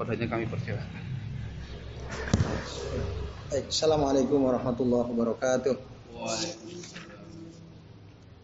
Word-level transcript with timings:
kepadanya 0.00 0.32
kami 0.32 0.48
persilahkan. 0.48 1.02
Assalamualaikum 3.68 4.48
warahmatullahi 4.48 5.12
wabarakatuh. 5.12 5.76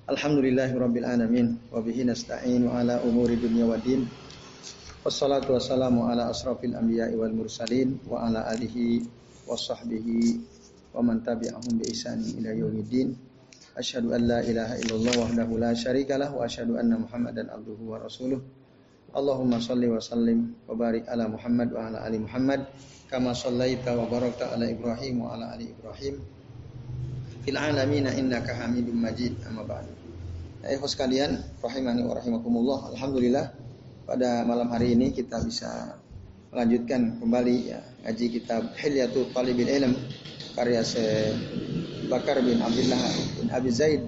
Alhamdulillahirabbil 0.05 1.09
alamin 1.09 1.57
wa 1.73 1.81
bihi 1.81 2.05
nasta'inu 2.05 2.69
ala 2.69 3.01
umuri 3.09 3.41
dunya 3.41 3.65
waddin. 3.65 4.05
Wassalatu 5.01 5.57
wassalamu 5.57 6.05
ala 6.05 6.29
asrafil 6.29 6.77
anbiya'i 6.77 7.17
wal 7.17 7.33
mursalin 7.33 8.05
wa 8.05 8.29
ala 8.29 8.45
alihi 8.53 9.09
wa 9.49 9.57
sahbihi 9.57 10.37
wa 10.93 11.01
man 11.01 11.25
tabi'ahum 11.25 11.73
bi 11.81 11.89
ihsanin 11.89 12.37
ila 12.37 12.53
yaumiddin. 12.53 13.17
Asyhadu 13.81 14.13
an 14.13 14.29
la 14.29 14.45
ilaha 14.45 14.77
illallah 14.77 15.25
wahdahu 15.25 15.57
la 15.57 15.73
syarikalah 15.73 16.37
wa 16.37 16.45
asyhadu 16.45 16.77
anna 16.77 17.01
Muhammadan 17.01 17.49
abduhu 17.49 17.97
wa 17.97 18.05
rasuluh. 18.05 18.45
Allahumma 19.17 19.57
salli 19.57 19.89
wa 19.89 19.97
sallim 19.97 20.53
wa 20.69 20.77
barik 20.77 21.09
ala 21.09 21.25
Muhammad 21.25 21.73
wa 21.73 21.89
ala 21.89 22.05
ali 22.05 22.21
Muhammad 22.21 22.69
kama 23.09 23.33
sallaita 23.33 23.97
wa 23.97 24.05
barakta 24.13 24.53
ala 24.53 24.69
Ibrahim 24.69 25.25
wa 25.25 25.33
ala 25.33 25.57
ali 25.57 25.73
Ibrahim 25.73 26.21
fil 27.41 27.57
alamin 27.57 28.13
innaka 28.13 28.53
Hamidum 28.61 28.93
Majid 29.01 29.41
amma 29.49 29.65
ba'du. 29.65 29.89
Ya 30.61 30.77
sekalian, 30.83 31.41
rahimani 31.65 32.05
wa 32.05 32.13
rahimakumullah. 32.13 32.93
Alhamdulillah 32.93 33.57
pada 34.05 34.45
malam 34.45 34.69
hari 34.69 34.93
ini 34.93 35.17
kita 35.17 35.41
bisa 35.49 35.97
melanjutkan 36.53 37.17
kembali 37.17 37.57
ya 37.73 37.81
ngaji 38.05 38.27
kitab 38.37 38.69
Hilyatul 38.77 39.33
Talibil 39.33 39.73
Ilm 39.73 39.97
karya 40.53 40.85
Syekh 40.85 41.33
Bakar 42.13 42.45
bin 42.45 42.61
Abdullah 42.61 43.01
bin 43.41 43.49
Abi 43.49 43.71
Zaid 43.73 44.05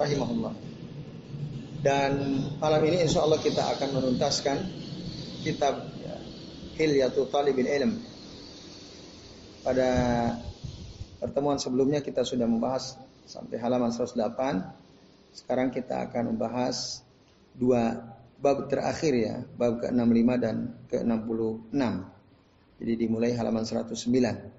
rahimahullah. 0.00 0.67
Dan 1.78 2.42
malam 2.58 2.82
ini 2.90 3.06
insya 3.06 3.22
Allah 3.22 3.38
kita 3.38 3.62
akan 3.62 3.88
menuntaskan 4.02 4.56
kitab 5.46 5.78
ya, 6.02 6.18
Hilyatul 6.74 7.30
Talibil 7.30 7.70
Ilm. 7.70 7.92
Pada 9.62 9.90
pertemuan 11.22 11.62
sebelumnya 11.62 12.02
kita 12.02 12.26
sudah 12.26 12.50
membahas 12.50 12.98
sampai 13.30 13.62
halaman 13.62 13.94
108. 13.94 14.18
Sekarang 15.30 15.70
kita 15.70 16.10
akan 16.10 16.34
membahas 16.34 17.06
dua 17.54 17.94
bab 18.42 18.66
terakhir 18.66 19.12
ya, 19.14 19.34
bab 19.54 19.78
ke-65 19.78 20.30
dan 20.42 20.56
ke-66. 20.90 21.82
Jadi 22.78 22.92
dimulai 22.94 23.34
halaman 23.38 23.62
109 23.62 24.58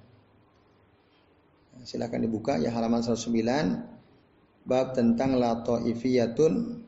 silakan 1.83 2.27
dibuka 2.27 2.59
ya 2.59 2.75
halaman 2.75 2.99
109 2.99 4.67
bab 4.67 4.91
tentang 4.91 5.39
la 5.39 5.63
taifiyatun 5.63 6.78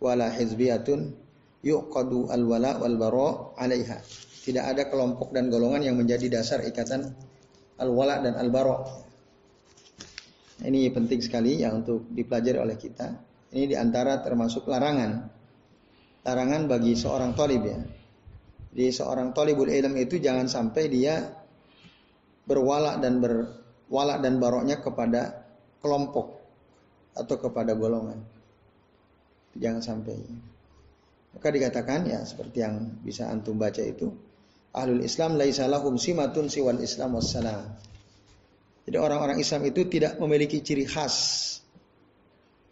wala 0.00 0.32
hizbiyatun 0.32 1.12
yuqadu 1.60 2.32
al 2.32 2.42
wala 2.48 2.80
wal 2.80 2.96
bara 2.96 3.28
alaiha. 3.60 4.00
Tidak 4.40 4.64
ada 4.64 4.88
kelompok 4.88 5.36
dan 5.36 5.52
golongan 5.52 5.84
yang 5.84 5.96
menjadi 6.00 6.40
dasar 6.40 6.64
ikatan 6.64 7.12
al 7.76 7.90
wala 7.92 8.18
dan 8.24 8.34
al 8.40 8.48
bara. 8.48 8.80
Ini 10.60 10.92
penting 10.92 11.20
sekali 11.24 11.60
ya 11.60 11.72
untuk 11.72 12.08
dipelajari 12.12 12.58
oleh 12.60 12.76
kita. 12.76 13.08
Ini 13.52 13.64
di 13.64 13.76
antara 13.76 14.20
termasuk 14.20 14.68
larangan. 14.68 15.28
Larangan 16.20 16.62
bagi 16.68 16.92
seorang 16.92 17.32
tolib 17.32 17.62
ya. 17.64 17.80
Jadi 18.70 18.90
seorang 18.92 19.32
tolibul 19.32 19.66
ilm 19.66 19.96
itu 19.96 20.20
jangan 20.20 20.46
sampai 20.46 20.86
dia 20.86 21.26
berwala 22.46 23.00
dan 23.02 23.18
ber, 23.18 23.50
walak 23.90 24.22
dan 24.22 24.38
baroknya 24.38 24.78
kepada 24.78 25.42
kelompok 25.82 26.38
atau 27.16 27.36
kepada 27.40 27.74
golongan. 27.74 28.22
Jangan 29.58 29.82
sampai. 29.82 30.18
Maka 31.30 31.48
dikatakan 31.50 32.06
ya 32.10 32.22
seperti 32.26 32.62
yang 32.62 33.00
bisa 33.02 33.30
antum 33.30 33.58
baca 33.58 33.82
itu, 33.82 34.10
ahlul 34.74 35.02
Islam 35.02 35.38
laisa 35.38 35.70
lahum 35.70 35.94
simatun 35.94 36.50
siwal 36.50 36.82
Islam 36.82 37.18
wassalam. 37.18 37.78
Jadi 38.86 38.96
orang-orang 38.98 39.38
Islam 39.38 39.62
itu 39.70 39.86
tidak 39.86 40.18
memiliki 40.18 40.58
ciri 40.62 40.86
khas 40.86 41.14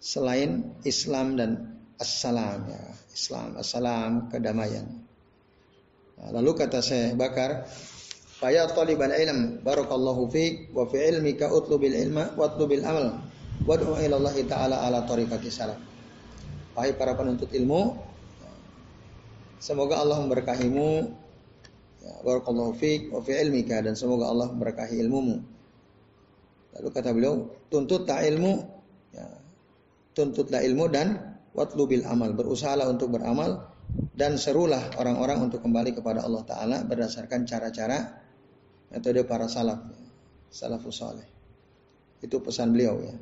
selain 0.02 0.74
Islam 0.82 1.38
dan 1.38 1.50
assalam 1.98 2.66
ya. 2.66 2.82
Islam, 3.14 3.58
assalam, 3.58 4.30
kedamaian. 4.30 4.86
Nah, 6.18 6.30
lalu 6.34 6.54
kata 6.54 6.78
saya 6.82 7.14
Bakar, 7.18 7.66
Faya 8.38 8.70
taliban 8.70 9.10
ilm 9.10 9.66
barakallahu 9.66 10.30
fiik 10.30 10.70
wa 10.70 10.86
fi 10.86 11.10
ilmika 11.10 11.50
utlubil 11.50 11.90
ilma 11.90 12.30
watlubil 12.38 12.86
amal 12.86 13.18
wad'u 13.66 13.98
ila 13.98 14.14
Allah 14.22 14.36
taala 14.46 14.76
ala 14.86 15.02
tariqati 15.02 15.50
salaf. 15.50 15.87
Wahai 16.78 16.94
para 16.94 17.18
penuntut 17.18 17.50
ilmu, 17.50 17.98
semoga 19.58 19.98
Allah 19.98 20.22
memberkahimu 20.22 21.10
ya, 22.06 22.12
barakallahu 22.22 22.70
fiik 22.78 23.10
wa 23.10 23.18
fi 23.18 23.34
ilmika 23.34 23.82
dan 23.82 23.98
semoga 23.98 24.30
Allah 24.30 24.46
memberkahi 24.54 24.94
ilmumu. 25.02 25.42
Lalu 26.78 26.88
kata 26.94 27.10
beliau, 27.10 27.50
tuntutlah 27.66 28.22
ilmu 28.22 28.62
ya, 29.10 29.26
tuntutlah 30.14 30.62
ilmu 30.62 30.86
dan 30.86 31.34
watlubil 31.50 32.06
amal, 32.06 32.30
berusahalah 32.38 32.86
untuk 32.86 33.10
beramal 33.10 33.74
dan 34.14 34.38
serulah 34.38 34.94
orang-orang 35.02 35.50
untuk 35.50 35.58
kembali 35.58 35.98
kepada 35.98 36.22
Allah 36.22 36.46
Ta'ala 36.46 36.86
berdasarkan 36.86 37.42
cara-cara 37.42 38.22
metode 38.94 39.26
para 39.26 39.50
salaf, 39.50 39.82
salafus 40.46 41.02
saleh. 41.02 41.26
Itu 42.22 42.38
pesan 42.38 42.70
beliau 42.70 43.02
ya. 43.02 43.18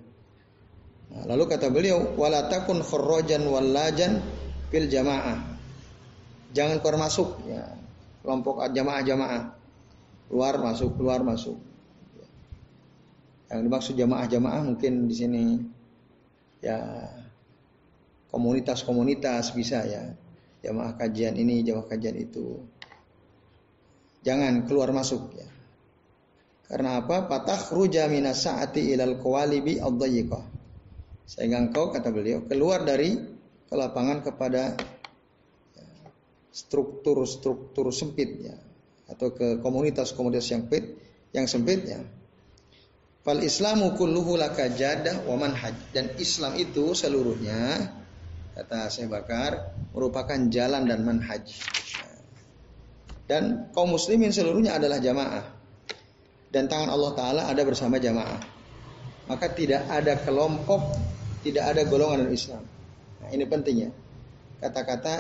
Nah, 1.07 1.23
lalu 1.29 1.45
kata 1.47 1.71
beliau, 1.71 2.19
wala 2.19 2.51
takun 2.51 2.83
khurrajan 2.83 3.47
wallajan 3.47 4.19
fil 4.71 4.91
jamaah. 4.91 5.39
Jangan 6.51 6.83
keluar 6.83 6.99
masuk 7.07 7.39
ya. 7.47 7.63
Kelompok 8.25 8.65
jamaah-jamaah. 8.67 9.43
Keluar 10.27 10.59
masuk, 10.59 10.99
keluar 10.99 11.23
masuk. 11.23 11.59
Yang 13.47 13.61
dimaksud 13.63 13.95
jamaah-jamaah 13.95 14.63
mungkin 14.67 15.07
di 15.07 15.15
sini 15.15 15.45
ya 16.59 16.83
komunitas-komunitas 18.35 19.55
bisa 19.55 19.87
ya. 19.87 20.03
Jamaah 20.67 20.99
kajian 20.99 21.39
ini, 21.39 21.63
jamaah 21.63 21.87
kajian 21.87 22.19
itu. 22.19 22.59
Jangan 24.27 24.67
keluar 24.67 24.91
masuk 24.91 25.31
ya. 25.39 25.47
Karena 26.67 26.99
apa? 26.99 27.31
Patah 27.31 27.71
ruja 27.71 28.11
minas 28.11 28.43
saati 28.43 28.91
ilal 28.91 29.23
kawalibi 29.23 29.79
ad 29.79 30.03
Sehingga 31.27 31.59
engkau 31.59 31.91
kata 31.91 32.15
beliau 32.15 32.47
keluar 32.47 32.87
dari 32.87 33.19
kelapangan 33.67 34.23
kepada 34.23 34.79
struktur-struktur 36.57 37.93
sempit 37.93 38.41
ya 38.41 38.57
atau 39.13 39.29
ke 39.37 39.61
komunitas-komunitas 39.61 40.49
yang 40.49 40.65
sempit 40.65 40.85
yang 41.37 41.47
sempit 41.47 41.85
ya. 41.85 42.01
Fal 43.21 43.43
Islamu 43.43 43.93
kulluhu 43.99 44.39
laka 44.39 44.71
jadah 44.71 45.27
wa 45.27 45.37
manhaj 45.37 45.75
dan 45.93 46.15
Islam 46.17 46.57
itu 46.57 46.95
seluruhnya 46.95 47.91
kata 48.57 48.89
saya 48.89 49.11
Bakar 49.11 49.77
merupakan 49.93 50.39
jalan 50.49 50.89
dan 50.89 51.05
manhaj. 51.05 51.45
Dan 53.27 53.75
kaum 53.75 53.91
muslimin 53.91 54.31
seluruhnya 54.31 54.79
adalah 54.79 55.03
jamaah 55.03 55.45
dan 56.55 56.71
tangan 56.71 56.89
Allah 56.89 57.13
Ta'ala 57.13 57.43
ada 57.51 57.63
bersama 57.67 57.99
jamaah. 57.99 58.39
Maka 59.27 59.51
tidak 59.51 59.91
ada 59.91 60.15
kelompok, 60.23 60.95
tidak 61.47 61.65
ada 61.71 61.87
golongan 61.87 62.27
dalam 62.27 62.35
Islam. 62.35 62.63
Nah, 63.23 63.29
ini 63.31 63.45
pentingnya. 63.47 63.91
Kata-kata 64.59 65.15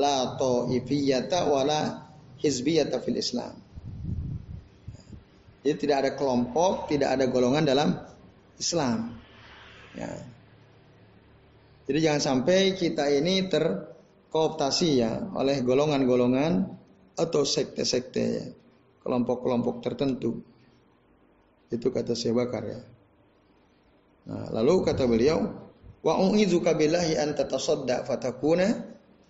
la 0.00 0.32
ta'ifiyata 0.40 1.44
wala 1.44 2.08
hizbiyata 2.40 3.04
fil 3.04 3.20
Islam. 3.20 3.52
Jadi 5.60 5.76
tidak 5.76 5.96
ada 6.00 6.10
kelompok, 6.16 6.88
tidak 6.88 7.20
ada 7.20 7.28
golongan 7.28 7.68
dalam 7.68 7.92
Islam. 8.56 9.20
Ya. 9.92 10.08
Jadi 11.84 11.98
jangan 12.00 12.22
sampai 12.22 12.72
kita 12.72 13.12
ini 13.12 13.44
terkooptasi 13.52 14.88
ya 14.96 15.12
oleh 15.36 15.60
golongan-golongan 15.60 16.52
atau 17.18 17.42
sekte-sekte, 17.44 18.56
kelompok-kelompok 19.04 19.84
tertentu. 19.84 20.40
Itu 21.68 21.92
kata 21.92 22.16
Syekh 22.16 22.32
Bakar 22.32 22.64
ya. 22.64 22.80
Nah, 24.28 24.52
lalu 24.60 24.84
kata 24.84 25.08
beliau, 25.08 25.40
wa 26.04 26.14
u'izuka 26.20 26.76
billahi 26.76 27.16
an 27.16 27.32
tatasadda 27.32 28.04
fatakuna 28.04 28.68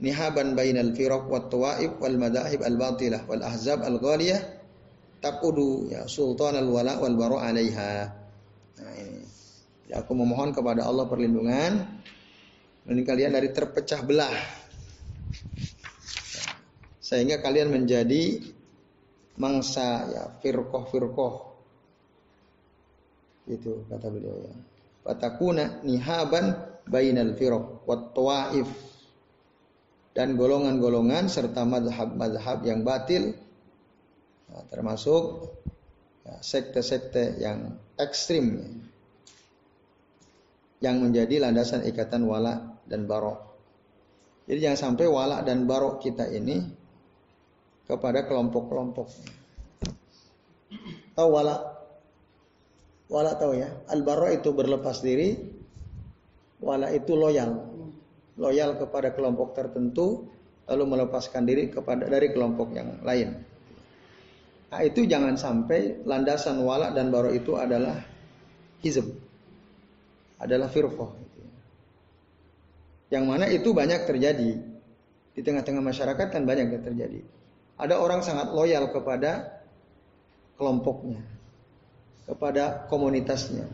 nihaban 0.02 0.58
bainal 0.58 0.90
firaq 0.90 1.30
wat 1.30 1.50
tawaib 1.50 2.02
wal 2.02 2.18
madahib 2.18 2.66
al 2.66 2.74
batilah 2.74 3.22
wal 3.30 3.42
ahzab 3.42 3.82
al 3.82 3.98
ghaliyah 3.98 4.42
taqudu 5.18 5.90
ya 5.90 6.06
sultan 6.10 6.58
al 6.58 6.66
wala 6.66 6.98
wal 6.98 7.14
bara 7.14 7.46
alaiha. 7.46 7.92
Nah, 8.82 8.94
ini. 8.98 9.22
Ya, 9.88 10.04
aku 10.04 10.12
memohon 10.12 10.52
kepada 10.52 10.84
Allah 10.84 11.08
perlindungan 11.08 11.80
ini 12.88 13.02
kalian 13.04 13.36
dari 13.36 13.52
terpecah 13.52 14.00
belah. 14.04 14.36
Sehingga 17.00 17.40
kalian 17.40 17.72
menjadi 17.72 18.36
mangsa 19.40 20.08
ya 20.12 20.24
firqah-firqah 20.44 21.34
itu 23.48 23.80
kata 23.88 24.06
beliau 24.12 24.36
ya. 24.44 24.52
Fatakuna 25.06 25.82
nihaban 25.84 26.56
bainal 26.88 27.36
firq 27.36 27.84
wat 27.88 28.12
tawaif 28.16 28.68
dan 30.16 30.34
golongan-golongan 30.34 31.30
serta 31.30 31.62
madhab-madhab 31.62 32.64
yang 32.66 32.82
batil 32.82 33.36
Nah, 34.48 34.64
termasuk 34.68 35.52
ya, 36.24 36.40
sekte-sekte 36.40 37.36
yang 37.36 37.76
ekstrim 38.00 38.80
yang 40.80 41.02
menjadi 41.04 41.42
landasan 41.42 41.84
ikatan 41.84 42.24
wala 42.24 42.80
dan 42.88 43.04
barok. 43.04 43.44
Jadi 44.48 44.58
jangan 44.64 44.80
sampai 44.80 45.06
wala 45.10 45.44
dan 45.44 45.68
barok 45.68 46.00
kita 46.00 46.24
ini 46.32 46.64
kepada 47.84 48.24
kelompok-kelompok. 48.24 49.08
Tahu 51.12 51.28
wala? 51.28 51.77
Wala 53.08 53.37
tahu 53.40 53.56
ya? 53.56 53.69
Al 53.88 54.05
itu 54.37 54.52
berlepas 54.52 55.00
diri, 55.00 55.37
wala 56.60 56.93
itu 56.93 57.16
loyal. 57.16 57.56
Loyal 58.38 58.76
kepada 58.78 59.16
kelompok 59.16 59.56
tertentu 59.56 60.28
lalu 60.69 60.84
melepaskan 60.84 61.49
diri 61.49 61.72
kepada 61.72 62.05
dari 62.05 62.28
kelompok 62.31 62.76
yang 62.76 63.00
lain. 63.00 63.40
Nah, 64.69 64.84
itu 64.84 65.08
jangan 65.08 65.32
sampai 65.40 66.05
landasan 66.05 66.60
wala 66.60 66.93
dan 66.93 67.08
barok 67.08 67.32
itu 67.32 67.56
adalah 67.56 67.96
hizb 68.84 69.08
adalah 70.38 70.69
firqah. 70.70 71.11
Yang 73.08 73.25
mana 73.25 73.46
itu 73.49 73.72
banyak 73.72 74.04
terjadi 74.04 74.50
di 75.34 75.40
tengah-tengah 75.40 75.81
masyarakat 75.82 76.26
kan 76.28 76.43
banyak 76.44 76.69
yang 76.69 76.84
terjadi. 76.84 77.20
Ada 77.81 77.96
orang 77.96 78.20
sangat 78.20 78.52
loyal 78.52 78.93
kepada 78.93 79.64
kelompoknya, 80.61 81.22
kepada 82.28 82.84
komunitasnya. 82.92 83.64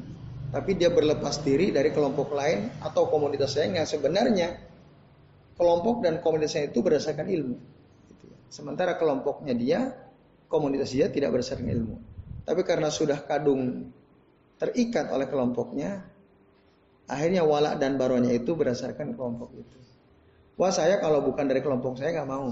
Tapi 0.54 0.78
dia 0.78 0.94
berlepas 0.94 1.42
diri 1.42 1.74
dari 1.74 1.90
kelompok 1.90 2.30
lain 2.30 2.70
atau 2.78 3.10
komunitas 3.10 3.58
lain 3.58 3.82
yang 3.82 3.86
sebenarnya 3.90 4.54
kelompok 5.58 6.06
dan 6.06 6.22
komunitasnya 6.22 6.70
itu 6.70 6.78
berdasarkan 6.78 7.26
ilmu. 7.26 7.58
Sementara 8.46 8.94
kelompoknya 8.94 9.50
dia, 9.58 9.90
komunitas 10.46 10.94
dia 10.94 11.10
tidak 11.10 11.34
berdasarkan 11.34 11.66
ilmu. 11.66 11.96
Tapi 12.46 12.62
karena 12.62 12.86
sudah 12.86 13.18
kadung 13.26 13.90
terikat 14.62 15.10
oleh 15.10 15.26
kelompoknya, 15.26 16.14
Akhirnya 17.04 17.44
wala 17.44 17.76
dan 17.76 18.00
baronya 18.00 18.32
itu 18.32 18.56
berdasarkan 18.56 19.12
kelompok 19.12 19.52
itu. 19.52 19.78
Wah 20.56 20.72
saya 20.72 20.96
kalau 21.02 21.20
bukan 21.20 21.44
dari 21.44 21.60
kelompok 21.60 22.00
saya 22.00 22.16
nggak 22.16 22.30
mau. 22.30 22.48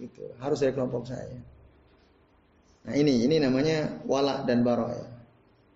Gitu. 0.00 0.32
Harus 0.40 0.64
dari 0.64 0.72
kelompok 0.72 1.04
saya. 1.04 1.36
Nah 2.86 2.94
ini 2.94 3.26
ini 3.26 3.42
namanya 3.42 3.98
wala 4.06 4.46
dan 4.46 4.62
baro 4.62 4.86
ya. 4.94 5.06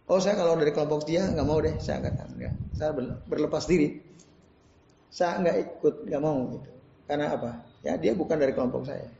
Oh 0.06 0.22
saya 0.22 0.38
kalau 0.38 0.54
dari 0.58 0.70
kelompok 0.70 1.06
dia 1.06 1.26
nggak 1.26 1.46
mau 1.46 1.58
deh. 1.58 1.74
Saya 1.82 2.06
akan 2.06 2.38
ya. 2.38 2.50
Saya 2.74 2.94
berlepas 3.26 3.66
diri. 3.66 3.98
Saya 5.10 5.42
nggak 5.42 5.56
ikut 5.58 5.94
nggak 6.06 6.22
mau 6.22 6.38
gitu. 6.54 6.70
Karena 7.10 7.34
apa? 7.34 7.66
Ya 7.82 7.98
dia 7.98 8.14
bukan 8.14 8.38
dari 8.38 8.54
kelompok 8.54 8.86
saya. 8.86 9.10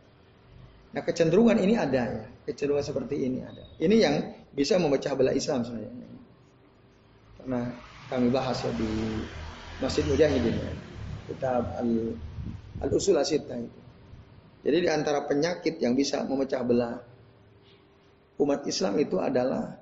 Nah 0.95 1.03
kecenderungan 1.03 1.59
ini 1.59 1.75
ada 1.75 2.03
ya. 2.15 2.25
Kecenderungan 2.47 2.87
seperti 2.87 3.27
ini 3.27 3.43
ada. 3.43 3.67
Ini 3.83 3.97
yang 3.99 4.15
bisa 4.55 4.79
memecah 4.79 5.19
belah 5.19 5.35
Islam 5.35 5.67
sebenarnya. 5.67 6.07
Karena 7.43 7.61
kami 8.07 8.31
bahas 8.31 8.63
ya 8.63 8.71
di 8.79 8.91
Masjid 9.83 10.07
Mujahidin 10.07 10.55
ya. 10.55 10.73
Kitab 11.27 11.75
Al, 11.79 11.91
Al 12.83 12.91
Usul 12.95 13.19
Asita 13.19 13.59
itu. 13.59 13.81
Jadi 14.63 14.79
di 14.87 14.89
antara 14.91 15.27
penyakit 15.27 15.79
yang 15.83 15.95
bisa 15.99 16.23
memecah 16.27 16.63
belah 16.63 17.10
umat 18.41 18.65
Islam 18.65 18.97
itu 18.97 19.21
adalah 19.21 19.77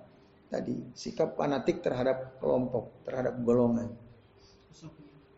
tadi 0.50 0.92
sikap 0.96 1.38
fanatik 1.38 1.80
terhadap 1.84 2.42
kelompok, 2.42 3.06
terhadap 3.06 3.38
golongan. 3.46 3.94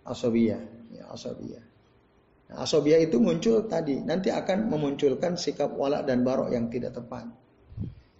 Asobia, 0.07 0.59
ya 0.91 1.05
asobia. 1.13 1.61
Nah, 2.51 2.67
asobia 2.67 2.99
itu 2.99 3.21
muncul 3.23 3.63
tadi, 3.71 4.03
nanti 4.03 4.33
akan 4.33 4.67
memunculkan 4.67 5.39
sikap 5.39 5.71
wala 5.71 6.03
dan 6.03 6.27
barok 6.27 6.51
yang 6.51 6.67
tidak 6.67 6.97
tepat. 6.97 7.29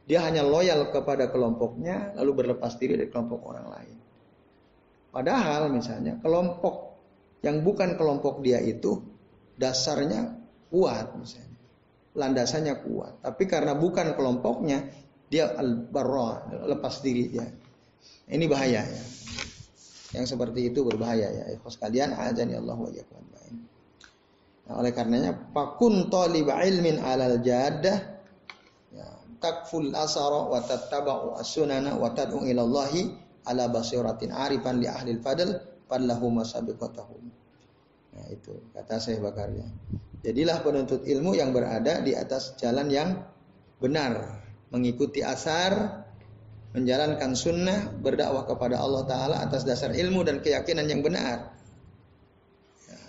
Dia 0.07 0.23
hanya 0.27 0.47
loyal 0.47 0.91
kepada 0.95 1.31
kelompoknya, 1.31 2.15
lalu 2.15 2.45
berlepas 2.45 2.79
diri 2.79 2.95
dari 2.99 3.11
kelompok 3.11 3.41
orang 3.47 3.67
lain. 3.71 3.97
Padahal 5.11 5.75
misalnya 5.75 6.19
kelompok 6.23 6.95
yang 7.43 7.67
bukan 7.67 7.99
kelompok 7.99 8.39
dia 8.47 8.63
itu 8.63 9.03
dasarnya 9.59 10.39
kuat 10.71 11.11
misalnya. 11.19 11.50
Landasannya 12.15 12.75
kuat. 12.83 13.23
Tapi 13.23 13.45
karena 13.47 13.79
bukan 13.79 14.19
kelompoknya 14.19 14.87
dia 15.31 15.55
al 15.55 15.87
lepas 16.67 17.03
diri 17.03 17.31
dia. 17.31 17.47
Ini 18.31 18.45
bahaya 18.51 18.83
ya. 18.83 19.03
Yang 20.19 20.35
seperti 20.35 20.75
itu 20.75 20.83
berbahaya 20.83 21.31
ya. 21.31 21.45
Ikhwas 21.55 21.79
kalian 21.79 22.15
ya 22.15 22.59
Allah 22.59 22.79
wa 22.79 22.91
Nah, 24.71 24.79
oleh 24.79 24.95
karenanya 24.95 25.35
pakun 25.51 26.07
talib 26.15 26.47
ilmin 26.47 27.03
alal 27.03 27.43
jadah 27.43 28.23
ya, 28.95 29.07
takful 29.43 29.91
asara 29.91 30.47
wa 30.47 30.63
tattaba'u 30.63 31.35
as-sunana 31.43 31.99
wa 31.99 32.15
tad'u 32.15 32.47
ila 32.47 32.87
ala 33.51 33.65
basiratin 33.67 34.31
arifan 34.31 34.79
li 34.79 34.87
ahli 34.87 35.19
fadl 35.19 35.59
fallahu 35.91 36.31
masabiqatahum. 36.31 37.19
Nah 38.15 38.27
itu 38.31 38.55
kata 38.71 39.03
saya 39.03 39.19
bakarnya. 39.19 39.67
Jadilah 40.21 40.61
penuntut 40.61 41.09
ilmu 41.09 41.33
yang 41.33 41.57
berada 41.57 42.05
di 42.05 42.13
atas 42.13 42.53
jalan 42.61 42.93
yang 42.93 43.25
benar, 43.81 44.45
mengikuti 44.69 45.25
asar, 45.25 46.05
menjalankan 46.77 47.33
sunnah, 47.33 47.89
berdakwah 47.99 48.45
kepada 48.45 48.79
Allah 48.79 49.03
Ta'ala 49.09 49.37
atas 49.43 49.65
dasar 49.65 49.97
ilmu 49.97 50.21
dan 50.23 50.45
keyakinan 50.45 50.87
yang 50.87 51.01
benar. 51.01 51.57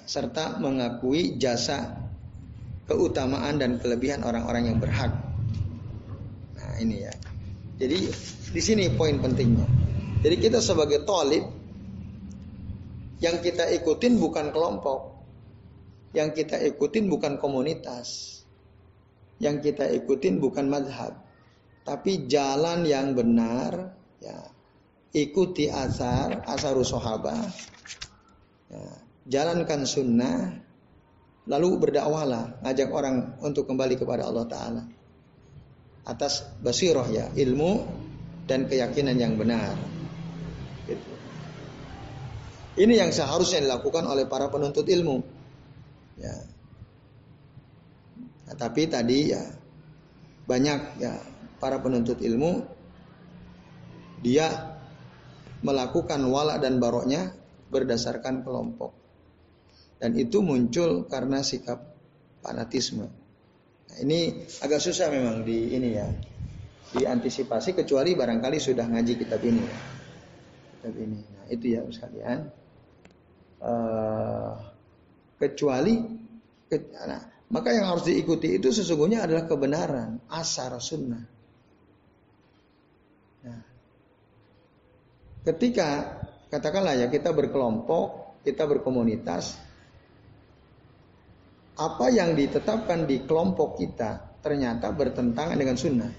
Serta 0.08 0.58
mengakui 0.64 1.36
jasa, 1.36 2.00
keutamaan 2.88 3.60
dan 3.60 3.78
kelebihan 3.78 4.24
orang-orang 4.24 4.72
yang 4.72 4.78
berhak. 4.80 5.12
Nah 6.58 6.74
ini 6.80 7.06
ya. 7.06 7.14
Jadi 7.76 8.08
di 8.56 8.62
sini 8.62 8.88
poin 8.96 9.20
pentingnya. 9.20 9.68
Jadi 10.22 10.36
kita 10.38 10.60
sebagai 10.62 11.04
tolib 11.04 11.44
yang 13.22 13.38
kita 13.42 13.70
ikutin 13.78 14.18
bukan 14.18 14.50
kelompok, 14.50 15.11
yang 16.12 16.36
kita 16.36 16.60
ikutin 16.60 17.08
bukan 17.08 17.40
komunitas, 17.40 18.42
yang 19.40 19.64
kita 19.64 19.88
ikutin 19.88 20.44
bukan 20.44 20.68
madhab, 20.68 21.16
tapi 21.88 22.28
jalan 22.28 22.84
yang 22.86 23.16
benar, 23.16 23.96
ya 24.20 24.38
ikuti 25.12 25.68
asar, 25.72 26.44
asarus 26.48 26.92
sahabat, 26.92 27.52
ya, 28.70 28.86
jalankan 29.28 29.88
sunnah, 29.88 30.56
lalu 31.48 31.80
berdakwahlah, 31.80 32.62
ngajak 32.62 32.90
orang 32.92 33.36
untuk 33.42 33.66
kembali 33.68 33.98
kepada 33.98 34.28
Allah 34.28 34.46
Taala. 34.48 34.84
Atas 36.02 36.50
basiroh 36.62 37.06
ya 37.14 37.30
ilmu 37.38 37.86
dan 38.50 38.66
keyakinan 38.66 39.16
yang 39.22 39.38
benar. 39.38 39.78
Ini 42.72 42.94
yang 43.04 43.12
seharusnya 43.12 43.62
dilakukan 43.62 44.08
oleh 44.08 44.26
para 44.26 44.50
penuntut 44.50 44.88
ilmu. 44.88 45.41
Ya. 46.22 46.38
Nah, 48.46 48.56
tapi 48.56 48.86
tadi 48.86 49.34
ya 49.34 49.42
banyak 50.46 50.80
ya 51.02 51.18
para 51.58 51.82
penuntut 51.82 52.22
ilmu 52.22 52.62
dia 54.22 54.78
melakukan 55.66 56.22
wala 56.30 56.62
dan 56.62 56.78
baroknya 56.78 57.34
berdasarkan 57.74 58.46
kelompok. 58.46 58.94
Dan 60.02 60.18
itu 60.18 60.42
muncul 60.42 61.06
karena 61.06 61.46
sikap 61.46 61.94
fanatisme. 62.42 63.06
Nah, 63.90 63.98
ini 64.02 64.46
agak 64.62 64.82
susah 64.82 65.14
memang 65.14 65.46
di 65.46 65.78
ini 65.78 65.90
ya. 65.94 66.10
Diantisipasi 66.92 67.72
kecuali 67.78 68.18
barangkali 68.18 68.58
sudah 68.60 68.84
ngaji 68.84 69.14
kitab 69.16 69.42
ini 69.46 69.62
ya. 69.62 69.78
Kitab 70.76 70.94
ini. 70.98 71.20
Nah, 71.22 71.46
itu 71.54 71.66
ya 71.78 71.82
sekalian 71.88 72.40
uh, 73.62 74.71
kecuali 75.42 75.98
ke, 76.70 76.78
nah, 76.94 77.26
maka 77.50 77.74
yang 77.74 77.90
harus 77.90 78.06
diikuti 78.06 78.62
itu 78.62 78.70
sesungguhnya 78.70 79.26
adalah 79.26 79.50
kebenaran 79.50 80.22
asar 80.30 80.78
sunnah. 80.78 81.26
Nah, 83.42 83.62
ketika 85.50 86.22
katakanlah 86.54 87.02
ya 87.02 87.08
kita 87.10 87.34
berkelompok, 87.34 88.38
kita 88.46 88.70
berkomunitas, 88.70 89.58
apa 91.82 92.06
yang 92.14 92.38
ditetapkan 92.38 93.10
di 93.10 93.26
kelompok 93.26 93.82
kita 93.82 94.38
ternyata 94.46 94.94
bertentangan 94.94 95.58
dengan 95.58 95.78
sunnah. 95.78 96.12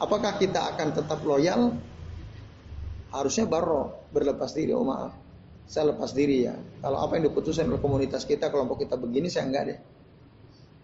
Apakah 0.00 0.40
kita 0.40 0.74
akan 0.74 0.96
tetap 0.96 1.20
loyal? 1.22 1.76
Harusnya 3.12 3.44
baro 3.44 4.06
berlepas 4.14 4.54
diri. 4.54 4.72
Oh 4.72 4.86
maaf, 4.86 5.12
saya 5.70 5.94
lepas 5.94 6.10
diri 6.10 6.50
ya. 6.50 6.58
Kalau 6.82 6.98
apa 6.98 7.14
yang 7.14 7.30
diputuskan 7.30 7.70
oleh 7.70 7.78
komunitas 7.78 8.26
kita, 8.26 8.50
kelompok 8.50 8.82
kita 8.82 8.98
begini, 8.98 9.30
saya 9.30 9.46
enggak 9.46 9.64
deh. 9.70 9.78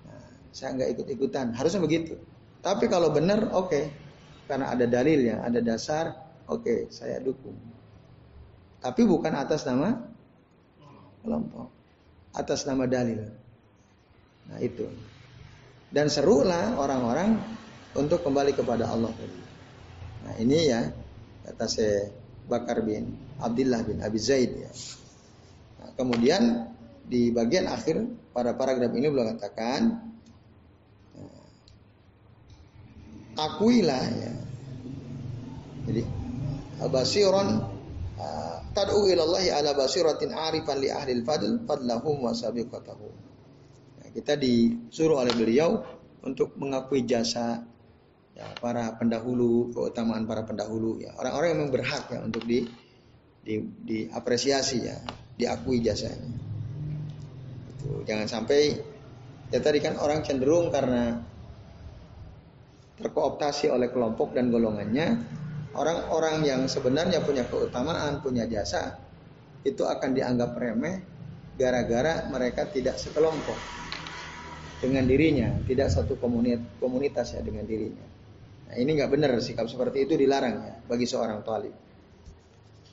Nah, 0.07 0.31
saya 0.55 0.79
enggak 0.79 0.95
ikut-ikutan. 0.95 1.51
Harusnya 1.59 1.83
begitu. 1.83 2.15
Tapi 2.63 2.87
kalau 2.87 3.11
benar, 3.11 3.51
oke. 3.51 3.67
Okay. 3.67 3.85
Karena 4.47 4.71
ada 4.71 4.87
dalil 4.87 5.27
ya, 5.27 5.43
ada 5.43 5.59
dasar, 5.59 6.15
oke, 6.47 6.63
okay, 6.63 6.79
saya 6.87 7.19
dukung. 7.19 7.59
Tapi 8.79 9.03
bukan 9.03 9.35
atas 9.35 9.67
nama 9.67 10.07
kelompok. 11.27 11.67
Atas 12.31 12.63
nama 12.63 12.87
dalil. 12.87 13.27
Nah 14.47 14.63
itu. 14.63 14.87
dan 15.87 16.11
serulah 16.11 16.75
orang-orang 16.77 17.39
untuk 17.95 18.21
kembali 18.21 18.53
kepada 18.53 18.91
Allah. 18.91 19.15
Nah 20.27 20.35
ini 20.43 20.69
ya 20.69 20.83
kata 21.47 21.67
saya 21.71 22.11
Bakar 22.51 22.83
bin 22.83 23.26
Abdullah 23.41 23.85
bin 23.85 24.01
Abi 24.01 24.19
Zaid 24.21 24.51
ya. 24.57 24.73
Nah, 25.83 25.91
kemudian 25.97 26.73
di 27.07 27.31
bagian 27.31 27.71
akhir 27.71 28.03
pada 28.33 28.57
paragraf 28.57 28.91
ini 28.93 29.07
beliau 29.09 29.37
katakan 29.37 30.07
akuilah 33.37 34.05
ya. 34.17 34.33
Jadi 35.87 36.03
basiron 36.91 37.63
uh, 38.19 38.59
tad'u 38.75 39.07
ila 39.07 39.23
Allah 39.23 39.45
ala 39.61 39.71
basiratin 39.77 40.35
arifan 40.35 40.83
li 40.83 40.89
ahli 40.91 41.13
al-fadl 41.21 41.63
fadlahum 41.69 42.27
wa 42.27 42.33
sabiqatahum. 42.33 43.15
Nah, 44.03 44.09
kita 44.11 44.35
disuruh 44.35 45.23
oleh 45.23 45.37
beliau 45.37 45.85
untuk 46.27 46.57
mengakui 46.59 47.07
jasa 47.07 47.63
ya, 48.35 48.51
para 48.59 48.99
pendahulu, 48.99 49.71
keutamaan 49.71 50.27
para 50.27 50.43
pendahulu 50.43 50.99
ya. 50.99 51.15
Orang-orang 51.21 51.49
yang 51.55 51.71
berhak 51.71 52.11
ya 52.11 52.25
untuk 52.25 52.43
di 52.43 52.67
di 53.47 53.63
diapresiasi 53.63 54.79
ya, 54.83 54.99
diakui 55.39 55.79
jasanya. 55.79 56.35
Itu 57.71 58.03
jangan 58.03 58.27
sampai 58.27 58.75
ya 59.55 59.63
tadi 59.63 59.79
kan 59.79 59.95
orang 60.03 60.27
cenderung 60.27 60.75
karena 60.75 61.23
terkooptasi 62.99 63.71
oleh 63.71 63.95
kelompok 63.95 64.35
dan 64.35 64.51
golongannya, 64.51 65.23
orang-orang 65.79 66.43
yang 66.43 66.61
sebenarnya 66.67 67.23
punya 67.23 67.47
keutamaan, 67.47 68.19
punya 68.25 68.49
jasa, 68.51 68.99
itu 69.63 69.87
akan 69.87 70.11
dianggap 70.17 70.59
remeh 70.59 70.97
gara-gara 71.55 72.27
mereka 72.33 72.67
tidak 72.67 72.99
sekelompok 72.99 73.57
dengan 74.81 75.07
dirinya, 75.07 75.55
tidak 75.65 75.89
satu 75.89 76.19
komunitas 76.81 77.33
ya 77.37 77.41
dengan 77.41 77.65
dirinya. 77.65 78.07
Nah, 78.67 78.77
ini 78.77 78.99
nggak 78.99 79.11
benar 79.13 79.31
sikap 79.39 79.71
seperti 79.71 80.05
itu 80.09 80.19
dilarang 80.19 80.57
ya 80.65 80.75
bagi 80.85 81.07
seorang 81.07 81.41
talib. 81.47 81.86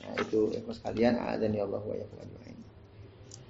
Nah, 0.03 0.15
itu 0.19 0.51
ikhlas 0.51 0.83
kalian 0.83 1.15
adzani 1.15 1.63
Allah 1.63 1.79
wa 1.79 1.95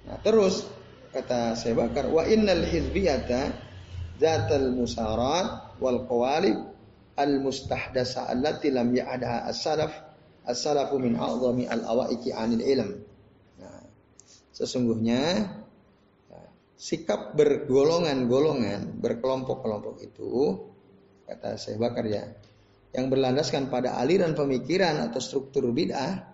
Nah, 0.04 0.20
terus 0.20 0.68
kata 1.16 1.56
saya 1.56 1.72
bakar 1.72 2.12
wa 2.12 2.28
innal 2.28 2.60
hizbiyata 2.60 3.56
zatal 4.20 4.68
musarat 4.76 5.80
wal 5.80 6.04
qawalib 6.04 6.76
al 7.16 7.32
mustahdasa 7.40 8.28
allati 8.28 8.68
lam 8.68 8.92
ya'ada 8.92 9.48
as-salaf 9.48 9.90
as-salafu 10.44 11.00
min 11.00 11.16
a'zami 11.16 11.64
al 11.64 11.82
awaiki 11.88 12.36
anil 12.36 12.60
ilm. 12.60 12.90
Nah, 13.64 13.80
sesungguhnya 14.52 15.22
ya, 16.28 16.42
sikap 16.76 17.32
bergolongan-golongan, 17.32 19.00
berkelompok-kelompok 19.00 20.04
itu 20.04 20.32
kata 21.24 21.56
saya 21.56 21.80
Bakar 21.80 22.04
ya, 22.04 22.28
yang 22.92 23.08
berlandaskan 23.08 23.72
pada 23.72 23.96
aliran 23.96 24.36
pemikiran 24.36 25.00
atau 25.08 25.16
struktur 25.22 25.64
bid'ah 25.72 26.33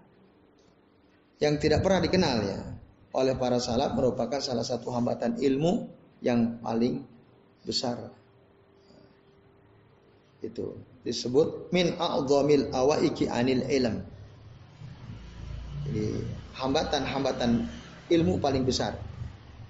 yang 1.41 1.57
tidak 1.57 1.81
pernah 1.81 2.05
dikenal 2.05 2.37
ya 2.45 2.61
oleh 3.17 3.35
para 3.35 3.59
salaf 3.59 3.97
merupakan 3.97 4.39
salah 4.39 4.63
satu 4.63 4.93
hambatan 4.95 5.41
ilmu 5.41 5.89
yang 6.23 6.61
paling 6.63 7.03
besar. 7.67 8.13
Itu 10.45 10.79
disebut 11.03 11.73
min 11.73 11.97
a'dhamil 11.97 12.71
awaiki 12.71 13.27
anil 13.27 13.65
ilm. 13.67 14.05
Jadi 15.89 16.07
hambatan-hambatan 16.61 17.67
ilmu 18.13 18.39
paling 18.39 18.63
besar. 18.63 18.95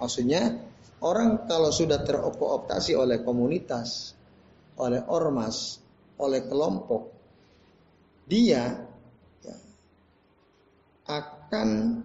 Maksudnya 0.03 0.59
orang 1.01 1.47
kalau 1.47 1.71
sudah 1.71 2.03
teroptasi 2.03 2.99
oleh 2.99 3.23
komunitas, 3.23 4.13
oleh 4.77 5.01
ormas, 5.07 5.81
oleh 6.19 6.45
kelompok, 6.45 7.09
dia 8.29 8.90
akan 11.51 11.99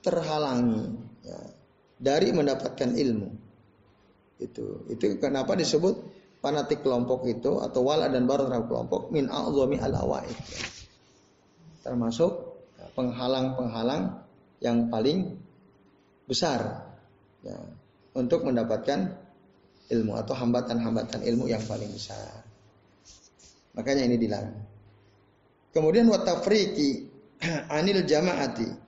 terhalangi 0.00 0.88
ya, 1.20 1.36
dari 2.00 2.32
mendapatkan 2.32 2.96
ilmu. 2.96 3.28
Itu 4.40 4.88
itu 4.88 5.20
kenapa 5.20 5.52
disebut 5.52 6.00
fanatik 6.40 6.80
kelompok 6.80 7.28
itu 7.28 7.60
atau 7.60 7.84
wala 7.84 8.08
dan 8.08 8.24
terhadap 8.24 8.64
kelompok 8.72 9.12
min 9.12 9.28
al 9.28 9.52
awaid. 10.00 10.32
Termasuk 11.84 12.56
penghalang-penghalang 12.96 14.24
yang 14.64 14.88
paling 14.88 15.36
besar 16.24 16.88
ya, 17.44 17.60
untuk 18.16 18.48
mendapatkan 18.48 19.12
ilmu 19.92 20.16
atau 20.16 20.32
hambatan-hambatan 20.32 21.20
ilmu 21.20 21.52
yang 21.52 21.60
paling 21.68 21.92
besar. 21.92 22.48
Makanya 23.76 24.08
ini 24.08 24.16
dilarang. 24.16 24.56
Kemudian 25.76 26.08
watafriki 26.08 27.12
anil 27.76 28.08
jamaati 28.08 28.85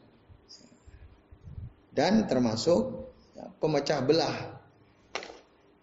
dan 1.99 2.31
termasuk 2.31 3.11
ya, 3.35 3.51
pemecah 3.59 3.99
belah 4.07 4.63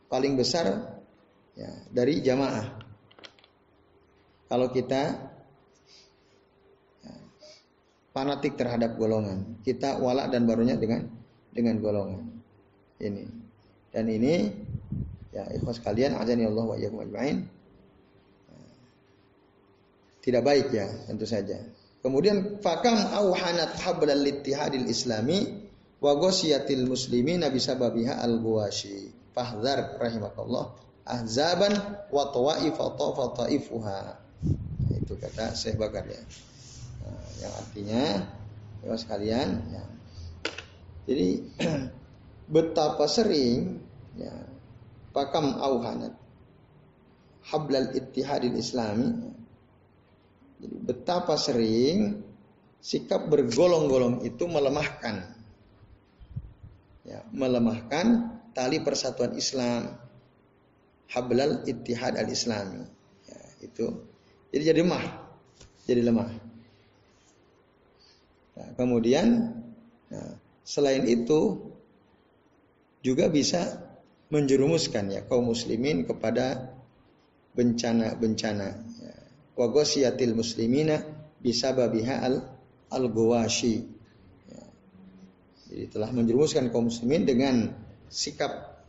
paling 0.07 0.39
besar 0.39 0.95
ya, 1.60 1.67
dari 1.91 2.24
jamaah. 2.24 2.72
Kalau 4.48 4.72
kita 4.72 5.12
ya, 7.03 7.15
fanatik 8.15 8.55
terhadap 8.55 8.95
golongan, 8.95 9.60
kita 9.67 10.00
walak 10.00 10.31
dan 10.31 10.48
barunya 10.48 10.79
dengan 10.79 11.03
dengan 11.51 11.84
golongan 11.84 12.24
ini. 13.03 13.27
Dan 13.91 14.07
ini 14.07 14.55
ya 15.36 15.51
ikhwas 15.51 15.84
kalian 15.84 16.15
azani 16.15 16.48
Allah 16.48 16.63
wa 16.63 16.75
iyyakum 16.79 17.03
ajmain. 17.03 17.43
Tidak 20.24 20.41
baik 20.41 20.72
ya 20.72 20.88
tentu 21.12 21.27
saja. 21.27 21.60
Kemudian 22.00 22.57
fakam 22.63 22.98
auhanat 22.98 23.77
hablal 23.84 24.25
ittihadil 24.25 24.88
islami 24.89 25.64
wa 26.05 26.13
ghasiyatil 26.21 26.85
muslimina 26.85 27.50
bisababiha 27.50 28.21
al-ghawashi 28.21 29.09
fahdhar 29.33 29.97
rahimakallah. 29.97 30.77
Ahzaban 31.05 31.74
wa 32.13 32.29
tawaif 32.29 32.77
wa 32.77 33.33
taifuha. 33.33 34.21
Itu 34.93 35.17
kata 35.17 35.57
Syekh 35.57 35.81
Bakar 35.81 36.05
ya. 36.05 36.21
Nah, 37.05 37.25
yang 37.41 37.53
artinya 37.57 38.03
ya 38.85 38.93
sekalian 38.97 39.50
ya. 39.74 39.83
jadi 41.09 41.29
betapa 42.53 43.09
sering 43.09 43.81
ya 44.13 44.33
pakam 45.09 45.57
auhanat 45.57 46.13
hablal 47.50 47.89
ittihadil 47.97 48.57
islami 48.57 49.33
jadi 50.62 50.75
betapa 50.85 51.33
sering 51.38 52.21
sikap 52.77 53.25
bergolong-golong 53.25 54.21
itu 54.21 54.45
melemahkan 54.45 55.35
ya 57.05 57.21
melemahkan 57.31 58.35
tali 58.57 58.81
persatuan 58.81 59.38
Islam 59.38 60.05
hablal 61.13 61.62
ittihad 61.69 62.17
al 62.17 62.29
islami 62.29 62.81
ya, 63.29 63.39
itu 63.62 63.85
jadi 64.50 64.74
jadi 64.74 64.81
lemah 64.81 65.05
jadi 65.85 66.01
lemah 66.01 66.29
nah, 68.57 68.69
kemudian 68.74 69.53
nah, 70.09 70.33
selain 70.65 71.05
itu 71.05 71.71
juga 73.05 73.29
bisa 73.29 73.85
menjerumuskan 74.33 75.13
ya 75.13 75.21
kaum 75.29 75.53
muslimin 75.53 76.09
kepada 76.09 76.74
bencana-bencana 77.53 78.67
ya. 78.81 79.15
muslimina 80.33 81.05
bisababiha 81.39 82.15
al 82.25 82.35
al 82.89 83.05
ya. 83.13 83.94
Jadi 85.75 85.91
telah 85.91 86.10
menjerumuskan 86.15 86.72
kaum 86.72 86.88
muslimin 86.88 87.27
dengan 87.27 87.75
sikap 88.08 88.79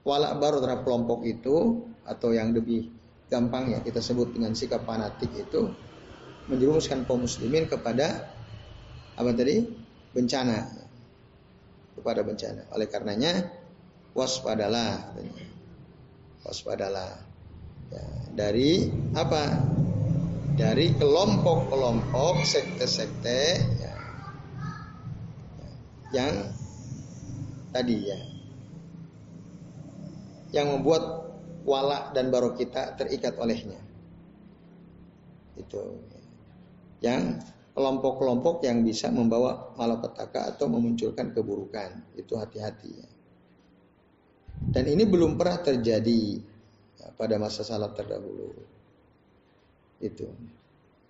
walak 0.00 0.40
baru 0.40 0.64
terhadap 0.64 0.88
kelompok 0.88 1.28
itu 1.28 1.84
atau 2.08 2.32
yang 2.32 2.56
lebih 2.56 2.88
gampang 3.28 3.76
ya 3.76 3.84
kita 3.84 4.00
sebut 4.00 4.32
dengan 4.32 4.56
sikap 4.56 4.88
fanatik 4.88 5.28
itu 5.36 5.76
menjerumuskan 6.48 7.04
kaum 7.04 7.28
muslimin 7.28 7.68
kepada 7.68 8.32
apa 9.16 9.30
tadi? 9.32 9.64
Bencana. 10.12 10.72
Kepada 11.96 12.20
bencana. 12.24 12.68
Oleh 12.72 12.86
karenanya 12.88 13.48
waspadalah 14.12 15.12
waspadalah. 16.44 17.24
Ya, 17.92 18.06
dari 18.32 18.92
apa? 19.16 19.62
Dari 20.56 20.96
kelompok-kelompok 20.96 22.40
sekte-sekte 22.48 23.60
ya, 23.76 23.95
yang 26.16 26.48
tadi 27.76 27.96
ya 28.08 28.18
yang 30.56 30.72
membuat 30.72 31.28
wala 31.66 32.14
dan 32.14 32.32
baru 32.32 32.54
kita 32.56 32.96
terikat 32.96 33.36
olehnya. 33.36 33.76
Itu 35.58 36.00
yang 37.02 37.42
kelompok-kelompok 37.76 38.64
yang 38.64 38.80
bisa 38.86 39.12
membawa 39.12 39.76
malapetaka 39.76 40.56
atau 40.56 40.70
memunculkan 40.70 41.34
keburukan. 41.36 42.16
Itu 42.16 42.40
hati-hati 42.40 42.90
ya. 42.96 43.10
Dan 44.72 44.88
ini 44.88 45.04
belum 45.04 45.36
pernah 45.36 45.60
terjadi 45.60 46.40
pada 47.20 47.36
masa 47.36 47.60
salat 47.60 47.92
terdahulu. 47.92 48.56
Itu. 50.00 50.32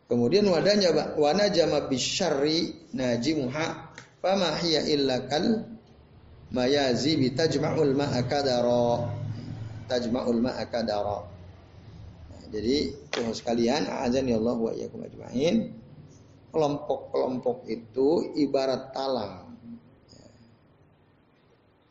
Kemudian 0.06 0.46
wadanya 0.50 1.14
wana 1.18 1.50
jama 1.50 1.86
bisyarri 1.86 2.90
najimuha 2.94 3.94
fama 4.26 4.58
hiya 4.58 4.82
illa 4.90 5.22
mayazi 6.50 7.14
bi 7.14 7.30
tajma'ul 7.30 7.94
ma'a 7.94 8.26
kadara. 8.26 9.06
Tajma'ul 9.86 10.42
ma'a 10.42 10.66
kadara. 10.66 11.22
Nah, 12.26 12.42
jadi 12.50 12.90
tuhan 13.14 13.30
sekalian 13.30 13.86
azan 13.86 14.26
ya 14.26 14.34
Allah 14.42 14.58
wa 14.58 14.74
iyyakum 14.74 15.06
ajma'in. 15.06 15.70
Kelompok-kelompok 16.50 17.70
itu 17.70 18.34
ibarat 18.34 18.90
talang. 18.90 19.54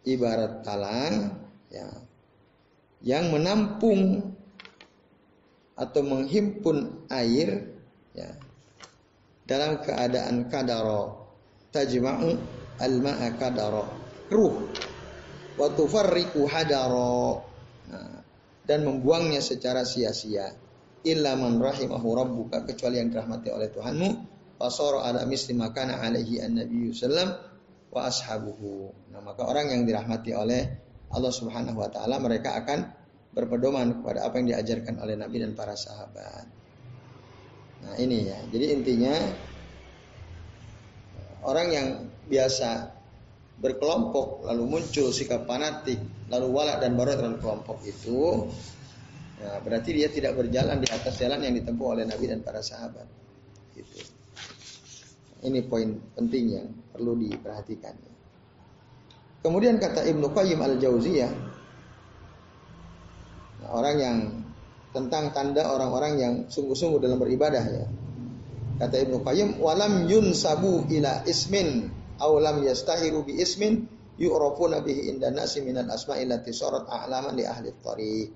Ibarat 0.03 0.59
talang 0.61 1.39
ya 1.71 1.87
yang 2.99 3.31
menampung 3.31 4.33
atau 5.75 6.01
menghimpun 6.03 7.07
air 7.09 7.73
ya 8.13 8.31
dalam 9.49 9.81
keadaan 9.81 10.49
kadaro 10.49 11.24
tajma'u 11.75 12.39
al-ma'a 12.79 13.35
kadaro 13.35 13.85
ruh. 14.31 14.71
Wa 15.55 15.71
tufarriqu 15.71 16.47
hadaro 16.47 17.43
nah, 17.91 18.19
dan 18.63 18.87
membuangnya 18.87 19.43
secara 19.43 19.83
sia-sia. 19.83 20.51
Illa 21.05 21.37
man 21.37 21.61
rahimahu 21.61 22.17
rabbuka 22.17 22.65
kecuali 22.65 22.97
yang 22.97 23.13
dirahmati 23.13 23.53
oleh 23.53 23.69
Tuhanmu. 23.69 24.09
Fasara 24.55 25.03
ala 25.03 25.27
misli 25.27 25.51
makana 25.53 25.99
alaihi 25.99 26.39
an-nabi 26.39 26.89
sallam 26.95 27.35
wa 27.91 28.01
ashabuhu. 28.07 28.89
Nah 29.11 29.21
maka 29.21 29.43
orang 29.45 29.69
yang 29.69 29.83
dirahmati 29.83 30.31
oleh 30.33 30.63
Allah 31.11 31.31
Subhanahu 31.31 31.77
wa 31.77 31.91
taala 31.91 32.17
mereka 32.17 32.57
akan 32.57 32.89
berpedoman 33.35 33.99
kepada 34.01 34.25
apa 34.25 34.39
yang 34.39 34.55
diajarkan 34.55 34.95
oleh 35.03 35.19
Nabi 35.19 35.43
dan 35.43 35.51
para 35.53 35.75
sahabat. 35.75 36.47
Nah 37.83 37.93
ini 37.99 38.31
ya, 38.31 38.39
jadi 38.49 38.65
intinya 38.79 39.13
orang 41.45 41.67
yang 41.71 41.87
biasa 42.25 42.91
berkelompok 43.61 44.43
lalu 44.49 44.63
muncul 44.67 45.13
sikap 45.15 45.47
fanatik 45.47 46.01
lalu 46.27 46.47
walak 46.51 46.83
dan 46.83 46.97
barat 46.99 47.15
dalam 47.21 47.39
kelompok 47.39 47.79
itu 47.87 48.51
ya, 49.39 49.63
berarti 49.63 49.89
dia 49.95 50.11
tidak 50.11 50.35
berjalan 50.35 50.81
di 50.83 50.89
atas 50.91 51.15
jalan 51.15 51.39
yang 51.39 51.55
ditempuh 51.55 51.87
oleh 51.95 52.03
Nabi 52.03 52.25
dan 52.27 52.43
para 52.43 52.59
sahabat 52.59 53.07
gitu. 53.79 54.03
ini 55.47 55.63
poin 55.63 55.95
penting 56.19 56.45
yang 56.51 56.67
perlu 56.91 57.15
diperhatikan 57.15 57.95
kemudian 59.39 59.79
kata 59.79 60.03
Ibnu 60.03 60.27
Qayyim 60.35 60.59
al 60.59 60.75
Jauziyah 60.75 61.31
orang 63.71 63.95
yang 63.95 64.17
tentang 64.95 65.35
tanda 65.35 65.67
orang-orang 65.67 66.13
yang 66.15 66.33
sungguh-sungguh 66.47 67.03
dalam 67.03 67.19
beribadah 67.19 67.63
ya. 67.67 67.85
Kata 68.75 68.95
Ibnu 68.99 69.23
Qayyim, 69.23 69.49
"Walam 69.63 70.07
yunsabu 70.11 70.83
ila 70.91 71.23
ismin 71.23 71.91
aw 72.19 72.31
lam 72.39 72.63
yastahiru 72.63 73.23
bi 73.23 73.39
ismin 73.39 73.87
yu'rafuna 74.19 74.83
bihi 74.83 75.11
inda 75.11 75.31
nasi 75.31 75.63
minal 75.63 75.87
asma'i 75.87 76.27
allati 76.27 76.51
sarat 76.51 76.83
a'laman 76.87 77.35
li 77.39 77.43
ahli 77.47 77.71
tariq." 77.79 78.29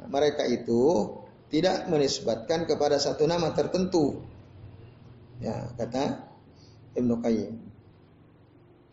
Mereka 0.00 0.48
itu 0.48 1.12
tidak 1.52 1.92
menisbatkan 1.92 2.64
kepada 2.64 2.96
satu 2.96 3.28
nama 3.28 3.52
tertentu. 3.52 4.24
Ya, 5.44 5.68
kata 5.76 6.24
Ibnu 6.96 7.20
Qayyim. 7.20 7.54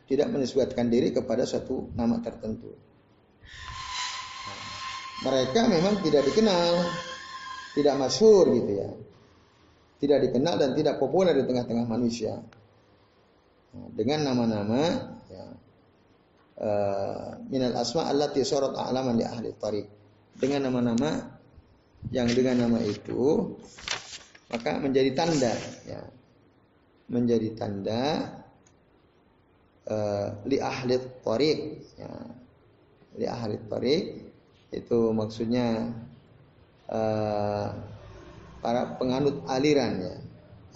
Tidak 0.08 0.28
menisbatkan 0.32 0.88
diri 0.88 1.12
kepada 1.12 1.44
satu 1.44 1.92
nama 1.96 2.20
tertentu 2.24 2.88
mereka 5.26 5.66
memang 5.66 5.98
tidak 6.06 6.30
dikenal, 6.30 6.86
tidak 7.74 7.96
masyhur 7.98 8.46
gitu 8.54 8.72
ya. 8.78 8.90
Tidak 9.98 10.20
dikenal 10.30 10.62
dan 10.62 10.78
tidak 10.78 11.02
populer 11.02 11.34
di 11.34 11.44
tengah-tengah 11.46 11.86
manusia. 11.90 12.38
Dengan 13.74 14.30
nama-nama 14.30 14.82
ya, 15.30 15.46
uh, 16.62 17.30
minal 17.50 17.78
asma 17.78 18.10
allati 18.10 18.42
sorot 18.42 18.78
a'laman 18.78 19.18
di 19.18 19.26
ahli 19.26 19.50
tarik. 19.58 19.88
Dengan 20.38 20.70
nama-nama 20.70 21.34
yang 22.14 22.30
dengan 22.30 22.70
nama 22.70 22.80
itu 22.82 23.58
maka 24.54 24.78
menjadi 24.78 25.12
tanda 25.18 25.54
ya. 25.90 26.02
Menjadi 27.10 27.50
tanda 27.58 28.04
uh, 29.90 30.28
li 30.46 30.58
ahli 30.62 30.94
tarik 31.26 31.60
ya. 31.98 32.12
Li 33.18 33.26
ahli 33.26 33.56
tarik 33.66 34.04
itu 34.70 35.00
maksudnya 35.16 35.90
uh, 36.92 37.97
para 38.63 38.98
penganut 38.98 39.46
aliran 39.48 40.02
ya 40.02 40.15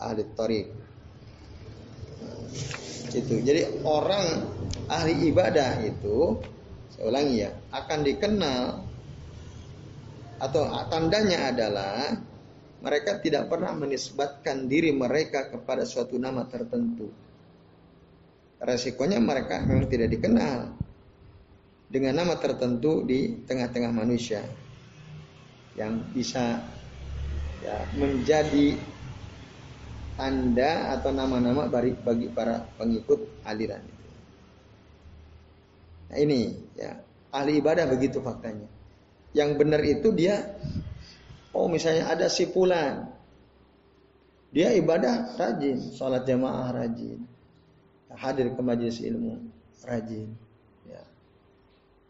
ahli 0.01 0.23
torik 0.33 0.67
itu 3.11 3.35
jadi 3.43 3.83
orang 3.83 4.47
ahli 4.87 5.27
ibadah 5.27 5.83
itu 5.83 6.39
saya 6.95 7.03
ulangi 7.07 7.35
ya 7.43 7.51
akan 7.71 7.99
dikenal 8.03 8.63
atau 10.41 10.63
tandanya 10.89 11.53
adalah 11.53 12.17
mereka 12.81 13.21
tidak 13.21 13.45
pernah 13.45 13.77
menisbatkan 13.77 14.65
diri 14.65 14.89
mereka 14.89 15.53
kepada 15.53 15.85
suatu 15.85 16.17
nama 16.17 16.49
tertentu. 16.49 17.13
Resikonya 18.57 19.21
mereka 19.21 19.61
memang 19.61 19.85
tidak 19.85 20.09
dikenal 20.09 20.73
dengan 21.89 22.25
nama 22.25 22.33
tertentu 22.41 23.05
di 23.05 23.45
tengah-tengah 23.45 23.93
manusia 23.93 24.41
yang 25.77 26.09
bisa 26.09 26.61
ya, 27.61 27.77
menjadi 27.97 28.77
tanda 30.17 30.93
atau 30.97 31.09
nama-nama 31.09 31.65
bagi, 31.69 32.29
para 32.29 32.65
pengikut 32.77 33.25
aliran 33.47 33.81
itu. 33.81 34.07
Nah 36.11 36.17
ini 36.19 36.41
ya 36.75 36.99
ahli 37.31 37.57
ibadah 37.63 37.87
begitu 37.87 38.19
faktanya. 38.19 38.67
Yang 39.31 39.49
benar 39.55 39.81
itu 39.81 40.11
dia 40.11 40.43
oh 41.55 41.71
misalnya 41.71 42.11
ada 42.11 42.27
si 42.27 42.51
pulan 42.51 43.07
dia 44.51 44.75
ibadah 44.75 45.39
rajin, 45.39 45.95
sholat 45.95 46.27
jamaah 46.27 46.75
rajin, 46.75 47.23
hadir 48.11 48.51
ke 48.51 48.59
majelis 48.59 48.99
ilmu 48.99 49.39
rajin, 49.87 50.35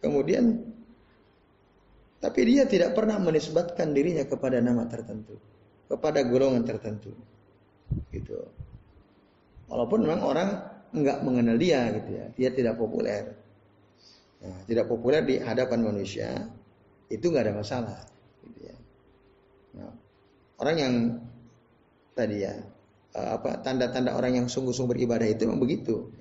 Kemudian 0.02 0.71
tapi 2.22 2.46
dia 2.46 2.70
tidak 2.70 2.94
pernah 2.94 3.18
menisbatkan 3.18 3.98
dirinya 3.98 4.22
kepada 4.30 4.62
nama 4.62 4.86
tertentu, 4.86 5.42
kepada 5.90 6.22
golongan 6.22 6.62
tertentu. 6.62 7.10
Gitu. 8.14 8.38
Walaupun 9.66 10.06
memang 10.06 10.22
orang 10.22 10.50
enggak 10.94 11.18
mengenal 11.26 11.58
dia 11.58 11.90
gitu 11.98 12.10
ya, 12.14 12.26
dia 12.38 12.50
tidak 12.54 12.78
populer. 12.78 13.34
Nah, 14.46 14.62
tidak 14.70 14.86
populer 14.86 15.26
di 15.26 15.42
hadapan 15.42 15.82
manusia 15.82 16.46
itu 17.10 17.26
nggak 17.26 17.50
ada 17.50 17.56
masalah. 17.58 18.00
Gitu 18.46 18.70
ya. 18.70 18.78
Nah, 19.82 19.92
orang 20.62 20.78
yang 20.78 20.94
tadi 22.14 22.46
ya 22.46 22.54
eh, 23.18 23.30
apa 23.34 23.66
tanda-tanda 23.66 24.14
orang 24.14 24.46
yang 24.46 24.46
sungguh-sungguh 24.46 24.94
beribadah 24.94 25.26
itu 25.26 25.50
memang 25.50 25.58
begitu. 25.58 26.14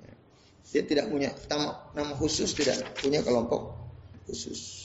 Dia 0.65 0.81
tidak 0.81 1.13
punya 1.13 1.29
nama, 1.45 1.93
nama 1.93 2.13
khusus, 2.17 2.57
tidak 2.57 2.89
punya 2.97 3.21
kelompok 3.21 3.77
khusus. 4.25 4.80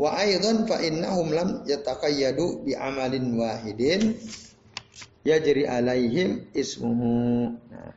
Wa 0.00 0.16
aidan 0.16 0.64
fa 0.64 0.80
innahum 0.80 1.28
lam 1.28 1.48
yataqayyadu 1.68 2.64
bi 2.64 2.72
amalin 2.72 3.36
wahidin 3.36 4.16
yajri 5.28 5.68
alaihim 5.68 6.48
ismuhu. 6.56 7.52
Nah, 7.68 7.92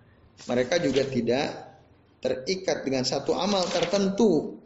mereka 0.52 0.84
juga 0.84 1.08
tidak 1.08 1.48
terikat 2.20 2.84
dengan 2.84 3.08
satu 3.08 3.32
amal 3.40 3.64
tertentu 3.72 4.60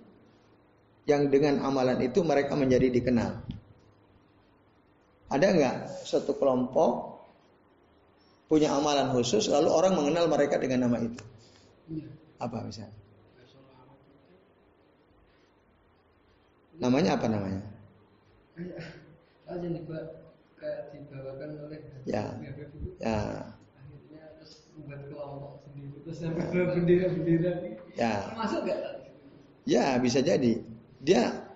yang 1.05 1.29
dengan 1.29 1.61
amalan 1.61 2.01
itu 2.01 2.25
mereka 2.25 2.57
menjadi 2.57 2.89
dikenal. 2.89 3.45
Ada 5.29 5.47
nggak 5.53 5.75
satu 6.09 6.41
kelompok 6.41 7.21
punya 8.49 8.73
amalan 8.73 9.13
khusus 9.13 9.45
lalu 9.51 9.69
orang 9.69 9.93
mengenal 9.93 10.25
mereka 10.25 10.57
dengan 10.57 10.89
nama 10.89 10.97
itu? 11.05 11.21
Iya. 11.91 12.09
Apa 12.41 12.65
misalnya? 12.65 13.06
Namanya 16.77 17.17
apa 17.17 17.27
namanya? 17.29 17.61
Aja 19.47 19.67
nih 19.67 19.81
Pak, 19.85 20.03
kayak 20.61 20.79
dibawakan 20.93 21.49
oleh 21.65 21.79
ya. 22.05 22.25
Ya. 22.99 23.17
Akhirnya 23.77 24.23
terus 24.37 24.69
membuat 24.75 25.01
kelompok 25.09 25.51
sendiri 25.65 25.97
terus 26.03 26.17
sampai 26.21 26.45
bendera-bendera 26.51 27.51
Ya. 27.97 28.13
Masuk 28.37 28.69
gak? 28.69 28.79
Ya 29.65 29.97
bisa 29.97 30.21
jadi. 30.21 30.61
Dia 31.01 31.47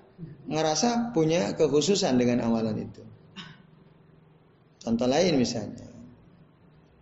ngerasa 0.50 1.14
punya 1.14 1.54
kekhususan 1.54 2.18
dengan 2.18 2.42
amalan 2.46 2.90
itu. 2.90 3.04
Contoh 4.82 5.06
lain 5.06 5.38
misalnya. 5.38 5.86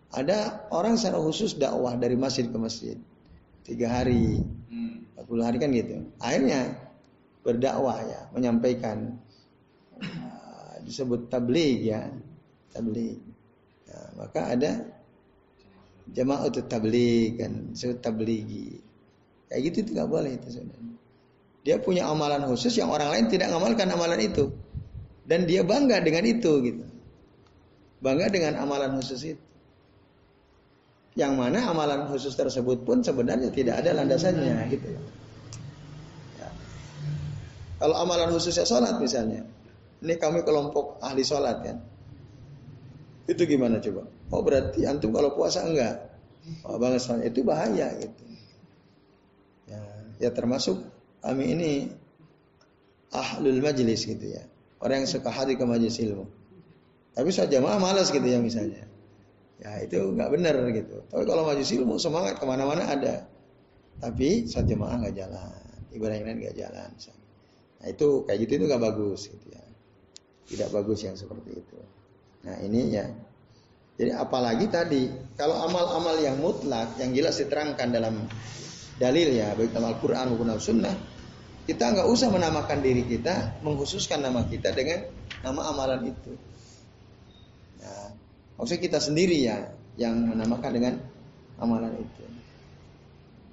Ada 0.09 0.67
orang 0.73 0.97
secara 0.97 1.21
khusus 1.21 1.55
dakwah 1.55 1.93
dari 1.95 2.17
masjid 2.17 2.49
ke 2.49 2.57
masjid 2.57 2.97
tiga 3.61 3.85
hari, 3.93 4.41
hmm. 4.41 5.13
empat 5.13 5.25
puluh 5.29 5.45
hari 5.45 5.61
kan 5.61 5.69
gitu. 5.69 6.01
Akhirnya 6.17 6.88
berdakwah 7.49 7.97
ya, 8.05 8.21
menyampaikan 8.37 9.17
uh, 9.97 10.77
disebut 10.85 11.33
tabligh 11.33 11.89
ya, 11.89 12.05
tabligh. 12.69 13.17
Nah, 13.89 14.07
maka 14.21 14.53
ada 14.53 14.71
jamaah 16.13 16.53
tabligh 16.53 17.41
kan, 17.41 17.73
disebut 17.73 17.97
tablighi. 18.05 18.77
Kayak 19.49 19.61
gitu 19.73 19.77
itu 19.81 19.89
nggak 19.97 20.09
boleh 20.13 20.31
itu 20.37 20.47
sebenarnya. 20.53 20.95
Dia 21.65 21.75
punya 21.81 22.05
amalan 22.05 22.45
khusus 22.45 22.77
yang 22.77 22.93
orang 22.93 23.09
lain 23.09 23.25
tidak 23.27 23.49
mengamalkan 23.49 23.89
amalan 23.89 24.21
itu. 24.21 24.53
Dan 25.25 25.49
dia 25.49 25.65
bangga 25.65 26.01
dengan 26.01 26.25
itu 26.25 26.51
gitu. 26.65 26.85
Bangga 27.99 28.29
dengan 28.31 28.61
amalan 28.61 28.95
khusus 29.01 29.35
itu. 29.35 29.43
Yang 31.17 31.33
mana 31.35 31.59
amalan 31.67 32.07
khusus 32.07 32.31
tersebut 32.37 32.85
pun 32.87 33.03
sebenarnya 33.03 33.51
tidak 33.51 33.81
ada 33.83 33.97
landasannya 33.97 34.69
gitu. 34.71 34.87
Ya. 34.87 35.01
Kalau 37.79 37.95
amalan 37.95 38.29
khususnya 38.35 38.67
sholat 38.67 38.99
misalnya. 38.99 39.47
Ini 40.03 40.15
kami 40.19 40.43
kelompok 40.43 40.99
ahli 40.99 41.23
sholat 41.23 41.63
kan. 41.63 41.77
Itu 43.27 43.47
gimana 43.47 43.79
coba? 43.79 44.03
Oh 44.35 44.43
berarti 44.43 44.83
antum 44.83 45.15
kalau 45.15 45.31
puasa 45.31 45.63
enggak? 45.63 46.11
Oh, 46.67 46.75
sholat. 46.75 47.23
Itu 47.23 47.47
bahaya 47.47 47.95
gitu. 47.99 48.23
Ya, 49.71 49.81
ya 50.19 50.29
termasuk 50.35 50.83
kami 51.23 51.55
ini 51.55 51.71
ahlul 53.15 53.63
majlis 53.63 54.03
gitu 54.07 54.27
ya. 54.27 54.43
Orang 54.79 55.03
yang 55.03 55.09
suka 55.11 55.31
hadir 55.31 55.59
ke 55.59 55.65
majlis 55.67 55.99
ilmu. 55.99 56.27
Tapi 57.15 57.29
saat 57.35 57.51
jamaah 57.51 57.79
malas 57.79 58.11
gitu 58.11 58.23
ya 58.23 58.39
misalnya. 58.39 58.87
Ya 59.59 59.75
itu 59.83 60.15
nggak 60.15 60.29
benar 60.31 60.55
gitu. 60.71 61.03
Tapi 61.11 61.23
kalau 61.27 61.43
majlis 61.43 61.71
ilmu 61.75 61.99
semangat 61.99 62.39
ke 62.39 62.45
mana-mana 62.47 62.87
ada. 62.87 63.27
Tapi 63.99 64.47
saat 64.47 64.67
jamaah 64.71 65.03
nggak 65.03 65.15
jalan. 65.15 65.63
Ibadah 65.91 66.15
yang 66.15 66.27
lain 66.31 66.37
nggak 66.47 66.55
jalan. 66.55 66.87
Misalnya. 66.95 67.28
Nah 67.79 67.87
itu 67.87 68.27
kayak 68.27 68.39
gitu 68.43 68.51
itu 68.59 68.65
nggak 68.67 68.83
bagus 68.83 69.31
gitu 69.31 69.47
ya. 69.51 69.63
Tidak 70.49 70.69
bagus 70.73 70.99
yang 71.05 71.15
seperti 71.15 71.59
itu. 71.59 71.77
Nah 72.45 72.55
ini 72.63 72.81
ya. 72.91 73.05
Jadi 73.99 74.15
apalagi 74.15 74.71
tadi 74.71 75.11
kalau 75.35 75.59
amal-amal 75.67 76.15
yang 76.23 76.39
mutlak 76.39 76.95
yang 76.99 77.11
jelas 77.11 77.35
diterangkan 77.39 77.91
dalam 77.91 78.15
dalil 78.99 79.31
ya 79.31 79.55
baik 79.55 79.71
dalam 79.71 79.95
Al-Quran 79.95 80.35
maupun 80.35 80.51
Al-Sunnah 80.51 80.95
kita 81.63 81.95
nggak 81.95 82.07
usah 82.11 82.27
menamakan 82.35 82.83
diri 82.83 83.07
kita 83.07 83.63
mengkhususkan 83.63 84.19
nama 84.19 84.43
kita 84.43 84.75
dengan 84.75 85.07
nama 85.39 85.71
amalan 85.71 86.11
itu 86.11 86.35
nah, 87.79 88.11
maksudnya 88.59 88.83
kita 88.83 88.99
sendiri 88.99 89.37
ya 89.39 89.71
yang 89.95 90.19
menamakan 90.19 90.71
dengan 90.75 90.93
amalan 91.63 91.95
itu 91.95 92.25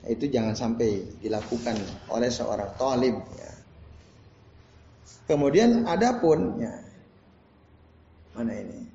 nah, 0.02 0.08
itu 0.10 0.24
jangan 0.26 0.58
sampai 0.58 1.14
dilakukan 1.22 1.78
oleh 2.10 2.30
seorang 2.30 2.74
talib 2.74 3.14
ya. 3.38 3.52
Kemudian 5.26 5.84
adapun 5.84 6.58
ya 6.62 6.74
mana 8.34 8.52
ini 8.54 8.86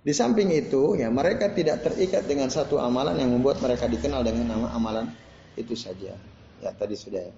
di 0.00 0.16
samping 0.16 0.48
itu, 0.48 0.96
ya 0.96 1.12
mereka 1.12 1.52
tidak 1.52 1.84
terikat 1.84 2.24
dengan 2.24 2.48
satu 2.48 2.80
amalan 2.80 3.20
yang 3.20 3.36
membuat 3.36 3.60
mereka 3.60 3.84
dikenal 3.84 4.24
dengan 4.24 4.56
nama 4.56 4.72
amalan 4.72 5.12
itu 5.60 5.76
saja. 5.76 6.16
Ya 6.64 6.70
tadi 6.72 6.96
sudah. 6.96 7.28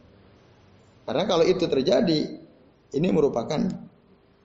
Karena 1.03 1.27
kalau 1.27 1.43
itu 1.43 1.67
terjadi, 1.67 2.39
ini 2.95 3.09
merupakan 3.11 3.67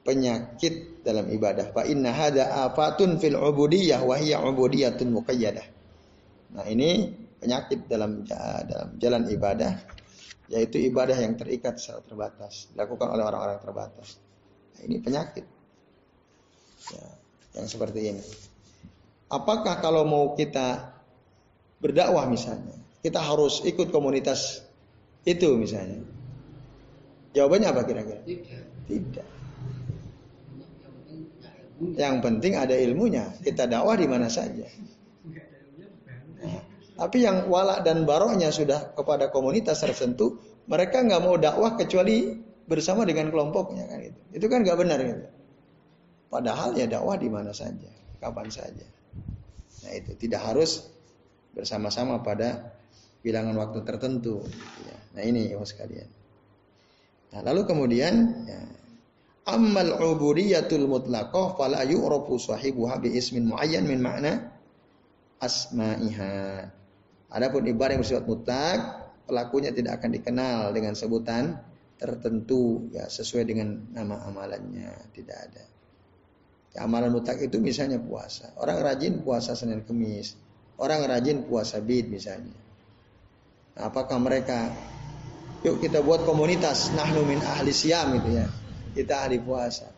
penyakit 0.01 1.05
dalam 1.05 1.29
ibadah. 1.29 1.69
Fa 1.69 1.85
inna 1.85 2.09
hada 2.09 2.65
afatun 2.65 3.21
fil 3.21 3.37
ubudiyah 3.37 4.01
wa 4.01 4.17
hiya 4.17 4.41
ubudiyatun 4.41 5.13
muqayyadah. 5.13 5.65
Nah, 6.57 6.65
ini 6.65 7.13
penyakit 7.37 7.85
dalam 7.85 8.25
dalam 8.65 8.97
jalan 8.97 9.23
ibadah 9.29 9.77
yaitu 10.47 10.79
ibadah 10.79 11.15
yang 11.15 11.35
terikat 11.35 11.79
secara 11.79 12.03
terbatas, 12.03 12.71
dilakukan 12.71 13.07
oleh 13.11 13.23
orang-orang 13.23 13.59
terbatas. 13.59 14.19
Nah, 14.75 14.81
ini 14.87 14.97
penyakit. 15.03 15.45
Ya 16.95 17.07
yang 17.57 17.67
seperti 17.67 17.99
ini. 18.13 18.23
Apakah 19.33 19.81
kalau 19.81 20.05
mau 20.05 20.37
kita 20.37 20.93
berdakwah 21.81 22.29
misalnya, 22.29 22.77
kita 23.01 23.19
harus 23.19 23.65
ikut 23.65 23.89
komunitas 23.89 24.63
itu 25.25 25.57
misalnya? 25.57 25.99
Jawabannya 27.35 27.67
apa 27.67 27.81
kira-kira? 27.83 28.21
Tidak. 28.23 28.63
Tidak. 28.87 29.27
Yang 31.77 32.15
penting 32.23 32.53
ada 32.57 32.73
ilmunya. 32.73 33.35
Kita 33.43 33.67
dakwah 33.67 33.99
di 33.99 34.07
mana 34.07 34.31
saja. 34.31 34.65
Tapi 36.97 37.21
yang 37.21 37.45
wala 37.47 37.85
dan 37.85 38.09
baroknya 38.09 38.49
sudah 38.49 38.97
kepada 38.97 39.29
komunitas 39.29 39.85
tertentu, 39.85 40.41
mereka 40.65 41.05
nggak 41.05 41.21
mau 41.21 41.37
dakwah 41.37 41.77
kecuali 41.77 42.33
bersama 42.65 43.05
dengan 43.05 43.29
kelompoknya 43.29 43.85
kan 43.85 43.99
itu. 44.01 44.19
Itu 44.33 44.45
kan 44.49 44.65
nggak 44.65 44.77
benar 44.81 44.99
gitu. 45.05 45.25
Padahal 46.27 46.75
ya 46.75 46.89
dakwah 46.89 47.15
di 47.15 47.29
mana 47.29 47.53
saja, 47.53 47.87
kapan 48.19 48.49
saja. 48.51 48.87
Nah 49.85 49.91
itu 49.93 50.17
tidak 50.17 50.41
harus 50.43 50.89
bersama-sama 51.55 52.19
pada 52.19 52.75
bilangan 53.21 53.55
waktu 53.55 53.85
tertentu. 53.85 54.43
Ya. 54.83 54.97
Nah 55.15 55.23
ini 55.23 55.53
ya 55.53 55.61
sekalian. 55.63 56.09
Nah 57.31 57.39
lalu 57.45 57.61
kemudian 57.63 58.13
ya, 58.49 58.59
Ammal 59.47 59.95
ubudiyatul 59.95 60.91
mutlaqah 60.91 61.55
fala 61.55 61.87
yu'rafu 61.87 62.35
sahibuha 62.35 62.99
bi 62.99 63.15
ismin 63.15 63.47
muayyan 63.47 63.87
min 63.87 64.03
makna 64.03 64.51
asma'iha. 65.39 66.67
Adapun 67.27 67.67
ibadah 67.67 67.99
yang 67.99 68.03
bersifat 68.03 68.23
mutlak, 68.23 68.79
pelakunya 69.27 69.75
tidak 69.75 69.99
akan 69.99 70.09
dikenal 70.15 70.71
dengan 70.71 70.95
sebutan 70.95 71.59
tertentu 71.97 72.87
ya 72.93 73.09
sesuai 73.09 73.43
dengan 73.43 73.91
nama 73.91 74.23
amalannya, 74.29 75.11
tidak 75.11 75.37
ada. 75.49 75.63
Amalan 76.77 77.09
mutlak 77.09 77.41
itu 77.41 77.57
misalnya 77.57 77.97
puasa. 77.97 78.53
Orang 78.61 78.85
rajin 78.85 79.25
puasa 79.25 79.57
Senin 79.57 79.81
Kemis. 79.81 80.37
Orang 80.77 81.01
rajin 81.09 81.49
puasa 81.49 81.81
bid 81.81 82.05
misalnya. 82.05 82.53
Nah, 83.73 83.89
apakah 83.89 84.21
mereka 84.21 84.69
yuk 85.65 85.81
kita 85.81 86.05
buat 86.05 86.21
komunitas 86.21 86.93
nahnu 86.93 87.25
min 87.25 87.41
ahli 87.41 87.73
siam 87.73 88.13
itu 88.13 88.29
ya. 88.29 88.45
Kita 88.93 89.25
ahli 89.25 89.41
puasa. 89.41 89.89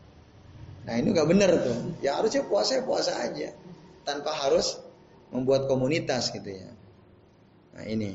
Nah 0.88 0.96
ini 0.96 1.12
nggak 1.12 1.28
benar 1.28 1.52
tuh. 1.60 2.00
Ya 2.00 2.16
harusnya 2.16 2.48
puasa 2.48 2.80
ya 2.80 2.84
puasa 2.88 3.12
aja. 3.28 3.52
Tanpa 4.08 4.32
harus 4.32 4.80
membuat 5.36 5.68
komunitas 5.68 6.32
gitu 6.32 6.48
ya. 6.48 6.79
Nah 7.80 7.88
ini. 7.88 8.12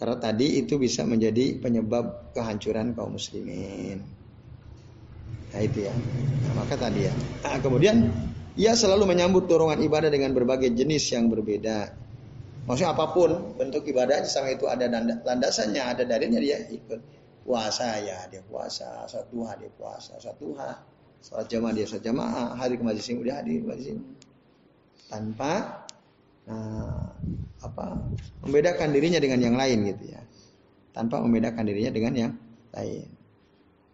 Karena 0.00 0.16
tadi 0.16 0.56
itu 0.56 0.80
bisa 0.80 1.04
menjadi 1.04 1.60
penyebab 1.60 2.32
kehancuran 2.32 2.96
kaum 2.96 3.20
muslimin. 3.20 4.00
Nah 5.52 5.60
itu 5.60 5.84
ya. 5.84 5.92
Nah, 5.92 6.64
maka 6.64 6.80
tadi 6.80 7.04
ya. 7.04 7.12
Nah, 7.44 7.60
kemudian 7.60 8.08
ia 8.56 8.72
selalu 8.72 9.04
menyambut 9.04 9.44
dorongan 9.44 9.76
ibadah 9.84 10.08
dengan 10.08 10.32
berbagai 10.32 10.72
jenis 10.72 11.04
yang 11.12 11.28
berbeda. 11.28 11.92
Maksudnya 12.64 12.96
apa 12.96 13.12
pun 13.12 13.60
bentuk 13.60 13.84
ibadahnya 13.84 14.24
sama 14.24 14.56
itu 14.56 14.64
ada 14.64 14.88
landasannya, 15.20 15.84
ada 15.84 16.08
dalilnya 16.08 16.40
dia 16.40 16.64
ikut. 16.64 17.20
Puasa 17.44 18.00
ya 18.00 18.24
dia 18.32 18.40
puasa, 18.46 19.04
satu 19.04 19.44
hari 19.44 19.68
dia 19.68 19.72
puasa, 19.74 20.16
satu 20.16 20.54
hari 20.56 20.76
Salat 21.20 21.52
jamaah 21.52 21.72
dia 21.76 21.84
salat 21.84 22.04
jamaah, 22.08 22.56
hari 22.56 22.80
ke 22.80 22.84
majlis 22.84 23.04
dia 23.04 23.36
hadir 23.36 23.60
majlis 23.60 24.00
Tanpa 25.12 25.79
nah, 26.50 27.14
apa 27.62 27.84
membedakan 28.42 28.90
dirinya 28.90 29.22
dengan 29.22 29.38
yang 29.38 29.56
lain 29.56 29.78
gitu 29.94 30.04
ya. 30.10 30.20
Tanpa 30.90 31.22
membedakan 31.22 31.62
dirinya 31.62 31.94
dengan 31.94 32.12
yang 32.18 32.32
lain. 32.74 33.08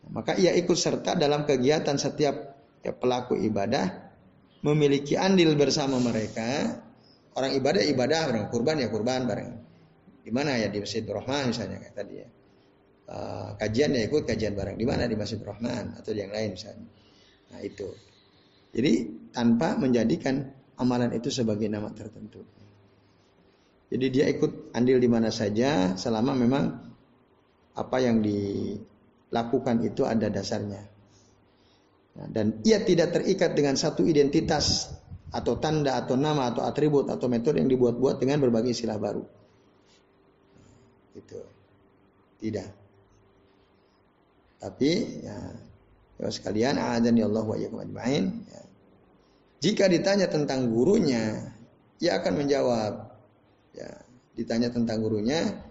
Maka 0.06 0.38
ia 0.38 0.54
ikut 0.54 0.78
serta 0.78 1.18
dalam 1.18 1.44
kegiatan 1.44 1.98
setiap 1.98 2.56
ya, 2.80 2.94
pelaku 2.94 3.34
ibadah 3.36 4.06
memiliki 4.62 5.18
andil 5.18 5.58
bersama 5.58 5.98
mereka. 5.98 6.80
Orang 7.36 7.52
ibadah 7.52 7.82
ibadah, 7.84 8.32
orang 8.32 8.48
kurban 8.48 8.80
ya 8.80 8.88
kurban 8.88 9.28
bareng. 9.28 9.50
Di 10.24 10.30
mana 10.32 10.56
ya 10.56 10.72
di 10.72 10.80
Masjid 10.80 11.04
Rahman 11.04 11.52
misalnya 11.52 11.78
kayak 11.82 11.94
tadi 11.94 12.14
ya. 12.16 12.28
Uh, 13.06 13.54
kajian 13.60 13.94
ya 13.94 14.02
ikut 14.08 14.24
kajian 14.24 14.56
bareng. 14.56 14.74
Di 14.80 14.86
mana 14.88 15.04
di 15.04 15.14
Masjid 15.18 15.38
Rahman 15.38 16.00
atau 16.00 16.10
yang 16.16 16.32
lain 16.32 16.56
misalnya. 16.56 16.88
Nah 17.52 17.60
itu. 17.60 17.92
Jadi 18.72 18.92
tanpa 19.36 19.76
menjadikan 19.76 20.48
amalan 20.80 21.12
itu 21.16 21.32
sebagai 21.32 21.68
nama 21.68 21.88
tertentu. 21.92 22.44
Jadi 23.86 24.06
dia 24.10 24.26
ikut 24.26 24.74
andil 24.74 24.98
di 24.98 25.06
mana 25.06 25.30
saja 25.30 25.94
selama 25.94 26.34
memang 26.34 26.64
apa 27.76 27.96
yang 28.02 28.18
di 28.18 28.74
lakukan 29.30 29.84
itu 29.86 30.02
ada 30.02 30.26
dasarnya. 30.26 30.82
Nah, 32.16 32.26
dan 32.32 32.64
ia 32.64 32.80
tidak 32.82 33.12
terikat 33.12 33.52
dengan 33.52 33.76
satu 33.76 34.02
identitas 34.02 34.90
atau 35.30 35.60
tanda 35.60 36.00
atau 36.00 36.16
nama 36.16 36.48
atau 36.48 36.64
atribut 36.64 37.12
atau 37.12 37.28
metode 37.28 37.60
yang 37.60 37.68
dibuat-buat 37.68 38.16
dengan 38.16 38.40
berbagai 38.40 38.72
istilah 38.72 38.96
baru. 38.96 39.22
Itu 41.12 41.40
tidak. 42.40 42.72
Tapi 44.56 44.90
ya, 45.22 45.36
ya 46.16 46.28
sekalian 46.32 46.80
adzan 46.80 47.20
ya 47.20 47.28
Allah 47.28 47.44
wa. 47.44 47.56
Ya. 47.60 47.68
Jika 49.60 49.88
ditanya 49.88 50.28
tentang 50.28 50.68
gurunya, 50.68 51.52
ia 52.00 52.20
akan 52.20 52.34
menjawab. 52.44 52.92
Ya, 53.76 53.92
ditanya 54.36 54.72
tentang 54.72 55.04
gurunya, 55.04 55.64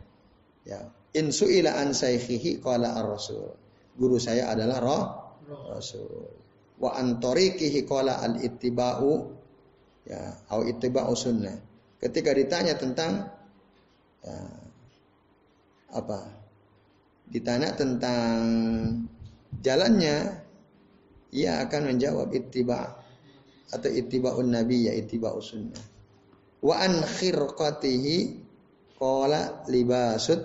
ya 0.66 0.90
In 1.16 1.32
su'ila 1.32 1.80
an 1.80 1.96
saykhihi 1.96 2.60
qala 2.60 2.92
ar-rasul. 3.00 3.56
guru 3.96 4.20
saya 4.20 4.52
adalah 4.52 4.84
roh 4.84 5.04
Rasul. 5.72 6.28
Wa 6.76 7.00
antorikihi 7.00 7.88
kola 7.88 8.20
al 8.20 8.44
ittiba'u 8.44 9.12
ya 10.04 10.44
au 10.52 10.68
ittiba'u 10.68 11.16
sunnah. 11.16 11.56
Ketika 12.04 12.36
ditanya 12.36 12.76
tentang 12.76 13.32
ya, 14.20 14.36
apa? 15.96 16.20
Ditanya 17.32 17.72
tentang 17.80 18.44
jalannya, 19.64 20.18
ia 21.32 21.64
akan 21.64 21.96
menjawab 21.96 22.36
ittiba 22.36 23.00
atau 23.74 23.90
ittiba'un 23.90 24.50
nabi 24.54 24.90
ya 24.90 24.94
ittiba'u 24.94 25.40
sunnah. 25.42 25.84
Wa 26.62 26.82
an 26.82 27.02
khirqatihi 27.02 28.16
qala 28.98 29.66
libasut 29.70 30.42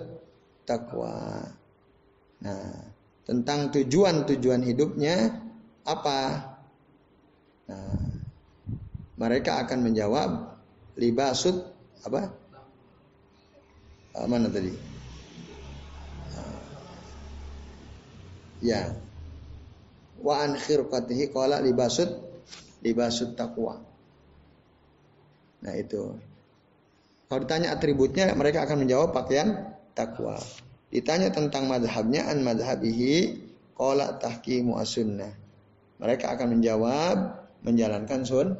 takwa. 0.65 1.45
Nah, 2.41 2.73
tentang 3.25 3.69
tujuan-tujuan 3.69 4.61
hidupnya 4.65 5.29
apa? 5.85 6.19
Nah, 7.69 8.01
mereka 9.17 9.61
akan 9.61 9.79
menjawab 9.85 10.29
libasut 10.97 11.57
apa? 12.01 12.33
Uh, 14.11 14.27
mana 14.27 14.49
tadi? 14.49 14.73
Uh, 16.33 16.61
ya. 18.65 18.93
Wa 20.21 20.45
an 20.45 20.57
khirqatihi 20.57 21.29
qala 21.33 21.61
libasut 21.61 22.30
libasut 22.81 23.37
taqwa. 23.37 23.81
Nah, 25.61 25.73
itu. 25.77 26.17
Kalau 27.29 27.39
ditanya 27.47 27.71
atributnya 27.71 28.33
mereka 28.35 28.67
akan 28.67 28.83
menjawab 28.83 29.15
pakaian 29.15 29.77
takwa. 29.95 30.35
Ditanya 30.91 31.31
tentang 31.31 31.71
madhabnya 31.71 32.27
an 32.27 32.43
madhabihi 32.43 33.39
qala 33.77 34.19
tahkimu 34.19 34.75
as-sunnah. 34.75 35.31
Mereka 36.01 36.27
akan 36.35 36.59
menjawab 36.59 37.15
menjalankan 37.63 38.25
sun 38.27 38.57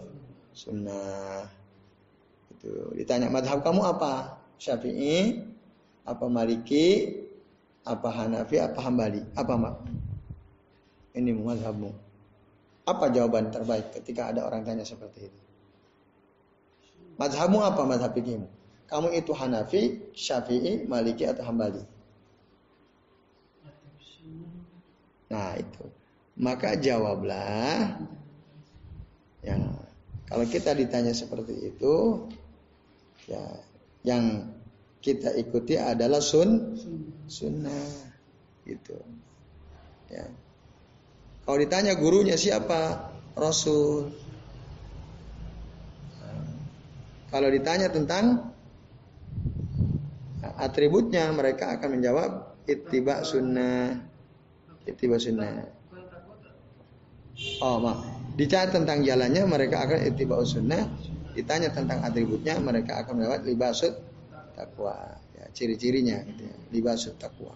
sunnah. 0.56 1.50
Itu. 2.56 2.96
Ditanya 2.96 3.28
madhab 3.28 3.66
kamu 3.66 3.82
apa? 3.84 4.40
Syafi'i, 4.62 5.42
apa 6.06 6.26
Maliki, 6.30 7.18
apa 7.82 8.08
Hanafi, 8.14 8.62
apa 8.62 8.80
Hambali? 8.80 9.22
Apa 9.34 9.54
mak? 9.58 9.76
Ini 11.18 11.34
madhabmu. 11.34 12.11
Apa 12.86 13.14
jawaban 13.14 13.54
terbaik 13.54 13.94
ketika 13.94 14.34
ada 14.34 14.46
orang 14.46 14.66
tanya 14.66 14.82
seperti 14.82 15.30
itu? 15.30 15.42
Madhabmu 17.22 17.62
apa 17.62 17.86
fikihmu? 18.10 18.50
Kamu 18.90 19.08
itu 19.16 19.32
Hanafi, 19.32 20.12
Syafi'i, 20.12 20.84
Maliki 20.84 21.24
atau 21.24 21.48
Hambali? 21.48 21.80
Nah 25.32 25.56
itu. 25.56 25.86
Maka 26.36 26.76
jawablah. 26.76 28.02
Ya, 29.42 29.58
kalau 30.28 30.46
kita 30.46 30.76
ditanya 30.76 31.16
seperti 31.16 31.72
itu, 31.72 32.28
ya, 33.26 33.42
yang 34.06 34.54
kita 35.02 35.34
ikuti 35.40 35.80
adalah 35.80 36.22
sun, 36.22 36.78
sunnah, 37.26 37.88
gitu. 38.68 38.98
Ya. 40.12 40.28
Kalau 41.42 41.58
ditanya 41.58 41.98
gurunya 41.98 42.38
siapa, 42.38 43.12
Rasul. 43.34 44.14
Kalau 47.32 47.48
ditanya 47.48 47.88
tentang 47.90 48.54
atributnya, 50.60 51.32
mereka 51.32 51.74
akan 51.80 51.98
menjawab 51.98 52.32
ittiba 52.70 53.26
sunnah. 53.26 53.98
Ittiba 54.86 55.18
sunnah. 55.18 55.66
Oh, 57.64 57.82
mak. 57.82 57.98
Ditanya 58.38 58.70
tentang 58.70 59.02
jalannya 59.02 59.44
mereka 59.50 59.82
akan 59.88 60.00
ittiba 60.12 60.38
sunnah. 60.46 60.86
Ditanya 61.32 61.72
tentang 61.72 62.04
atributnya 62.04 62.60
mereka 62.60 63.02
akan 63.02 63.24
melewat 63.24 63.48
libasut 63.48 63.96
takwa. 64.54 65.18
Ya, 65.34 65.48
ciri-cirinya 65.56 66.22
gitu 66.28 66.44
ya. 66.46 66.56
Libasut 66.70 67.16
takwa. 67.18 67.56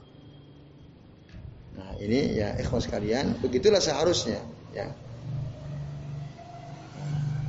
Nah, 1.75 1.91
ini 1.99 2.39
ya 2.39 2.55
ikhwas 2.55 2.87
kalian, 2.87 3.35
begitulah 3.43 3.83
seharusnya 3.83 4.39
ya. 4.71 4.87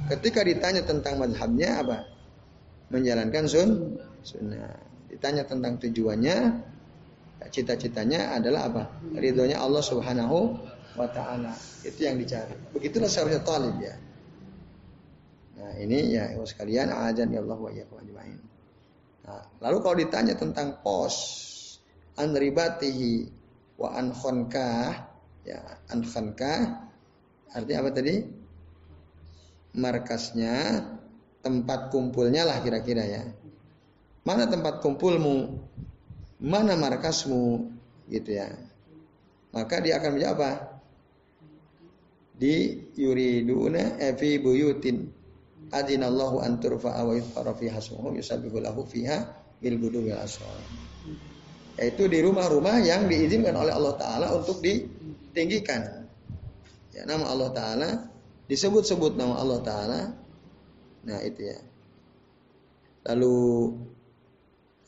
Ketika 0.06 0.46
ditanya 0.46 0.86
tentang 0.86 1.18
madhabnya 1.18 1.82
apa? 1.82 1.98
Menjalankan 2.94 3.44
sun 3.50 3.70
sunnah. 4.22 4.78
Ditanya 5.10 5.42
tentang 5.46 5.78
tujuannya, 5.82 6.62
cita-citanya 7.50 8.38
adalah 8.38 8.70
apa? 8.70 8.82
Ridhonya 9.14 9.58
Allah 9.58 9.82
Subhanahu 9.82 10.38
wa 10.94 11.08
taala. 11.10 11.54
Itu 11.82 12.06
yang 12.06 12.18
dicari. 12.22 12.54
Begitulah 12.74 13.10
seharusnya 13.10 13.42
talib 13.42 13.74
ya. 13.82 13.94
Nah, 15.58 15.72
ini 15.82 16.14
ya 16.14 16.30
ibu 16.34 16.46
sekalian 16.46 16.94
ajan 16.94 17.34
ya 17.34 17.42
Allah 17.42 17.58
wa 17.58 17.70
iyyakum 17.70 17.98
ajmain. 17.98 18.38
Nah, 19.26 19.42
lalu 19.58 19.76
kalau 19.82 19.96
ditanya 19.98 20.34
tentang 20.38 20.78
pos 20.86 21.16
an 22.14 22.30
ribatihi 22.30 23.35
wa 23.76 23.92
an 23.92 24.12
khonkah 24.12 25.06
ya 25.44 25.60
an 25.92 26.00
khonkah 26.04 26.88
artinya 27.52 27.78
apa 27.84 27.90
tadi? 27.92 28.16
Markasnya 29.76 30.82
tempat 31.44 31.92
kumpulnya 31.92 32.48
lah 32.48 32.64
kira-kira 32.64 33.04
ya. 33.04 33.22
Mana 34.24 34.48
tempat 34.48 34.80
kumpulmu? 34.80 35.66
mana 36.42 36.76
markasmu 36.76 37.72
gitu 38.12 38.36
ya 38.36 38.52
maka 39.56 39.80
dia 39.80 39.96
akan 39.96 40.10
menjawab 40.16 40.36
apa 40.36 40.50
di 42.36 42.84
yuriduna 42.92 43.96
eh, 43.96 44.12
fi 44.12 44.36
buyutin 44.36 45.08
adinallahu 45.72 46.44
an 46.44 46.60
turfa'a 46.60 47.00
wa 47.08 47.16
yuzkara 47.16 47.56
fiha 47.56 47.80
fiha 48.84 49.18
bil 49.56 49.76
yaitu 51.76 52.08
di 52.08 52.24
rumah-rumah 52.24 52.80
yang 52.80 53.08
diizinkan 53.08 53.52
oleh 53.56 53.72
Allah 53.72 53.94
taala 54.00 54.26
untuk 54.32 54.64
ditinggikan 54.64 56.08
ya 56.96 57.04
nama 57.04 57.28
Allah 57.28 57.50
taala 57.52 57.88
disebut-sebut 58.48 59.16
nama 59.16 59.36
Allah 59.36 59.60
taala 59.60 60.00
nah 61.06 61.20
itu 61.22 61.40
ya 61.46 61.58
lalu 63.06 63.70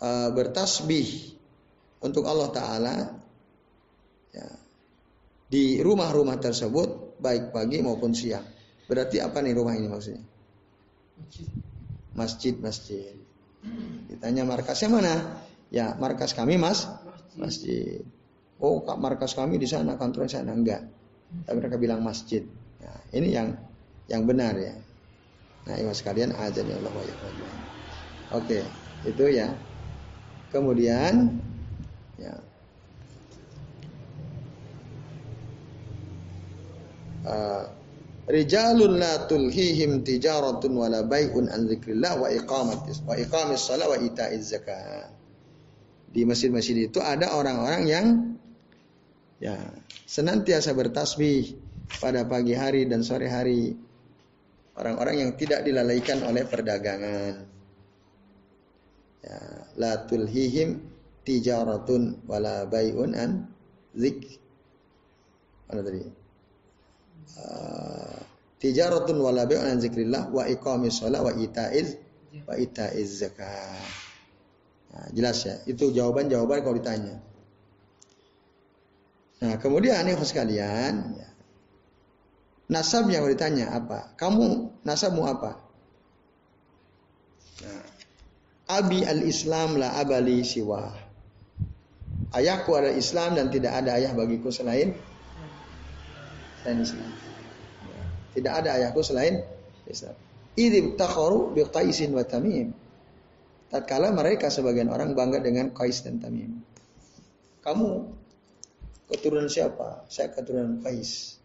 uh, 0.02 0.28
bertasbih 0.34 1.38
untuk 2.02 2.26
Allah 2.26 2.50
Ta'ala 2.50 2.96
ya, 4.34 4.46
di 5.50 5.78
rumah-rumah 5.82 6.38
tersebut 6.38 7.18
baik 7.18 7.50
pagi 7.50 7.82
maupun 7.82 8.14
siang. 8.14 8.46
Berarti 8.86 9.20
apa 9.20 9.42
nih 9.42 9.54
rumah 9.56 9.74
ini 9.76 9.88
maksudnya? 9.90 10.24
Masjid, 12.14 12.54
masjid. 12.58 13.14
Ditanya 14.08 14.46
markasnya 14.46 14.88
mana? 14.88 15.14
Ya 15.68 15.92
markas 16.00 16.32
kami 16.32 16.56
mas, 16.56 16.88
masjid. 17.36 18.00
Oh 18.58 18.82
markas 18.98 19.36
kami 19.36 19.60
di 19.60 19.68
sana, 19.68 19.94
kantor 20.00 20.26
di 20.26 20.32
sana 20.32 20.52
enggak. 20.56 20.82
Tapi 21.44 21.56
mereka 21.60 21.76
bilang 21.76 22.00
masjid. 22.00 22.42
Nah, 22.80 23.00
ini 23.12 23.36
yang 23.36 23.52
yang 24.08 24.24
benar 24.24 24.56
ya. 24.56 24.72
Nah, 25.68 25.76
ibu 25.76 25.92
sekalian 25.92 26.32
aja 26.32 26.64
ya 26.64 26.76
Allah 26.80 26.92
Oke, 28.32 28.64
itu 29.04 29.24
ya. 29.28 29.52
Kemudian 30.48 31.36
Ya. 32.18 32.34
Uh, 37.22 37.64
Rijalun 38.28 39.00
la 39.00 39.24
tulhihim 39.24 40.04
tijaratun 40.04 40.76
wala 40.76 41.00
bai'un 41.00 41.48
an 41.48 41.64
dzikrillah 41.64 42.20
wa 42.20 42.28
iqamatis 42.28 43.00
wa 43.08 43.16
iqamis 43.16 43.64
shalah 43.64 43.88
wa 43.88 43.96
ita'iz 43.96 44.52
zakat. 44.52 45.08
Di 46.08 46.24
masjid-masjid 46.24 46.88
itu 46.88 46.98
ada 47.04 47.36
orang-orang 47.36 47.82
yang 47.84 48.06
ya 49.38 49.54
senantiasa 50.08 50.72
bertasbih 50.72 51.54
pada 52.00 52.24
pagi 52.24 52.56
hari 52.56 52.88
dan 52.88 53.04
sore 53.04 53.28
hari. 53.28 53.76
Orang-orang 54.78 55.26
yang 55.26 55.30
tidak 55.34 55.66
dilalaikan 55.66 56.22
oleh 56.22 56.46
perdagangan. 56.46 57.34
Ya, 59.18 59.38
la 59.74 60.06
tulhihim 60.06 60.78
tijaratun 61.28 62.24
wala 62.24 62.64
bay'un 62.64 63.12
an 63.12 63.50
zik 63.92 64.40
mana 65.68 65.84
tadi 65.84 66.00
uh, 67.36 68.18
tijaratun 68.56 69.18
wala 69.20 69.44
bay'un 69.44 69.76
an 69.76 69.78
zikrillah 69.82 70.32
wa 70.32 70.48
iqamis 70.48 71.04
shalah 71.04 71.20
wa 71.20 71.34
ita'iz 71.36 72.00
wa 72.48 72.54
ita'iz 72.56 73.20
zakat 73.20 74.07
nah, 74.92 75.06
jelas 75.12 75.44
ya 75.44 75.56
itu 75.66 75.90
jawaban-jawaban 75.92 76.62
kalau 76.64 76.76
ditanya 76.76 77.16
nah 79.38 79.54
kemudian 79.62 80.02
nih 80.02 80.18
sekalian 80.18 81.14
ya, 81.14 81.28
nasabnya 82.68 83.22
kalau 83.22 83.32
ditanya 83.32 83.66
apa 83.72 84.12
kamu 84.18 84.74
nasabmu 84.82 85.22
apa 85.24 85.62
nah, 87.62 87.84
abi 88.82 89.06
al 89.06 89.22
islam 89.22 89.78
la 89.78 89.94
abali 89.96 90.42
siwa 90.42 91.08
ayahku 92.34 92.70
adalah 92.76 92.96
Islam 92.96 93.38
dan 93.38 93.46
tidak 93.48 93.72
ada 93.72 93.96
ayah 93.96 94.12
bagiku 94.12 94.52
selain 94.52 94.92
selain 96.60 96.78
Islam. 96.84 97.10
Ya. 97.88 98.02
Tidak 98.36 98.52
ada 98.52 98.68
ayahku 98.76 99.00
selain 99.00 99.40
Islam. 99.88 100.16
Idib 100.58 100.98
takharu 100.98 101.54
bi 101.54 101.64
Qaisin 101.64 102.12
wa 102.12 102.26
Tamim. 102.26 102.74
Tatkala 103.68 104.08
mereka 104.16 104.48
sebagian 104.48 104.88
orang 104.88 105.12
bangga 105.12 105.44
dengan 105.44 105.68
Qais 105.76 106.00
dan 106.00 106.16
Tamim. 106.16 106.64
Kamu 107.60 107.88
keturunan 109.12 109.48
siapa? 109.48 110.08
Saya 110.08 110.32
keturunan 110.32 110.80
Qais. 110.80 111.36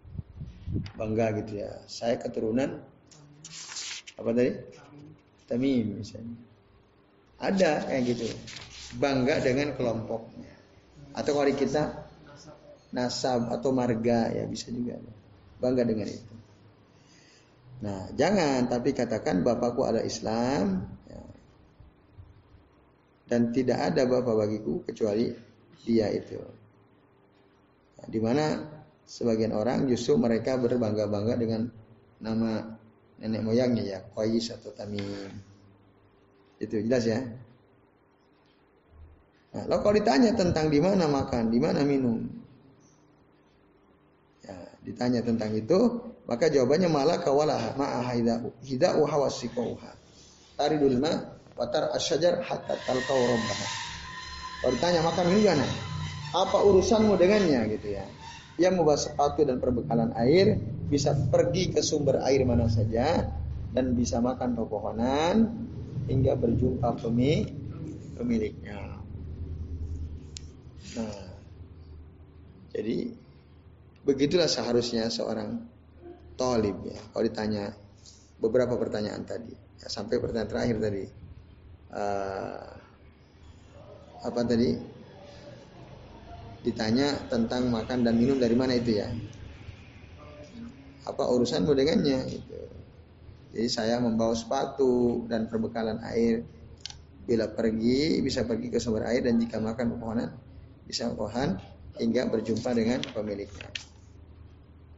Bangga 0.96 1.36
gitu 1.44 1.60
ya. 1.60 1.84
Saya 1.86 2.16
keturunan 2.16 2.80
apa 4.16 4.30
tadi? 4.32 4.56
Tamim 5.52 6.00
misalnya. 6.00 6.40
Ada 7.44 7.92
kayak 7.92 8.04
gitu. 8.08 8.26
Bangga 8.96 9.44
dengan 9.44 9.76
kelompoknya. 9.76 10.54
Atau 11.12 11.36
kalau 11.36 11.52
kita 11.52 12.08
nasab 12.96 13.52
atau 13.52 13.76
marga 13.76 14.32
ya 14.32 14.48
bisa 14.48 14.72
juga. 14.72 14.96
Bangga 15.60 15.84
dengan 15.84 16.08
itu. 16.08 16.36
Nah, 17.84 18.08
jangan 18.16 18.72
tapi 18.72 18.96
katakan 18.96 19.44
bapakku 19.44 19.84
ada 19.84 20.00
Islam. 20.00 20.88
Dan 23.28 23.56
tidak 23.56 23.80
ada 23.92 24.04
bapak 24.04 24.36
bagiku 24.36 24.84
kecuali 24.84 25.32
dia 25.84 26.12
itu. 26.12 26.40
Nah, 28.00 28.08
di 28.08 28.20
mana 28.20 28.46
sebagian 29.04 29.52
orang 29.56 29.88
justru 29.88 30.16
mereka 30.20 30.60
berbangga-bangga 30.60 31.36
dengan 31.40 31.68
nama 32.24 32.68
nenek 33.20 33.42
moyangnya 33.44 33.84
ya, 33.84 34.00
Qais 34.12 34.52
atau 34.52 34.72
Tamim. 34.76 35.32
Itu 36.60 36.80
jelas 36.84 37.04
ya. 37.08 37.20
Nah, 39.54 39.70
kalau 39.70 39.94
ditanya 39.94 40.34
tentang 40.34 40.72
di 40.72 40.82
mana 40.82 41.06
makan, 41.06 41.54
di 41.54 41.60
mana 41.62 41.86
minum, 41.86 42.26
ya, 44.42 44.58
ditanya 44.82 45.22
tentang 45.22 45.54
itu, 45.54 46.02
maka 46.26 46.50
jawabannya 46.50 46.90
malah 46.90 47.22
kawalah 47.22 47.78
ma'a 47.78 48.02
hidau 48.64 49.06
hawasikuha. 49.06 49.92
Taridul 50.58 50.98
ma 50.98 51.33
watar 51.54 51.94
asyajar 51.94 52.42
hatta 52.42 52.76
talqau 52.86 53.20
rabbaha. 53.30 53.68
Kalau 54.64 54.74
ditanya 54.74 55.02
makan 55.04 55.26
gimana? 55.38 55.66
Apa 56.34 56.58
urusanmu 56.66 57.14
dengannya 57.20 57.78
gitu 57.78 57.94
ya? 57.94 58.06
Ia 58.58 58.70
membawa 58.70 58.98
sepatu 58.98 59.46
dan 59.46 59.58
perbekalan 59.58 60.14
air, 60.18 60.58
bisa 60.90 61.14
pergi 61.30 61.74
ke 61.74 61.82
sumber 61.82 62.22
air 62.26 62.46
mana 62.46 62.70
saja 62.70 63.28
dan 63.74 63.98
bisa 63.98 64.22
makan 64.22 64.54
pepohonan 64.54 65.50
hingga 66.06 66.38
berjumpa 66.38 66.94
pemiliknya. 68.18 69.02
Nah, 70.94 71.26
jadi 72.74 73.10
begitulah 74.06 74.46
seharusnya 74.46 75.10
seorang 75.10 75.58
tolib 76.38 76.86
ya. 76.86 77.02
Kalau 77.14 77.24
ditanya 77.26 77.74
beberapa 78.38 78.78
pertanyaan 78.78 79.26
tadi, 79.26 79.54
ya, 79.82 79.88
sampai 79.90 80.22
pertanyaan 80.22 80.50
terakhir 80.50 80.78
tadi, 80.78 81.04
uh, 81.94 82.66
apa 84.26 84.40
tadi? 84.44 84.76
Ditanya 86.64 87.28
tentang 87.28 87.70
makan 87.70 88.08
dan 88.08 88.16
minum 88.16 88.40
dari 88.40 88.56
mana 88.56 88.74
itu 88.76 88.98
ya? 88.98 89.12
Apa 91.04 91.28
urusanmu 91.28 91.76
dengannya? 91.76 92.20
Itu. 92.32 92.58
Jadi 93.54 93.70
saya 93.70 94.02
membawa 94.02 94.34
sepatu 94.34 95.24
dan 95.30 95.46
perbekalan 95.46 96.02
air. 96.10 96.42
Bila 97.24 97.48
pergi 97.52 98.20
bisa 98.20 98.44
pergi 98.44 98.68
ke 98.68 98.82
sumber 98.84 99.08
air 99.08 99.24
dan 99.24 99.40
jika 99.40 99.56
makan 99.62 99.96
pepohonan 99.96 100.36
bisa 100.84 101.08
pohon 101.16 101.56
hingga 101.96 102.28
berjumpa 102.28 102.76
dengan 102.76 103.00
pemiliknya. 103.00 103.70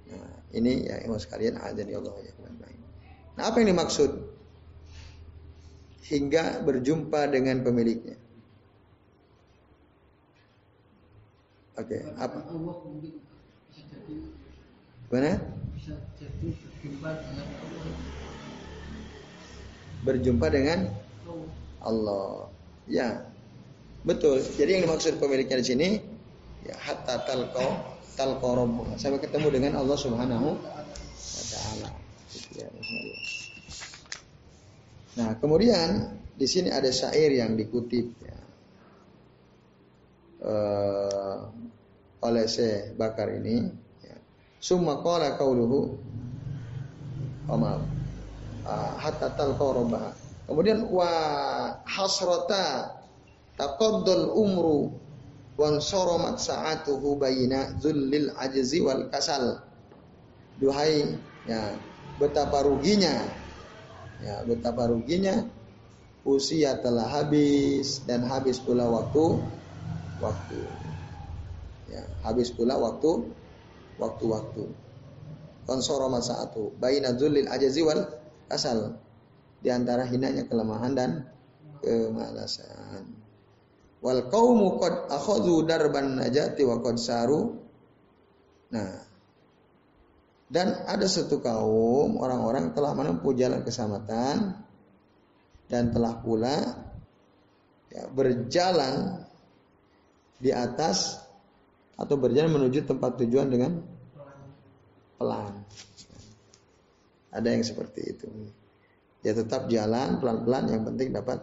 Nah, 0.10 0.34
ini 0.58 0.89
ya 0.89 1.05
ibu 1.05 1.17
sekalian 1.21 1.62
ada 1.62 1.81
di 1.86 1.93
Allah 1.93 2.15
ya. 2.21 2.34
Nah, 3.36 3.51
apa 3.51 3.60
yang 3.62 3.75
dimaksud? 3.75 4.35
Hingga 6.05 6.61
berjumpa 6.61 7.33
dengan 7.33 7.65
pemiliknya. 7.65 8.17
Oke, 11.75 11.99
okay, 11.99 12.01
apa? 12.15 12.39
Mana? 15.11 15.33
berjumpa 20.05 20.47
dengan 20.53 20.93
Allah. 21.81 22.47
Ya, 22.85 23.25
betul. 24.05 24.39
Jadi 24.45 24.79
yang 24.79 24.83
dimaksud 24.85 25.17
pemiliknya 25.17 25.57
di 25.59 25.65
sini 25.65 25.89
ya 26.65 26.77
hatta 26.77 27.25
talqo 27.25 27.97
talqo 28.13 28.49
sampai 29.01 29.19
ketemu 29.21 29.47
dengan 29.49 29.71
Allah 29.81 29.97
Subhanahu 29.97 30.53
wa 30.61 31.45
taala. 31.49 31.89
Ya, 32.53 32.69
nah, 35.15 35.32
kemudian 35.39 36.19
di 36.36 36.47
sini 36.47 36.67
ada 36.71 36.91
syair 36.91 37.32
yang 37.32 37.56
dikutip 37.56 38.08
ya. 38.19 38.38
Uh, 40.45 41.38
oleh 42.21 42.45
Syekh 42.45 42.93
Bakar 42.99 43.34
ini 43.34 43.65
ya. 44.04 44.17
Summa 44.62 45.01
qala 45.01 45.39
qauluhu 45.39 45.97
oh, 47.49 47.58
maaf 47.58 47.82
uh, 48.65 48.93
hatta 48.99 49.34
talqa 49.38 50.13
Kemudian 50.45 50.86
wa 50.93 51.10
hasrata 51.89 52.93
taqaddal 53.58 54.30
umru 54.30 54.93
wan 55.58 55.82
soromat 55.82 56.38
sa'atuhu 56.38 57.17
bayina 57.17 57.73
zullil 57.82 58.30
ajzi 58.38 58.78
wal 58.86 59.10
kasal. 59.10 59.65
Duhai 60.62 61.17
ya 61.49 61.73
betapa 62.21 62.62
ruginya 62.62 63.25
ya 64.25 64.41
betapa 64.41 64.89
ruginya 64.89 65.45
usia 66.25 66.81
telah 66.81 67.05
habis 67.05 68.01
dan 68.09 68.25
habis 68.25 68.57
pula 68.57 68.89
waktu 68.89 69.38
waktu 70.17 70.59
ya 71.93 72.01
habis 72.25 72.49
pula 72.49 72.73
waktu 72.81 73.29
waktu-waktu 74.01 74.65
konsoro 75.69 76.09
sa'atu 76.09 76.73
bayina 76.81 77.13
zulil 77.13 77.45
ajzi 77.45 77.85
wal 77.85 78.09
kasal 78.49 78.97
di 79.65 79.73
antara 79.73 80.05
hinanya 80.05 80.45
kelemahan 80.45 80.93
dan 80.93 81.11
kemalasan. 81.81 83.05
Wal 84.05 84.29
qaumu 84.29 84.77
qad 84.77 85.09
akhadhu 85.09 85.65
darban 85.65 86.21
najati 86.21 86.61
wa 86.61 86.77
qad 86.85 87.01
saru. 87.01 87.57
Nah, 88.69 88.93
dan 90.45 90.86
ada 90.86 91.10
satu 91.10 91.41
kaum 91.41 92.21
orang-orang 92.21 92.69
telah 92.77 92.93
menempuh 92.93 93.34
jalan 93.34 93.65
keselamatan 93.65 94.62
dan 95.65 95.84
telah 95.89 96.21
pula 96.21 96.58
ya, 97.89 98.05
berjalan 98.13 99.25
di 100.38 100.53
atas 100.53 101.17
atau 101.97 102.13
berjalan 102.19 102.53
menuju 102.53 102.86
tempat 102.86 103.17
tujuan 103.25 103.49
dengan 103.49 103.81
pelan. 105.17 105.65
Ada 107.34 107.47
yang 107.49 107.63
seperti 107.65 108.01
itu. 108.05 108.29
Ya 109.25 109.34
tetap 109.34 109.65
jalan 109.73 110.21
pelan-pelan 110.21 110.69
yang 110.69 110.86
penting 110.86 111.10
dapat 111.10 111.41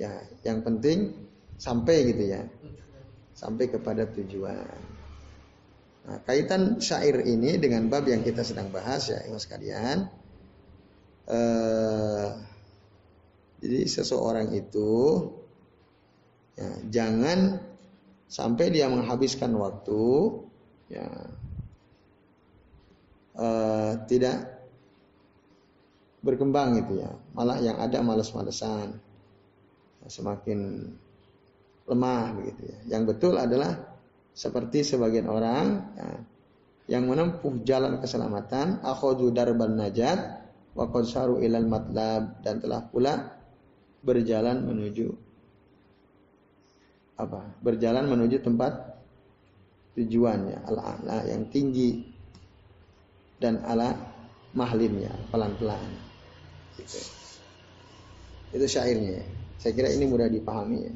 ya 0.00 0.24
yang 0.40 0.64
penting 0.64 1.12
sampai 1.60 2.08
gitu 2.08 2.24
ya. 2.32 2.42
Sampai 3.36 3.68
kepada 3.68 4.08
tujuan 4.08 4.97
nah 6.08 6.18
kaitan 6.24 6.80
syair 6.80 7.20
ini 7.20 7.60
dengan 7.60 7.84
bab 7.92 8.08
yang 8.08 8.24
kita 8.24 8.40
sedang 8.40 8.72
bahas 8.72 9.12
ya 9.12 9.20
ikhlas 9.28 9.44
sekalian 9.44 10.08
eh, 11.28 12.28
jadi 13.60 13.80
seseorang 13.84 14.56
itu 14.56 14.92
ya, 16.56 16.70
jangan 16.88 17.60
sampai 18.24 18.72
dia 18.72 18.88
menghabiskan 18.88 19.52
waktu 19.52 20.04
ya 20.88 21.08
eh, 23.36 23.92
tidak 24.08 24.58
berkembang 26.22 26.78
gitu 26.82 27.02
ya. 27.02 27.10
Malah 27.34 27.58
yang 27.62 27.78
ada 27.78 28.02
males-malesan. 28.02 28.98
Semakin 30.08 30.88
lemah 31.88 32.32
begitu 32.36 32.62
ya. 32.68 32.78
Yang 32.96 33.02
betul 33.14 33.34
adalah 33.36 33.87
seperti 34.38 34.86
sebagian 34.86 35.26
orang 35.26 35.66
ya, 35.98 36.08
yang 36.94 37.10
menempuh 37.10 37.66
jalan 37.66 37.98
keselamatan, 37.98 38.78
akhadhu 38.86 39.34
darban 39.34 39.74
najat 39.74 40.46
wa 40.78 40.86
ilal 41.42 41.66
matlab 41.66 42.38
dan 42.46 42.62
telah 42.62 42.86
pula 42.86 43.34
berjalan 43.98 44.62
menuju 44.62 45.10
apa? 47.18 47.50
Berjalan 47.66 48.06
menuju 48.06 48.38
tempat 48.38 48.78
tujuannya 49.98 50.70
al-a'la 50.70 51.26
yang 51.26 51.50
tinggi 51.50 52.06
dan 53.42 53.58
ala 53.66 53.90
mahlimnya 54.54 55.10
pelan-pelan. 55.34 55.82
Itu 58.54 58.66
syairnya. 58.70 59.26
Saya 59.58 59.74
kira 59.74 59.90
ini 59.90 60.06
mudah 60.06 60.30
dipahami 60.30 60.78
ya. 60.78 60.94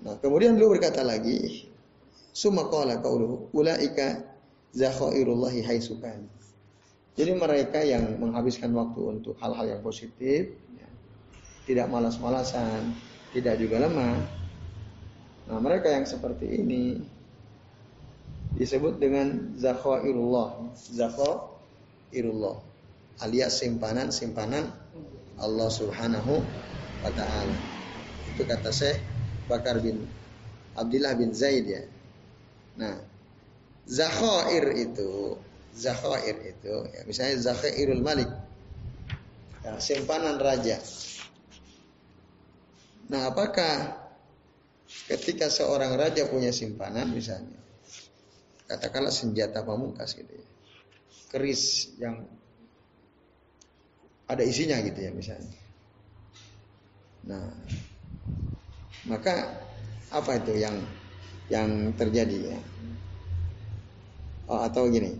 Nah, 0.00 0.16
kemudian 0.16 0.56
beliau 0.56 0.72
berkata 0.72 1.04
lagi, 1.04 1.68
Summa 2.30 2.64
qala 2.72 3.02
qauluhu 3.02 3.52
ulaika 3.52 4.22
zakhairullahi 4.72 5.60
haitsukan. 5.66 6.24
Jadi 7.18 7.32
mereka 7.36 7.82
yang 7.84 8.16
menghabiskan 8.16 8.72
waktu 8.72 9.20
untuk 9.20 9.36
hal-hal 9.42 9.66
yang 9.76 9.82
positif, 9.84 10.56
ya, 10.78 10.88
tidak 11.66 11.90
malas-malasan, 11.90 12.96
tidak 13.34 13.60
juga 13.60 13.82
lemah. 13.82 14.16
Nah, 15.50 15.58
mereka 15.58 15.90
yang 15.90 16.06
seperti 16.06 16.64
ini 16.64 17.02
disebut 18.56 19.02
dengan 19.02 19.52
zakhairullah, 19.58 20.70
zakhairullah 20.78 22.56
alias 23.20 23.60
simpanan-simpanan 23.60 24.70
Allah 25.36 25.68
Subhanahu 25.68 26.40
wa 27.04 27.10
taala. 27.12 27.56
Itu 28.32 28.46
kata 28.48 28.70
Syekh 28.72 29.09
Bakar 29.50 29.82
bin 29.82 30.06
Abdullah 30.78 31.18
bin 31.18 31.34
Zaid 31.34 31.66
ya. 31.66 31.82
Nah, 32.78 32.94
zakhair 33.90 34.70
itu, 34.78 35.34
zakhair 35.74 36.38
itu, 36.46 36.74
ya, 36.94 37.02
misalnya 37.02 37.50
zakhairul 37.50 37.98
malik, 37.98 38.30
ya, 39.66 39.74
simpanan 39.82 40.38
raja. 40.38 40.78
Nah, 43.10 43.34
apakah 43.34 43.98
ketika 45.10 45.50
seorang 45.50 45.98
raja 45.98 46.30
punya 46.30 46.54
simpanan 46.54 47.10
misalnya, 47.10 47.58
katakanlah 48.70 49.10
senjata 49.10 49.66
pamungkas 49.66 50.14
gitu 50.14 50.30
ya, 50.30 50.46
keris 51.34 51.90
yang 51.98 52.22
ada 54.30 54.46
isinya 54.46 54.78
gitu 54.78 54.98
ya 55.02 55.10
misalnya. 55.10 55.58
Nah, 57.26 57.50
maka 59.08 59.64
apa 60.10 60.42
itu 60.42 60.58
yang 60.60 60.76
yang 61.48 61.94
terjadi 61.96 62.56
ya? 62.56 62.58
Oh, 64.50 64.60
atau 64.66 64.90
gini. 64.90 65.14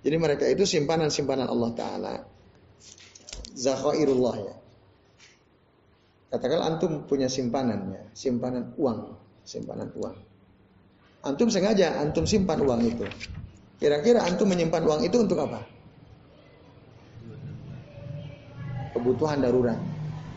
Jadi 0.00 0.16
mereka 0.16 0.48
itu 0.48 0.64
simpanan-simpanan 0.64 1.46
Allah 1.46 1.70
Taala. 1.76 2.14
Zakhairullah 3.52 4.36
ya. 4.40 4.54
Katakanlah 6.30 6.66
antum 6.72 7.04
punya 7.04 7.26
simpanan 7.26 7.90
ya, 7.90 8.02
simpanan 8.14 8.72
uang, 8.78 9.18
simpanan 9.44 9.90
uang. 9.92 10.16
Antum 11.20 11.52
sengaja 11.52 12.00
antum 12.00 12.24
simpan 12.24 12.62
uang 12.64 12.80
itu. 12.86 13.04
Kira-kira 13.76 14.24
antum 14.24 14.48
menyimpan 14.48 14.82
uang 14.86 15.00
itu 15.04 15.20
untuk 15.20 15.42
apa? 15.42 15.60
Kebutuhan 18.96 19.44
darurat. 19.44 19.76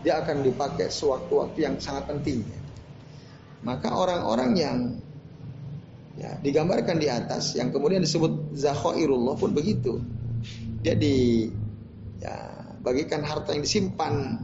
Dia 0.03 0.19
akan 0.19 0.43
dipakai 0.43 0.91
sewaktu-waktu 0.91 1.59
yang 1.63 1.75
sangat 1.79 2.11
penting. 2.11 2.43
Maka 3.63 3.95
orang-orang 3.95 4.51
yang 4.59 4.77
ya, 6.19 6.35
digambarkan 6.43 6.99
di 6.99 7.07
atas 7.07 7.55
yang 7.55 7.71
kemudian 7.71 8.03
disebut 8.03 8.53
zakhairullah 8.53 9.39
pun 9.39 9.55
begitu. 9.55 10.03
Dia 10.83 10.99
di 10.99 11.47
ya, 12.19 12.35
bagikan 12.83 13.23
harta 13.23 13.55
yang 13.55 13.63
disimpan 13.63 14.43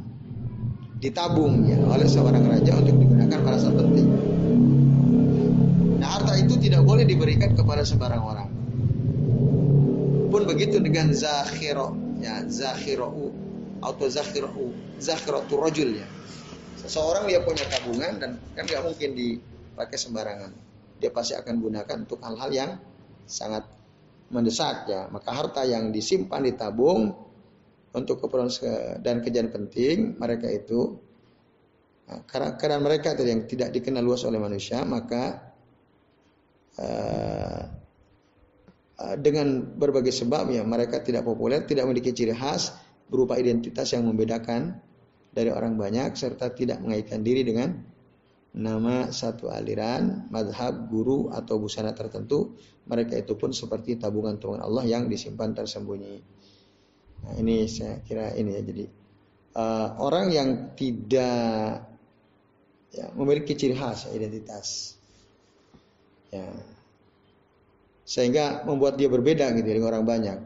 ditabung 0.99 1.63
ya 1.67 1.80
oleh 1.80 2.07
seorang 2.07 2.43
raja 2.47 2.76
untuk 2.76 2.95
digunakan 2.95 3.39
pada 3.43 3.57
saat 3.59 3.76
penting. 3.76 4.07
Nah, 5.99 6.09
harta 6.15 6.34
itu 6.39 6.55
tidak 6.59 6.84
boleh 6.88 7.03
diberikan 7.03 7.55
kepada 7.55 7.84
sembarang 7.84 8.24
orang. 8.24 8.49
Pun 10.30 10.43
begitu 10.47 10.80
dengan 10.80 11.11
zakhiro, 11.11 11.91
ya 12.24 12.47
zakhiro 12.47 13.32
atau 13.84 14.07
zakhiro, 14.07 14.51
zakhiratu 14.99 15.55
rajul 15.59 15.99
ya. 15.99 16.07
Seseorang 16.86 17.27
dia 17.27 17.43
punya 17.43 17.67
tabungan 17.67 18.13
dan 18.19 18.32
kan 18.55 18.63
nggak 18.63 18.84
mungkin 18.84 19.09
dipakai 19.15 19.97
sembarangan. 19.99 20.51
Dia 20.99 21.11
pasti 21.11 21.36
akan 21.36 21.55
gunakan 21.59 21.97
untuk 22.07 22.19
hal-hal 22.23 22.49
yang 22.51 22.71
sangat 23.27 23.67
mendesak 24.32 24.88
ya. 24.88 25.07
Maka 25.11 25.30
harta 25.32 25.63
yang 25.67 25.91
disimpan 25.91 26.43
ditabung 26.43 27.30
untuk 27.93 28.21
keperluan 28.21 28.53
dan 29.01 29.21
kejadian 29.25 29.49
penting 29.49 29.97
mereka 30.21 30.45
itu 30.45 31.01
nah, 32.05 32.21
karena 32.30 32.53
keadaan 32.53 32.84
mereka 32.86 33.17
tadi 33.17 33.34
yang 33.34 33.49
tidak 33.49 33.73
dikenal 33.73 34.05
luas 34.05 34.21
oleh 34.30 34.38
manusia 34.38 34.86
maka 34.86 35.53
uh, 36.77 37.61
dengan 39.17 39.63
berbagai 39.63 40.13
sebab 40.13 40.53
ya 40.53 40.61
mereka 40.61 41.01
tidak 41.01 41.25
populer 41.25 41.65
tidak 41.65 41.89
memiliki 41.89 42.13
ciri 42.13 42.36
khas 42.36 42.75
berupa 43.09 43.41
identitas 43.41 43.89
yang 43.95 44.05
membedakan 44.05 44.77
dari 45.30 45.53
orang 45.53 45.77
banyak 45.77 46.17
serta 46.17 46.51
tidak 46.53 46.82
mengaitkan 46.82 47.21
diri 47.21 47.45
dengan 47.45 47.77
nama 48.49 49.13
satu 49.13 49.53
aliran, 49.53 50.25
madhab, 50.34 50.89
guru 50.89 51.30
atau 51.30 51.61
busana 51.61 51.93
tertentu. 51.93 52.57
Mereka 52.89 53.21
itu 53.21 53.38
pun 53.38 53.53
seperti 53.53 54.01
tabungan-tabungan 54.01 54.65
Allah 54.65 54.84
yang 54.89 55.05
disimpan 55.05 55.53
tersembunyi. 55.53 56.15
Nah, 57.19 57.34
ini 57.38 57.69
saya 57.69 58.01
kira 58.01 58.34
ini 58.34 58.57
ya. 58.57 58.61
Jadi 58.65 58.86
uh, 59.53 59.88
orang 60.01 60.34
yang 60.34 60.49
tidak 60.73 61.86
ya, 62.89 63.05
memiliki 63.13 63.53
ciri 63.53 63.77
khas 63.77 64.09
identitas, 64.09 64.97
ya, 66.34 66.49
sehingga 68.01 68.65
membuat 68.65 68.97
dia 68.97 69.05
berbeda 69.05 69.53
gitu 69.53 69.67
dari 69.69 69.82
orang 69.86 70.01
banyak. 70.01 70.39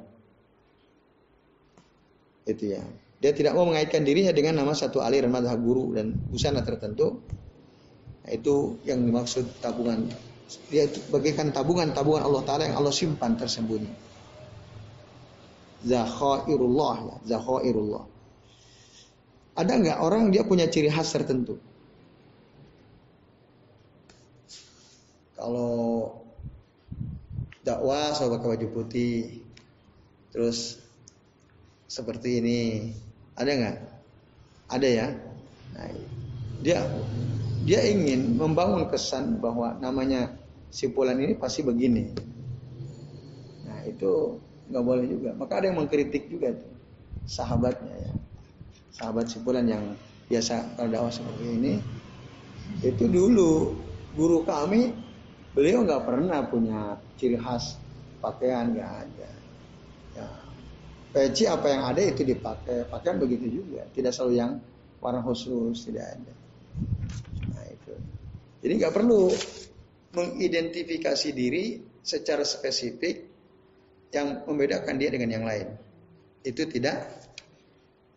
Itu 2.43 2.75
ya. 2.75 2.84
Dia 3.24 3.32
tidak 3.32 3.55
mau 3.55 3.63
mengaitkan 3.63 4.03
dirinya 4.03 4.36
dengan 4.36 4.59
nama 4.59 4.76
satu 4.76 4.99
aliran 4.99 5.32
madhab 5.32 5.55
guru 5.63 5.95
dan 5.95 6.11
busana 6.28 6.59
tertentu. 6.59 7.24
Nah, 8.28 8.32
itu 8.36 8.84
yang 8.84 8.99
dimaksud 8.99 9.63
tabungan. 9.63 10.11
Dia 10.67 10.91
bagikan 11.07 11.55
tabungan-tabungan 11.55 12.19
Allah 12.19 12.43
Ta'ala 12.43 12.67
yang 12.67 12.76
Allah 12.76 12.91
simpan 12.91 13.39
tersembunyi. 13.39 13.88
Zakhairullah 15.88 16.95
ya, 16.99 17.15
zakhairullah. 17.39 18.03
Ada 19.55 19.71
nggak 19.71 19.97
orang 20.03 20.28
dia 20.28 20.43
punya 20.43 20.67
ciri 20.67 20.91
khas 20.91 21.15
tertentu? 21.15 21.63
Kalau 25.39 26.11
dakwah 27.63 28.11
soal 28.11 28.36
pakai 28.36 28.59
baju 28.59 28.67
putih, 28.84 29.43
terus 30.36 30.84
seperti 31.88 32.43
ini, 32.43 32.59
ada 33.38 33.51
nggak? 33.51 33.77
Ada 34.69 34.88
ya. 34.88 35.07
Nah, 35.73 35.89
dia 36.61 36.79
dia 37.63 37.79
ingin 37.88 38.36
membangun 38.36 38.88
kesan 38.91 39.39
bahwa 39.39 39.75
namanya 39.79 40.31
simpulan 40.69 41.17
ini 41.19 41.34
pasti 41.38 41.63
begini. 41.63 42.11
Nah 43.67 43.79
itu 43.88 44.41
nggak 44.69 44.84
boleh 44.84 45.05
juga. 45.07 45.29
Maka 45.38 45.63
ada 45.63 45.65
yang 45.71 45.79
mengkritik 45.79 46.27
juga 46.27 46.53
tuh 46.53 46.73
sahabatnya 47.27 47.95
ya. 48.09 48.13
Sahabat 48.93 49.31
simpulan 49.31 49.65
yang 49.65 49.84
biasa 50.27 50.77
kalau 50.77 51.11
seperti 51.11 51.45
ini 51.45 51.73
itu 52.79 53.05
dulu 53.11 53.75
guru 54.15 54.47
kami 54.47 54.95
beliau 55.51 55.84
nggak 55.84 56.03
pernah 56.07 56.39
punya 56.47 56.97
ciri 57.19 57.38
khas 57.38 57.77
pakaian 58.23 58.71
nggak 58.71 58.91
ada 59.03 59.31
peci 61.14 61.45
apa 61.45 61.70
yang 61.70 61.82
ada 61.86 62.01
itu 62.01 62.26
dipakai. 62.26 62.89
Pakaian 62.89 63.22
begitu 63.22 63.61
juga. 63.61 63.86
Tidak 63.93 64.09
selalu 64.09 64.34
yang 64.34 64.51
warna 64.97 65.22
khusus 65.22 65.86
tidak 65.86 66.18
ada. 66.18 66.34
Nah 67.53 67.66
itu. 67.70 67.93
Jadi 68.66 68.74
nggak 68.82 68.93
perlu 68.93 69.30
mengidentifikasi 70.18 71.30
diri 71.32 71.80
secara 72.01 72.41
spesifik 72.41 73.30
yang 74.09 74.41
membedakan 74.49 74.97
dia 74.97 75.14
dengan 75.14 75.30
yang 75.30 75.45
lain. 75.45 75.70
Itu 76.41 76.66
tidak 76.66 77.30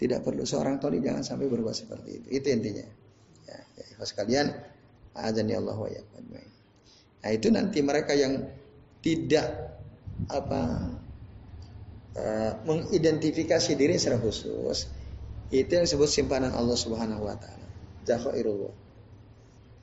tidak 0.01 0.25
perlu. 0.25 0.49
Seorang 0.49 0.81
toli 0.81 1.05
jangan 1.05 1.21
sampai 1.21 1.47
berbuat 1.53 1.77
seperti 1.77 2.25
itu. 2.25 2.29
Itu 2.33 2.47
intinya. 2.49 2.87
Ya, 3.45 3.61
ya 3.77 4.05
sekalian 4.05 4.49
azan 5.17 5.49
ya 5.49 5.61
Allah 5.61 5.77
wa 5.77 5.89
nah 7.27 7.35
itu 7.35 7.51
nanti 7.51 7.83
mereka 7.83 8.15
yang 8.15 8.39
tidak 9.03 9.51
apa 10.31 10.95
Eh, 12.17 12.53
mengidentifikasi 12.65 13.77
diri 13.77 14.01
secara 14.01 14.17
khusus 14.17 14.89
itu 15.53 15.69
yang 15.69 15.85
disebut 15.85 16.09
simpanan 16.09 16.49
Allah 16.57 16.73
Subhanahu 16.73 17.29
wa 17.29 17.37
taala. 17.37 17.69
Zakhairullah. 18.09 18.73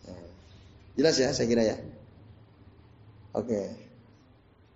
Nah, 0.09 0.25
jelas 0.97 1.15
ya 1.21 1.29
saya 1.29 1.45
kira 1.45 1.61
ya. 1.61 1.77
Oke. 3.37 3.77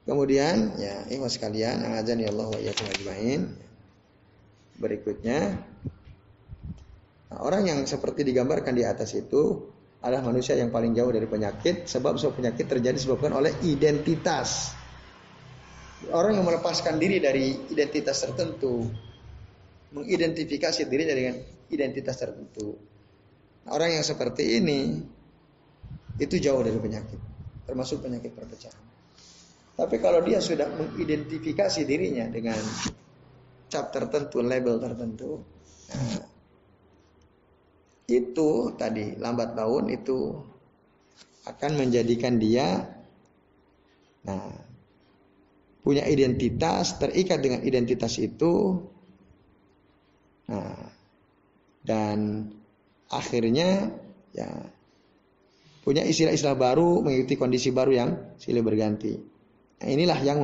Kemudian 0.05 0.77
ya 0.77 1.09
ikhwas 1.09 1.41
sekalian 1.41 1.81
azan 1.97 2.21
ya 2.21 2.29
Allah 2.29 2.45
wa 2.45 2.59
iyyakum 2.61 2.93
ajmain. 2.93 3.41
Berikutnya 4.77 5.57
nah, 7.33 7.41
orang 7.41 7.73
yang 7.73 7.79
seperti 7.89 8.21
digambarkan 8.21 8.77
di 8.77 8.85
atas 8.85 9.17
itu 9.17 9.65
adalah 10.05 10.29
manusia 10.29 10.53
yang 10.53 10.69
paling 10.69 10.93
jauh 10.93 11.09
dari 11.09 11.25
penyakit 11.25 11.89
sebab 11.89 12.21
sebab 12.21 12.37
penyakit 12.37 12.69
terjadi 12.69 13.01
disebabkan 13.01 13.33
oleh 13.33 13.49
identitas 13.65 14.76
orang 16.13 16.37
yang 16.37 16.45
melepaskan 16.45 17.01
diri 17.01 17.17
dari 17.17 17.57
identitas 17.73 18.21
tertentu, 18.21 18.85
mengidentifikasi 19.93 20.85
diri 20.85 21.03
dengan 21.09 21.35
identitas 21.73 22.15
tertentu. 22.21 22.77
Orang 23.67 23.91
yang 23.91 24.05
seperti 24.05 24.61
ini, 24.61 25.01
itu 26.21 26.35
jauh 26.39 26.61
dari 26.63 26.77
penyakit, 26.79 27.19
termasuk 27.67 28.05
penyakit 28.05 28.31
perpecahan. 28.31 28.85
Tapi 29.77 29.95
kalau 30.01 30.25
dia 30.25 30.41
sudah 30.41 30.65
mengidentifikasi 30.73 31.85
dirinya 31.85 32.25
dengan 32.31 32.57
cap 33.69 33.93
tertentu, 33.93 34.41
label 34.41 34.81
tertentu, 34.81 35.43
nah, 35.91 36.21
itu 38.07 38.71
tadi 38.79 39.19
lambat 39.19 39.51
laun 39.53 39.91
itu 39.91 40.31
akan 41.47 41.71
menjadikan 41.75 42.39
dia 42.39 42.87
nah 44.27 44.66
punya 45.87 46.03
identitas, 46.03 46.99
terikat 46.99 47.39
dengan 47.39 47.63
identitas 47.63 48.19
itu. 48.19 48.83
Nah, 50.51 50.91
dan 51.87 52.51
akhirnya 53.07 53.95
ya 54.35 54.51
punya 55.87 56.03
istilah-istilah 56.03 56.59
baru 56.59 56.99
mengikuti 56.99 57.39
kondisi 57.39 57.71
baru 57.71 57.91
yang 57.95 58.09
silih 58.35 58.67
berganti. 58.67 59.15
Nah, 59.79 59.87
inilah 59.87 60.19
yang 60.27 60.43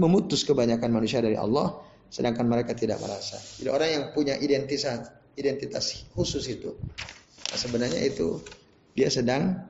memutus 0.00 0.48
kebanyakan 0.48 0.88
manusia 0.88 1.20
dari 1.20 1.36
Allah 1.36 1.76
sedangkan 2.08 2.48
mereka 2.48 2.72
tidak 2.72 2.96
merasa. 3.04 3.36
Jadi 3.60 3.68
orang 3.68 3.88
yang 3.92 4.04
punya 4.16 4.40
identitas 4.40 5.12
identitas 5.36 6.08
khusus 6.16 6.48
itu 6.48 6.72
nah, 7.52 7.56
sebenarnya 7.60 8.00
itu 8.04 8.40
dia 8.96 9.12
sedang 9.12 9.64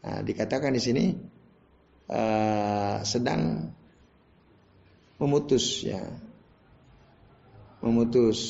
nah, 0.00 0.20
dikatakan 0.24 0.72
di 0.72 0.80
sini 0.80 1.04
uh, 2.10 2.98
sedang 3.04 3.70
memutus 5.20 5.84
ya. 5.84 6.02
Memutus 7.84 8.40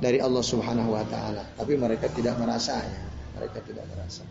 dari 0.00 0.16
Allah 0.18 0.40
Subhanahu 0.40 0.96
wa 0.96 1.04
taala. 1.04 1.44
Tapi 1.56 1.76
mereka 1.76 2.08
tidak 2.08 2.40
merasa 2.40 2.80
ya. 2.80 3.02
Mereka 3.36 3.58
tidak 3.64 3.84
merasa. 3.92 4.24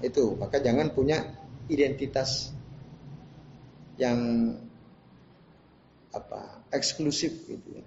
Itu 0.00 0.36
maka 0.40 0.60
jangan 0.60 0.92
punya 0.96 1.20
identitas 1.68 2.52
yang 4.00 4.52
apa 6.12 6.64
eksklusif 6.72 7.44
gitu 7.48 7.68
ya. 7.76 7.84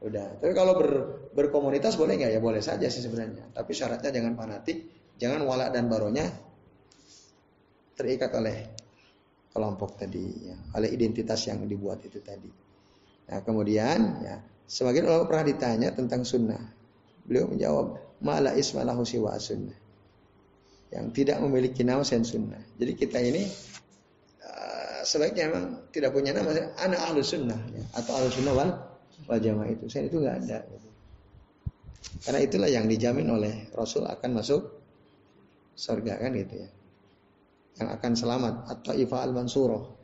Udah. 0.00 0.40
Tapi 0.40 0.52
kalau 0.56 0.74
ber, 0.80 0.90
berkomunitas 1.36 1.94
boleh 1.94 2.16
nggak? 2.16 2.32
Ya 2.32 2.40
boleh 2.40 2.64
saja 2.64 2.88
sih 2.90 3.04
sebenarnya. 3.04 3.52
Tapi 3.54 3.70
syaratnya 3.70 4.10
jangan 4.10 4.34
fanatik 4.34 4.78
jangan 5.20 5.44
walak 5.44 5.76
dan 5.76 5.92
baronya 5.92 6.32
terikat 8.00 8.32
oleh 8.32 8.56
kelompok 9.52 10.00
tadi 10.00 10.48
ya, 10.48 10.56
oleh 10.80 10.88
identitas 10.88 11.44
yang 11.44 11.60
dibuat 11.68 12.00
itu 12.00 12.16
tadi. 12.24 12.48
Nah 13.28 13.44
kemudian 13.44 14.24
ya 14.24 14.40
sebagian 14.64 15.04
ulama 15.04 15.28
pernah 15.28 15.44
ditanya 15.44 15.88
tentang 15.92 16.24
sunnah. 16.24 16.60
Beliau 17.28 17.52
menjawab 17.52 18.00
mala 18.24 18.56
ismalahu 18.56 19.04
siwa 19.04 19.36
sunnah. 19.36 19.76
Yang 20.90 21.06
tidak 21.22 21.38
memiliki 21.44 21.84
nama 21.84 22.02
sen 22.02 22.24
sunnah. 22.24 22.58
Jadi 22.80 22.92
kita 22.96 23.20
ini 23.20 23.44
uh, 24.42 25.04
sebaiknya 25.04 25.52
memang 25.52 25.92
tidak 25.92 26.16
punya 26.16 26.32
nama 26.32 26.50
anak 26.80 27.00
ahlu 27.04 27.20
sunnah 27.20 27.60
ya, 27.70 27.84
atau 28.00 28.16
ahlu 28.16 28.32
sunnah 28.32 28.54
wal, 28.56 28.70
wal 29.28 29.38
jamaah. 29.38 29.70
Itu 29.70 29.86
saya 29.86 30.08
itu 30.08 30.18
nggak 30.18 30.36
ada 30.48 30.58
karena 32.20 32.40
itulah 32.44 32.68
yang 32.68 32.84
dijamin 32.88 33.28
oleh 33.32 33.54
Rasul 33.72 34.04
akan 34.04 34.30
masuk 34.40 34.62
surga 35.76 36.20
kan 36.20 36.36
gitu 36.36 36.64
ya 36.64 36.68
yang 37.80 37.88
akan 37.88 38.12
selamat. 38.12 38.54
Atau 38.68 38.92
ifa 38.94 39.24
al 39.24 39.32
mansuroh 39.32 39.96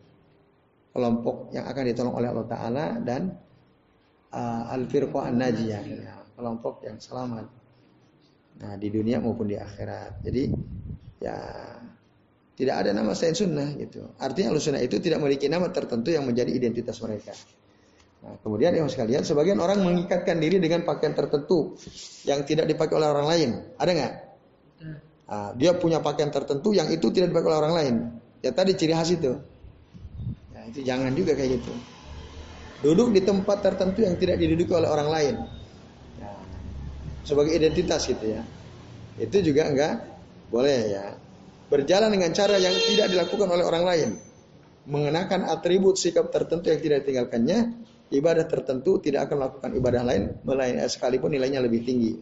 kelompok 0.96 1.52
yang 1.52 1.68
akan 1.68 1.82
ditolong 1.92 2.14
oleh 2.16 2.28
Allah 2.32 2.48
Taala 2.48 2.86
dan 3.04 3.28
uh, 4.32 4.72
al 4.72 4.88
firqa 4.88 5.28
an 5.28 5.36
najiyah 5.36 5.84
ya, 5.84 6.16
kelompok 6.32 6.88
yang 6.88 6.96
selamat. 6.96 7.44
Nah 8.64 8.72
di 8.80 8.88
dunia 8.88 9.20
maupun 9.20 9.44
di 9.44 9.60
akhirat. 9.60 10.24
Jadi 10.24 10.48
ya 11.20 11.36
tidak 12.56 12.74
ada 12.80 12.96
nama 12.96 13.12
selain 13.12 13.36
sunnah 13.36 13.68
gitu. 13.76 14.08
Artinya 14.16 14.56
al 14.56 14.60
sunnah 14.64 14.80
itu 14.80 14.96
tidak 14.96 15.20
memiliki 15.20 15.52
nama 15.52 15.68
tertentu 15.68 16.08
yang 16.08 16.24
menjadi 16.24 16.48
identitas 16.48 16.96
mereka. 17.04 17.36
Nah, 18.24 18.40
kemudian 18.40 18.72
yang 18.72 18.88
sekalian, 18.88 19.22
sebagian 19.22 19.60
orang 19.60 19.84
mengikatkan 19.84 20.40
diri 20.40 20.56
dengan 20.58 20.82
pakaian 20.82 21.12
tertentu 21.12 21.76
yang 22.24 22.42
tidak 22.48 22.66
dipakai 22.66 22.96
oleh 22.96 23.06
orang 23.12 23.26
lain. 23.28 23.50
Ada 23.76 23.90
nggak? 23.92 24.14
Nah, 25.26 25.50
dia 25.58 25.74
punya 25.74 25.98
pakaian 25.98 26.30
tertentu 26.30 26.70
yang 26.70 26.86
itu 26.86 27.10
tidak 27.10 27.34
dipakai 27.34 27.50
oleh 27.50 27.60
orang 27.66 27.74
lain. 27.74 27.94
Ya 28.46 28.54
tadi 28.54 28.78
ciri 28.78 28.94
khas 28.94 29.10
itu. 29.10 29.34
Ya, 30.54 30.60
itu 30.70 30.86
jangan 30.86 31.10
juga 31.18 31.34
kayak 31.34 31.58
gitu. 31.58 31.72
Duduk 32.86 33.10
di 33.10 33.26
tempat 33.26 33.58
tertentu 33.58 34.06
yang 34.06 34.14
tidak 34.14 34.38
diduduki 34.38 34.70
oleh 34.70 34.86
orang 34.86 35.08
lain. 35.10 35.34
Ya, 36.22 36.30
sebagai 37.26 37.58
identitas 37.58 38.06
gitu 38.06 38.22
ya. 38.22 38.46
Itu 39.18 39.42
juga 39.42 39.66
enggak 39.66 39.94
boleh 40.54 40.94
ya. 40.94 41.04
Berjalan 41.66 42.14
dengan 42.14 42.30
cara 42.30 42.62
yang 42.62 42.74
tidak 42.86 43.10
dilakukan 43.10 43.48
oleh 43.50 43.64
orang 43.66 43.84
lain. 43.84 44.08
Mengenakan 44.86 45.50
atribut 45.50 45.98
sikap 45.98 46.30
tertentu 46.30 46.70
yang 46.70 46.78
tidak 46.78 47.02
ditinggalkannya. 47.02 47.74
Ibadah 48.14 48.46
tertentu 48.46 49.02
tidak 49.02 49.26
akan 49.26 49.42
melakukan 49.42 49.70
ibadah 49.74 50.02
lain. 50.06 50.22
Sekalipun 50.86 51.34
nilainya 51.34 51.58
lebih 51.58 51.82
tinggi 51.82 52.14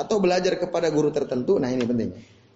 atau 0.00 0.16
belajar 0.16 0.56
kepada 0.56 0.88
guru 0.88 1.12
tertentu. 1.12 1.60
Nah 1.60 1.68
ini 1.68 1.84
penting. 1.84 2.10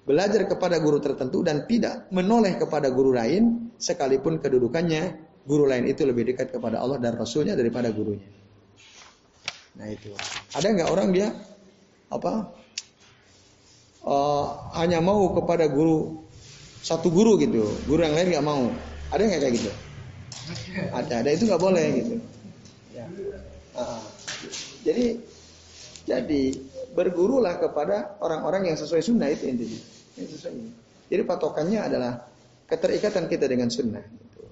Belajar 0.05 0.49
kepada 0.49 0.81
guru 0.81 1.01
tertentu 1.01 1.45
dan 1.45 1.65
tidak 1.69 2.09
menoleh 2.13 2.57
kepada 2.57 2.89
guru 2.93 3.13
lain 3.13 3.73
sekalipun 3.77 4.41
kedudukannya 4.41 5.17
guru 5.45 5.69
lain 5.69 5.85
itu 5.85 6.09
lebih 6.09 6.33
dekat 6.33 6.53
kepada 6.53 6.81
Allah 6.81 6.97
dan 7.01 7.17
Rasulnya 7.17 7.53
daripada 7.57 7.93
gurunya. 7.93 8.29
Nah 9.77 9.89
itu. 9.93 10.13
Ada 10.57 10.67
nggak 10.73 10.89
orang 10.93 11.09
dia 11.13 11.29
apa 12.13 12.53
uh, 14.05 14.45
hanya 14.77 15.01
mau 15.01 15.33
kepada 15.33 15.69
guru 15.69 16.25
satu 16.85 17.09
guru 17.09 17.41
gitu, 17.41 17.65
guru 17.89 18.05
yang 18.05 18.13
lain 18.13 18.29
nggak 18.33 18.45
mau. 18.45 18.69
Ada 19.09 19.23
nggak 19.25 19.41
kayak 19.41 19.55
gitu? 19.57 19.71
Ada, 20.93 21.15
ada 21.25 21.31
itu 21.33 21.45
nggak 21.49 21.63
boleh 21.65 21.87
gitu. 21.97 22.15
Ya. 22.93 23.05
Uh, 23.73 24.05
jadi 24.85 25.17
jadi 26.05 26.43
bergurulah 26.95 27.59
kepada 27.59 28.17
orang-orang 28.23 28.71
yang 28.71 28.77
sesuai 28.79 29.03
sunnah 29.03 29.27
itu 29.29 29.51
intinya. 29.51 29.81
Sesuai. 30.15 30.55
Jadi 31.11 31.23
patokannya 31.27 31.81
adalah 31.83 32.23
keterikatan 32.71 33.27
kita 33.29 33.45
dengan 33.51 33.69
sunnah, 33.69 34.01
gitu. 34.01 34.47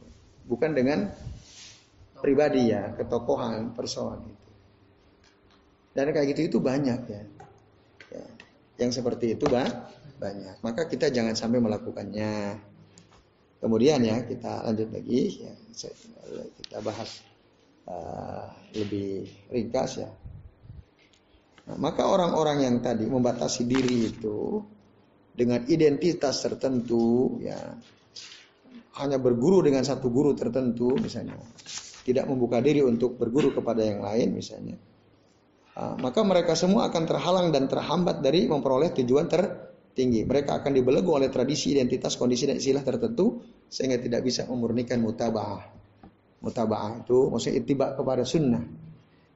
bukan 0.44 0.74
dengan 0.76 1.08
pribadi 2.18 2.74
ya, 2.74 2.92
ketokohan, 2.98 3.72
person. 3.72 4.20
Gitu. 4.26 4.50
Dan 5.96 6.12
kayak 6.12 6.26
gitu 6.34 6.40
itu 6.52 6.58
banyak 6.58 7.00
ya. 7.08 7.22
ya. 8.12 8.26
Yang 8.82 9.00
seperti 9.00 9.38
itu 9.38 9.46
bah, 9.48 9.88
banyak. 10.18 10.60
Maka 10.60 10.90
kita 10.90 11.08
jangan 11.08 11.38
sampai 11.38 11.62
melakukannya. 11.62 12.58
Kemudian 13.62 14.02
ya 14.02 14.26
kita 14.26 14.66
lanjut 14.66 14.90
lagi 14.90 15.46
ya, 15.46 15.54
kita 16.58 16.82
bahas 16.82 17.22
uh, 17.86 18.50
lebih 18.74 19.30
ringkas 19.54 20.02
ya 20.02 20.10
Nah, 21.62 21.78
maka 21.78 22.10
orang-orang 22.10 22.66
yang 22.66 22.76
tadi 22.82 23.06
membatasi 23.06 23.62
diri 23.70 24.10
itu 24.10 24.58
dengan 25.30 25.62
identitas 25.70 26.42
tertentu, 26.42 27.38
ya 27.38 27.58
hanya 28.98 29.16
berguru 29.22 29.62
dengan 29.62 29.86
satu 29.86 30.10
guru 30.10 30.34
tertentu, 30.34 30.98
misalnya 30.98 31.38
tidak 32.02 32.26
membuka 32.26 32.58
diri 32.58 32.82
untuk 32.82 33.14
berguru 33.14 33.54
kepada 33.54 33.86
yang 33.86 34.02
lain, 34.02 34.34
misalnya, 34.34 34.74
nah, 35.78 35.94
maka 36.02 36.26
mereka 36.26 36.58
semua 36.58 36.90
akan 36.90 37.02
terhalang 37.06 37.54
dan 37.54 37.70
terhambat 37.70 38.18
dari 38.26 38.50
memperoleh 38.50 38.90
tujuan 38.98 39.30
tertinggi. 39.30 40.26
Mereka 40.26 40.66
akan 40.66 40.74
dibelenggu 40.74 41.14
oleh 41.14 41.30
tradisi, 41.30 41.78
identitas, 41.78 42.18
kondisi 42.18 42.50
dan 42.50 42.58
istilah 42.58 42.82
tertentu 42.82 43.38
sehingga 43.70 44.02
tidak 44.02 44.26
bisa 44.26 44.50
memurnikan 44.50 44.98
mutabah. 44.98 45.62
Mutabah 46.42 47.06
itu 47.06 47.30
maksudnya 47.30 47.62
itibak 47.62 47.94
kepada 47.94 48.26
sunnah 48.26 48.91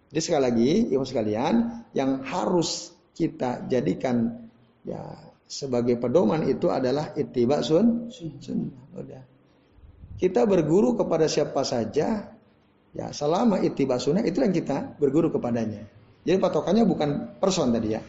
jadi 0.06 0.20
sekali 0.22 0.42
lagi, 0.42 0.70
ibu 0.94 1.02
sekalian, 1.02 1.54
yang 1.90 2.22
harus 2.22 2.94
kita 3.16 3.66
jadikan 3.66 4.46
ya 4.86 5.02
sebagai 5.46 5.98
pedoman 5.98 6.46
itu 6.46 6.70
adalah 6.70 7.10
ittiba 7.18 7.58
sun 7.62 8.10
sunnah. 8.10 8.86
Udah. 8.94 9.22
Kita 10.16 10.46
berguru 10.46 10.94
kepada 10.94 11.26
siapa 11.26 11.66
saja, 11.66 12.32
ya 12.94 13.06
selama 13.10 13.58
ittiba 13.66 13.98
sunnah 13.98 14.22
itu 14.22 14.38
yang 14.42 14.54
kita 14.54 14.94
berguru 14.96 15.34
kepadanya. 15.34 15.82
Jadi 16.22 16.38
patokannya 16.38 16.86
bukan 16.86 17.38
person 17.42 17.74
tadi 17.74 17.98
ya. 17.98 18.00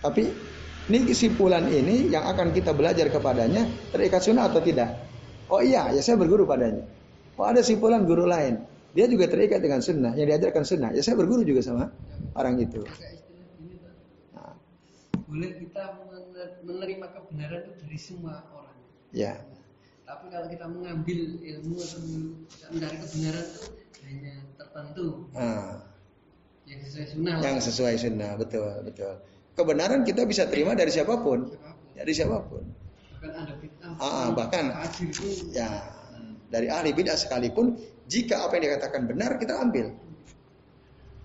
Tapi 0.00 0.22
ini 0.92 0.98
kesimpulan 1.08 1.68
ini 1.72 2.08
yang 2.08 2.24
akan 2.28 2.52
kita 2.52 2.72
belajar 2.76 3.08
kepadanya 3.08 3.64
terikat 3.92 4.20
sunnah 4.24 4.48
atau 4.48 4.60
tidak. 4.60 4.92
Oh 5.48 5.64
iya, 5.64 5.88
ya 5.92 6.00
saya 6.04 6.20
berguru 6.20 6.44
padanya. 6.44 6.84
Oh 7.40 7.48
ada 7.48 7.64
simpulan 7.64 8.04
guru 8.04 8.28
lain. 8.28 8.69
Dia 8.90 9.06
juga 9.06 9.30
terikat 9.30 9.62
dengan 9.62 9.78
sunnah, 9.78 10.12
yang 10.18 10.26
diajarkan 10.26 10.66
sunnah. 10.66 10.90
Ya 10.90 11.02
saya 11.02 11.14
berguru 11.14 11.46
juga 11.46 11.62
sama 11.62 11.94
orang 12.34 12.58
itu. 12.58 12.82
Nah. 14.34 14.54
Boleh 15.30 15.50
kita 15.62 15.94
menerima 16.66 17.06
kebenaran 17.14 17.60
itu 17.70 17.72
dari 17.86 17.98
semua 17.98 18.42
orang. 18.50 18.76
Ya. 19.14 19.38
Tapi 20.02 20.26
kalau 20.26 20.46
kita 20.50 20.66
mengambil 20.66 21.38
ilmu 21.38 21.78
atau 21.78 22.00
mencari 22.74 22.96
kebenaran 22.98 23.44
itu 23.46 23.62
hanya 24.10 24.34
tertentu. 24.58 25.06
Nah. 25.30 25.86
Yang 26.66 26.80
sesuai 26.90 27.06
sunnah. 27.14 27.36
Yang 27.42 27.56
sesuai 27.70 27.94
sunnah, 27.98 28.32
betul, 28.38 28.70
betul. 28.86 29.14
kebenaran 29.58 30.00
kita 30.08 30.24
bisa 30.24 30.48
terima 30.48 30.72
dari 30.72 30.88
siapa 30.88 31.20
pun, 31.20 31.52
dari 31.92 32.12
siapa 32.14 32.40
pun. 32.48 32.64
Bahkan 33.20 33.32
ada 33.36 33.54
fitnah. 33.60 33.92
Ah, 34.00 34.06
ah, 34.06 34.26
bahkan 34.32 34.72
Fajir 34.72 35.12
itu 35.12 35.52
ya 35.52 35.68
dari 36.50 36.66
ahli 36.66 36.90
bid'ah 36.90 37.14
sekalipun 37.14 37.78
jika 38.10 38.42
apa 38.44 38.58
yang 38.58 38.74
dikatakan 38.74 39.06
benar 39.06 39.38
kita 39.38 39.54
ambil. 39.62 39.94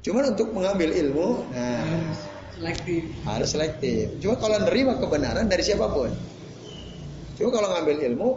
Cuman 0.05 0.37
untuk 0.37 0.53
mengambil 0.53 0.93
ilmu, 0.93 1.41
nah 1.49 1.81
harus 1.81 2.19
selektif. 2.53 3.01
harus 3.25 3.49
selektif. 3.49 4.05
Cuma 4.21 4.37
kalau 4.37 4.61
nerima 4.61 4.93
kebenaran 5.01 5.49
dari 5.49 5.65
siapa 5.65 5.89
pun. 5.89 6.13
Cuma 7.41 7.49
kalau 7.49 7.73
ngambil 7.73 7.97
ilmu 8.13 8.29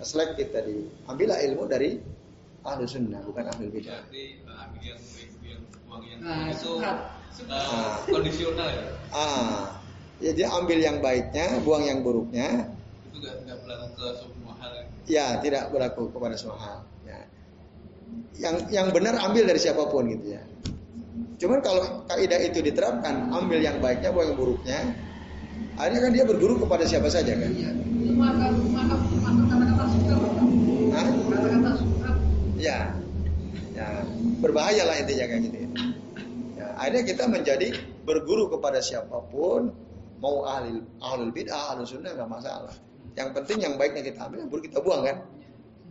selektif 0.00 0.48
tadi. 0.56 0.88
Ambillah 1.04 1.36
ilmu 1.44 1.68
dari 1.68 2.00
ahli 2.64 2.84
sunnah 2.88 3.20
bukan 3.28 3.44
ahli 3.52 3.68
bid'ah. 3.68 4.08
Eh, 4.08 4.40
ambil 4.40 4.80
yang 4.80 4.96
baik, 5.04 5.30
yang 5.44 5.62
buang 5.84 6.02
yang 6.08 6.20
Nah, 6.24 6.40
itu 6.48 6.70
eh, 6.80 7.92
kondisional 8.08 8.68
ya. 8.72 8.84
Ah, 9.12 9.76
ya 10.16 10.32
dia 10.32 10.48
ambil 10.48 10.80
yang 10.80 11.04
baiknya, 11.04 11.60
buang 11.60 11.84
yang 11.84 12.00
buruknya. 12.00 12.72
Itu 13.12 13.20
nggak 13.20 13.36
nggak 13.44 13.58
ke. 14.00 14.08
Ya. 14.60 14.84
Ya 15.10 15.26
tidak 15.40 15.72
berlaku 15.72 16.12
kepada 16.12 16.34
semua 16.36 16.58
hal. 16.60 16.78
Ya. 17.06 17.18
Yang 18.38 18.56
yang 18.70 18.86
benar 18.94 19.18
ambil 19.20 19.48
dari 19.48 19.60
siapa 19.60 19.88
pun 19.88 20.06
gitu 20.12 20.36
ya. 20.38 20.42
Cuman 21.40 21.64
kalau 21.64 22.04
kaidah 22.04 22.36
itu 22.44 22.60
diterapkan, 22.60 23.32
ambil 23.32 23.64
yang 23.64 23.80
baiknya, 23.80 24.12
buang 24.12 24.32
yang 24.32 24.38
buruknya. 24.38 24.78
Akhirnya 25.80 26.00
kan 26.04 26.12
dia 26.12 26.24
berguru 26.28 26.60
kepada 26.60 26.84
siapa 26.84 27.08
saja 27.08 27.32
kan. 27.32 27.48
Iya. 27.48 27.72
Hah? 30.90 31.06
Ya, 32.60 32.92
ya 33.72 33.86
berbahaya 34.44 34.84
lah 34.84 35.00
intinya 35.00 35.24
kayak 35.32 35.42
gitu. 35.48 35.56
Ya, 36.60 36.66
akhirnya 36.76 37.02
kita 37.08 37.24
menjadi 37.24 37.68
berguru 38.04 38.52
kepada 38.52 38.84
siapa 38.84 39.24
pun, 39.32 39.72
mau 40.20 40.44
ahli 40.44 40.84
ahlul 41.00 41.32
bid'ah, 41.32 41.72
ahlul 41.72 41.88
sunnah 41.88 42.12
nggak 42.12 42.28
masalah. 42.28 42.76
Yang 43.18 43.28
penting 43.42 43.58
yang 43.62 43.74
baiknya 43.80 44.02
kita 44.06 44.18
ambil, 44.26 44.38
yang 44.46 44.50
buruk 44.50 44.64
kita 44.70 44.78
buang 44.82 45.02
kan. 45.02 45.16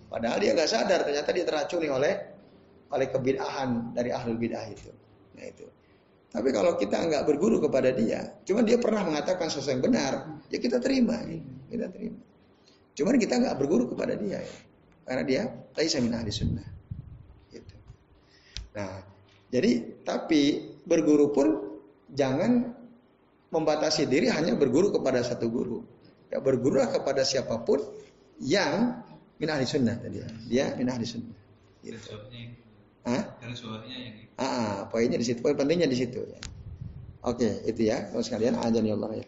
Padahal 0.09 0.38
dia 0.41 0.51
nggak 0.57 0.70
sadar 0.70 0.99
ternyata 1.05 1.30
dia 1.30 1.45
teracuni 1.45 1.88
oleh 1.91 2.13
oleh 2.89 3.07
kebid'ahan 3.13 3.93
dari 3.93 4.09
ahlul 4.09 4.39
bid'ah 4.41 4.65
itu. 4.70 4.89
Nah 5.38 5.45
itu. 5.45 5.65
Tapi 6.30 6.49
kalau 6.53 6.78
kita 6.78 6.97
nggak 7.09 7.24
berguru 7.26 7.57
kepada 7.57 7.89
dia, 7.89 8.38
cuman 8.45 8.61
dia 8.61 8.78
pernah 8.78 9.01
mengatakan 9.01 9.49
sesuatu 9.49 9.74
yang 9.78 9.82
benar, 9.82 10.13
ya 10.53 10.61
kita 10.61 10.78
terima, 10.78 11.17
kita 11.70 11.89
terima. 11.89 12.22
Cuman 12.93 13.17
kita 13.17 13.34
nggak 13.41 13.55
berguru 13.57 13.89
kepada 13.89 14.13
dia, 14.13 14.38
ya. 14.38 14.57
karena 15.09 15.24
dia 15.26 15.41
laisa 15.74 15.97
min 15.97 16.13
ahli 16.13 16.30
sunnah. 16.30 16.70
Gitu. 17.49 17.76
Nah, 18.78 19.01
jadi 19.49 20.05
tapi 20.05 20.70
berguru 20.86 21.34
pun 21.34 21.47
jangan 22.13 22.78
membatasi 23.49 24.05
diri 24.05 24.30
hanya 24.30 24.53
berguru 24.53 24.93
kepada 24.93 25.26
satu 25.26 25.49
guru. 25.49 25.82
Ya 26.30 26.38
bergurulah 26.38 26.94
kepada 26.94 27.26
siapa 27.26 27.66
pun 27.66 27.82
yang 28.38 29.02
min 29.42 29.50
ahli 29.50 29.66
sunnah 29.66 29.98
tadi 29.98 30.22
ya. 30.22 30.30
Dia 30.46 30.66
min 30.78 30.88
ahli 30.88 31.06
sunnah. 31.06 31.38
Gitu. 31.82 31.98
Hah? 33.08 33.24
Ah, 34.38 34.44
ah, 34.44 34.76
poinnya 34.92 35.18
di 35.18 35.26
situ, 35.26 35.40
poin 35.42 35.56
pentingnya 35.56 35.88
di 35.90 35.98
situ 35.98 36.20
ya. 36.22 36.40
Oke, 37.26 37.66
itu 37.68 37.90
ya, 37.90 38.12
kalau 38.12 38.24
sekalian 38.24 38.56
ajan 38.60 38.84
ya 38.86 38.94
Allah 38.96 39.12
ya. 39.20 39.26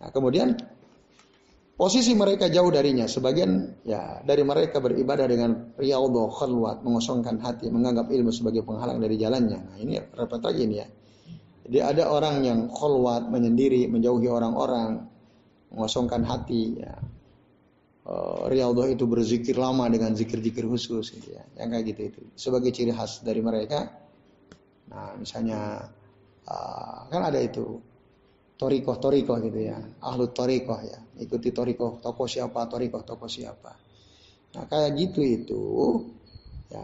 Nah, 0.00 0.08
kemudian 0.10 0.56
posisi 1.76 2.16
mereka 2.16 2.48
jauh 2.48 2.70
darinya. 2.72 3.04
Sebagian 3.04 3.82
ya 3.84 4.24
dari 4.24 4.42
mereka 4.46 4.80
beribadah 4.80 5.26
dengan 5.28 5.76
riyadhah 5.76 6.28
khalwat, 6.32 6.82
mengosongkan 6.86 7.38
hati, 7.42 7.68
menganggap 7.68 8.08
ilmu 8.08 8.32
sebagai 8.32 8.64
penghalang 8.64 8.98
dari 9.02 9.20
jalannya. 9.20 9.58
Nah, 9.60 9.76
ini 9.76 10.00
repot 10.16 10.40
lagi 10.40 10.62
ini 10.64 10.76
ya. 10.78 10.88
Jadi 11.70 11.78
ada 11.78 12.10
orang 12.10 12.42
yang 12.42 12.60
khalwat, 12.72 13.30
menyendiri, 13.30 13.86
menjauhi 13.86 14.26
orang-orang, 14.26 15.09
mengosongkan 15.70 16.22
hati 16.26 16.82
ya. 16.82 16.94
Eh, 18.10 18.42
riyadhah 18.50 18.90
itu 18.90 19.04
berzikir 19.06 19.54
lama 19.54 19.86
dengan 19.86 20.16
zikir-zikir 20.16 20.66
khusus 20.66 21.14
gitu 21.14 21.36
ya. 21.36 21.44
Yang 21.60 21.68
kayak 21.70 21.84
gitu 21.94 22.00
itu. 22.10 22.20
Sebagai 22.34 22.70
ciri 22.74 22.90
khas 22.90 23.22
dari 23.22 23.38
mereka. 23.38 23.86
Nah, 24.90 25.14
misalnya 25.14 25.86
ah, 26.50 27.06
kan 27.06 27.22
ada 27.22 27.38
itu 27.38 27.78
torikoh 28.58 28.98
torikoh 28.98 29.38
gitu 29.38 29.60
ya. 29.62 29.78
Ahlu 30.02 30.34
torikoh 30.34 30.80
ya. 30.82 30.98
Ikuti 31.22 31.54
torikoh 31.54 32.02
toko 32.02 32.26
siapa, 32.26 32.66
torikoh 32.66 33.06
toko 33.06 33.30
siapa. 33.30 33.72
Nah, 34.56 34.64
kayak 34.66 34.90
gitu 34.98 35.20
itu 35.22 35.62
ya 36.70 36.82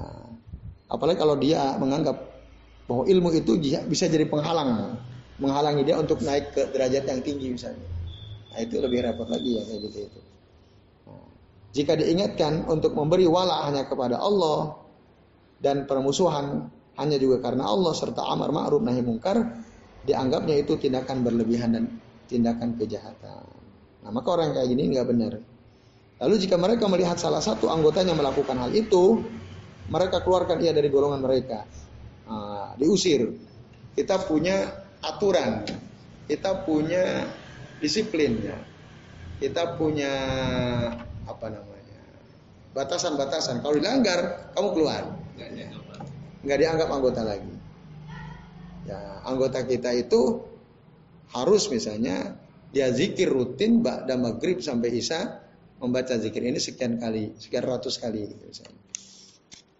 apalagi 0.87 1.18
kalau 1.18 1.34
dia 1.39 1.74
menganggap 1.78 2.14
bahwa 2.87 3.03
ilmu 3.07 3.34
itu 3.34 3.59
bisa 3.91 4.07
jadi 4.07 4.30
penghalang 4.30 4.95
menghalangi 5.43 5.82
dia 5.82 5.99
untuk 5.99 6.22
naik 6.22 6.55
ke 6.55 6.62
derajat 6.70 7.03
yang 7.11 7.20
tinggi 7.24 7.51
misalnya. 7.51 7.95
Nah, 8.57 8.64
itu 8.64 8.80
lebih 8.80 9.04
repot 9.04 9.28
lagi 9.28 9.61
ya 9.61 9.62
kayak 9.68 9.80
gitu 9.84 9.98
itu. 10.09 10.20
Nah, 11.04 11.28
jika 11.76 11.92
diingatkan 11.92 12.64
untuk 12.72 12.96
memberi 12.96 13.28
wala 13.28 13.68
hanya 13.68 13.84
kepada 13.84 14.16
Allah 14.16 14.80
dan 15.61 15.84
permusuhan 15.84 16.72
hanya 16.96 17.20
juga 17.20 17.44
karena 17.44 17.68
Allah 17.68 17.92
serta 17.92 18.24
amar 18.24 18.48
ma'ruf 18.48 18.80
nahi 18.80 19.04
mungkar 19.04 19.44
dianggapnya 20.09 20.57
itu 20.64 20.80
tindakan 20.80 21.20
berlebihan 21.20 21.76
dan 21.76 21.84
tindakan 22.32 22.80
kejahatan. 22.80 23.44
Nah, 24.00 24.09
maka 24.09 24.28
orang 24.32 24.57
kayak 24.57 24.72
gini 24.72 24.88
nggak 24.96 25.04
benar. 25.04 25.36
Lalu 26.16 26.34
jika 26.40 26.57
mereka 26.57 26.88
melihat 26.88 27.20
salah 27.20 27.44
satu 27.44 27.68
anggotanya 27.68 28.16
melakukan 28.16 28.57
hal 28.57 28.72
itu, 28.72 29.20
mereka 29.92 30.24
keluarkan 30.24 30.64
ia 30.64 30.72
dari 30.72 30.88
golongan 30.88 31.20
mereka. 31.20 31.68
Nah, 32.24 32.72
diusir. 32.80 33.36
Kita 33.92 34.24
punya 34.24 34.64
aturan, 35.04 35.68
kita 36.24 36.64
punya 36.64 37.28
disiplin 37.83 38.41
ya. 38.41 38.59
Kita 39.37 39.77
punya 39.77 40.12
apa 41.29 41.47
namanya? 41.53 41.77
batasan-batasan. 42.77 43.64
Kalau 43.64 43.74
dilanggar, 43.81 44.53
kamu 44.53 44.68
keluar. 44.77 45.03
Nggak 46.45 46.59
dianggap 46.61 46.89
anggota 46.93 47.24
lagi. 47.24 47.55
Ya, 48.85 49.24
anggota 49.24 49.64
kita 49.64 49.97
itu 49.97 50.45
harus 51.33 51.66
misalnya 51.72 52.39
dia 52.70 52.93
zikir 52.93 53.27
rutin 53.27 53.83
ba'da 53.83 54.14
maghrib 54.14 54.62
sampai 54.62 54.95
isya 54.95 55.43
membaca 55.83 56.14
zikir 56.20 56.45
ini 56.45 56.61
sekian 56.62 57.03
kali, 57.03 57.35
sekian 57.41 57.66
ratus 57.66 57.99
kali 57.99 58.31
gitu 58.31 58.45
misalnya. 58.47 58.83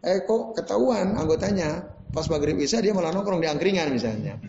Eh 0.03 0.27
kok 0.27 0.59
ketahuan 0.59 1.15
anggotanya 1.15 1.87
pas 2.11 2.27
maghrib 2.27 2.59
isya 2.59 2.83
dia 2.83 2.91
malah 2.91 3.15
nongkrong 3.15 3.39
di 3.39 3.47
angkringan 3.47 3.95
misalnya. 3.95 4.41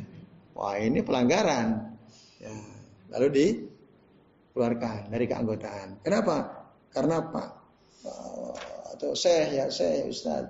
Wah 0.57 0.73
ini 0.81 1.05
pelanggaran. 1.05 1.93
Ya, 2.41 2.49
lalu 3.13 3.27
dikeluarkan 3.33 5.11
dari 5.11 5.25
keanggotaan. 5.25 6.03
Kenapa? 6.03 6.35
Karena 6.91 7.21
apa? 7.21 7.43
Eh, 8.07 8.53
atau 8.97 9.13
saya 9.13 9.43
ya 9.53 9.65
saya 9.69 10.07
Ustaz 10.09 10.45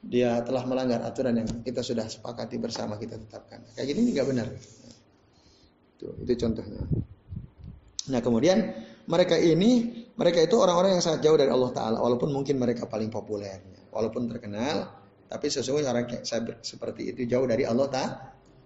dia 0.00 0.40
telah 0.44 0.64
melanggar 0.64 1.04
aturan 1.04 1.36
yang 1.44 1.48
kita 1.60 1.84
sudah 1.84 2.08
sepakati 2.08 2.56
bersama 2.56 2.96
kita 2.96 3.20
tetapkan. 3.20 3.60
Kayak 3.76 3.86
gini 3.92 4.16
nggak 4.16 4.28
benar. 4.28 4.48
Itu, 5.96 6.08
itu 6.24 6.32
contohnya. 6.40 6.80
Nah 8.08 8.20
kemudian 8.24 8.58
mereka 9.04 9.36
ini 9.36 10.04
mereka 10.16 10.40
itu 10.40 10.56
orang-orang 10.56 10.96
yang 10.96 11.04
sangat 11.04 11.20
jauh 11.24 11.36
dari 11.36 11.52
Allah 11.52 11.72
Taala, 11.72 11.96
walaupun 12.00 12.32
mungkin 12.32 12.56
mereka 12.56 12.88
paling 12.88 13.12
populer, 13.12 13.60
walaupun 13.92 14.28
terkenal, 14.28 14.88
tapi 15.28 15.46
sesungguhnya 15.52 15.92
orang 15.92 16.08
seperti 16.60 17.12
itu 17.12 17.28
jauh 17.28 17.44
dari 17.44 17.64
Allah 17.68 17.88
Ta- 17.88 18.14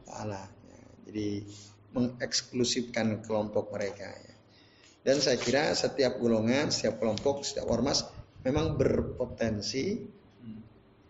Taala. 0.06 0.42
Jadi 1.06 1.42
mengeksklusifkan 1.94 3.22
kelompok 3.22 3.70
mereka. 3.70 4.10
ya. 4.10 4.34
Dan 5.04 5.20
saya 5.20 5.38
kira 5.38 5.70
setiap 5.76 6.18
golongan, 6.18 6.74
setiap 6.74 6.98
kelompok, 6.98 7.44
setiap 7.46 7.70
ormas 7.70 8.04
memang 8.44 8.76
berpotensi 8.76 10.00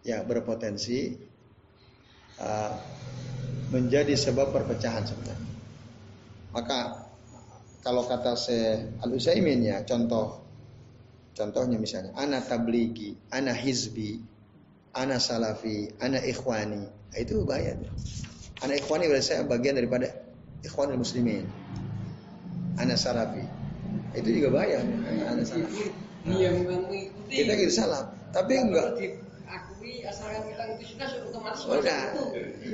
ya 0.04 0.20
berpotensi 0.22 1.16
uh, 2.38 2.74
menjadi 3.72 4.14
sebab 4.14 4.52
perpecahan 4.52 5.02
sebenarnya. 5.08 5.52
Maka 6.54 6.78
kalau 7.82 8.06
kata 8.06 8.38
saya 8.38 8.86
Al 9.02 9.10
ya 9.18 9.82
contoh 9.82 10.44
contohnya 11.34 11.76
misalnya 11.78 12.14
ana 12.14 12.38
tabligi, 12.42 13.18
ana 13.34 13.50
hizbi, 13.50 14.22
ana 14.94 15.18
salafi, 15.18 15.90
ana 15.98 16.22
ikhwani. 16.22 16.82
Nah, 16.86 17.18
itu 17.18 17.42
bahaya. 17.42 17.74
tuh. 17.78 17.90
Ana 18.62 18.78
ikhwani 18.78 19.10
berarti 19.10 19.34
saya 19.34 19.42
bagian 19.42 19.74
daripada 19.74 20.23
ikhwanul 20.64 21.00
muslimin. 21.00 21.44
Ana 22.80 22.98
salafi. 22.98 23.44
Itu 24.16 24.28
juga 24.32 24.48
bahaya. 24.58 24.80
Ana 25.30 25.44
salafi. 25.44 25.92
Dia 26.24 26.50
bukan 26.56 26.88
mengikuti. 26.88 27.32
Kita 27.44 27.52
gitu 27.60 27.72
salah, 27.72 28.08
tapi 28.32 28.56
enggak 28.56 28.96
diakui 28.96 30.00
asalkan 30.08 30.40
kita 30.48 30.62
itu 30.72 30.84
sudah 30.96 31.08
otomatis 31.28 31.60
Oh, 31.68 31.76
masuk 31.76 31.84
enggak. 31.84 32.06
itu. 32.08 32.24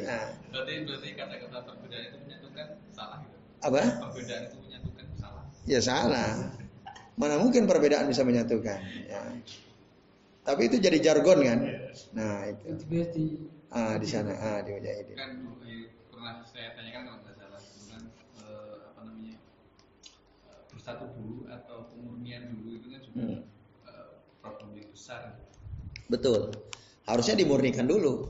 Ya. 0.07 0.18
Berarti 0.55 0.72
berarti 0.86 1.09
kata-kata 1.18 1.59
perbedaan 1.66 2.03
itu 2.07 2.16
menyatukan 2.22 2.66
salah 2.95 3.18
gitu. 3.26 3.36
Apa? 3.66 3.80
Perbedaan 4.07 4.43
itu 4.47 4.57
menyatukan 4.62 5.05
salah. 5.18 5.43
Ya 5.66 5.80
salah. 5.82 6.30
Mana 7.18 7.36
mungkin 7.43 7.66
perbedaan 7.66 8.07
bisa 8.07 8.22
menyatukan. 8.22 8.78
Ya. 9.11 9.20
Tapi 10.47 10.70
itu 10.70 10.78
jadi 10.78 10.99
jargon 11.03 11.43
kan. 11.43 11.59
Nah 12.14 12.49
itu. 12.49 12.70
Ah 13.74 13.99
di 13.99 14.07
sana. 14.07 14.32
Ah 14.38 14.59
di 14.62 14.72
Mujahidin. 14.78 15.14
Kan 15.18 15.30
eh, 15.66 15.91
pernah 16.07 16.43
saya 16.47 16.70
tanyakan 16.78 17.03
kalau 17.07 17.18
nggak 17.26 17.34
salah. 17.34 17.61
Bukan 20.70 20.80
satu 20.91 21.07
dulu 21.14 21.47
atau 21.47 21.86
pemurnian 21.95 22.51
dulu 22.51 22.68
itu 22.74 22.86
kan 22.91 23.01
juga 23.07 23.18
Hmm. 23.22 23.41
eh, 23.86 24.11
problem 24.43 24.70
yang 24.74 24.91
besar. 24.91 25.38
Betul. 26.11 26.51
Harusnya 27.07 27.38
dimurnikan 27.38 27.86
dulu. 27.86 28.26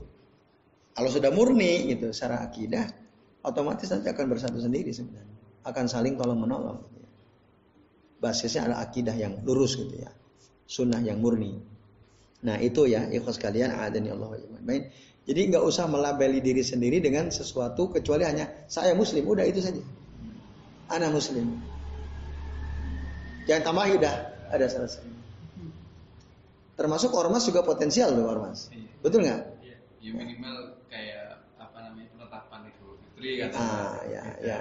Kalau 0.93 1.09
sudah 1.09 1.33
murni 1.33 1.89
gitu 1.89 2.13
secara 2.13 2.45
akidah, 2.45 2.85
otomatis 3.41 3.89
nanti 3.89 4.11
akan 4.11 4.25
bersatu 4.29 4.61
sendiri 4.61 4.93
sebenarnya. 4.93 5.33
Akan 5.65 5.89
saling 5.89 6.13
tolong 6.19 6.37
menolong. 6.37 6.77
gitu 6.85 7.01
ya. 7.01 7.09
Basisnya 8.21 8.61
adalah 8.69 8.85
akidah 8.85 9.15
yang 9.17 9.41
lurus 9.41 9.77
gitu 9.81 9.97
ya. 9.97 10.11
Sunnah 10.69 11.01
yang 11.01 11.17
murni. 11.17 11.57
Nah 12.45 12.57
itu 12.61 12.85
ya 12.89 13.09
ikhlas 13.09 13.37
kalian 13.41 13.73
adani 13.73 14.13
Allah. 14.13 14.37
Jadi 15.21 15.41
nggak 15.53 15.61
usah 15.61 15.85
melabeli 15.85 16.41
diri 16.41 16.65
sendiri 16.65 16.97
dengan 16.97 17.29
sesuatu 17.29 17.93
kecuali 17.93 18.25
hanya 18.25 18.49
saya 18.65 18.97
muslim 18.97 19.25
udah 19.25 19.45
itu 19.45 19.61
saja. 19.61 19.81
Anak 20.89 21.13
muslim. 21.17 21.61
Jangan 23.49 23.61
tambah 23.65 23.85
udah 23.97 24.15
ada 24.51 24.65
selesai. 24.67 25.05
Termasuk 26.77 27.13
ormas 27.13 27.45
juga 27.45 27.61
potensial 27.61 28.13
loh 28.17 28.31
ormas. 28.31 28.73
Iya. 28.73 28.89
Betul 29.05 29.19
nggak? 29.27 29.41
Iya. 29.61 29.75
Ya 30.01 30.11
minimal 30.17 30.55
kayak 30.89 31.45
apa 31.61 31.77
namanya 31.77 32.07
penetapan 32.15 32.59
Idul 32.69 32.93
Fitri. 32.97 33.29
Ah 33.53 34.01
ya 34.09 34.23
ya. 34.41 34.59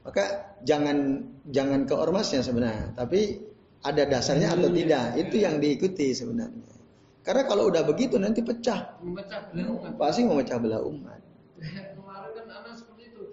Maka 0.00 0.24
jangan 0.64 1.20
jangan 1.52 1.84
ke 1.84 1.92
ormasnya 1.92 2.40
sebenarnya, 2.40 2.96
tapi 2.96 3.36
ada 3.84 4.08
dasarnya 4.08 4.56
atau 4.56 4.72
tidak 4.72 5.04
itu 5.20 5.36
yang 5.44 5.60
diikuti 5.60 6.16
sebenarnya. 6.16 6.72
Karena 7.20 7.44
kalau 7.44 7.68
udah 7.68 7.84
begitu 7.84 8.16
nanti 8.16 8.40
pecah, 8.40 8.96
memecah 9.04 9.52
belah 9.52 9.68
umat. 9.76 9.92
pasti 10.00 10.24
memecah 10.24 10.56
belah 10.56 10.80
umat. 10.80 11.20
Kemarin 11.60 12.30
kan 12.32 12.44
anak 12.48 12.74
seperti 12.80 13.12
itu. 13.12 13.24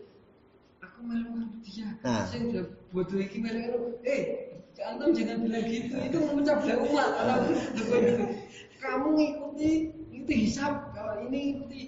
Aku 0.84 1.00
melu 1.08 1.32
karo 1.32 1.48
dia. 1.64 1.88
Nah. 2.04 2.28
Saya 2.28 2.44
udah 2.52 3.20
iki 3.24 3.38
melu 3.40 3.60
karo. 3.64 3.80
Eh, 4.04 4.57
antum 4.86 5.10
jangan 5.14 5.38
bilang 5.42 5.66
gitu. 5.66 5.96
Itu 5.98 6.18
memecah 6.22 6.56
belah 6.62 6.78
umat. 6.86 7.10
Kamu 8.84 9.08
ngikuti 9.18 9.72
itu 10.14 10.32
hisab. 10.32 10.94
Kalau 10.94 11.26
ini 11.26 11.58
ikuti 11.58 11.82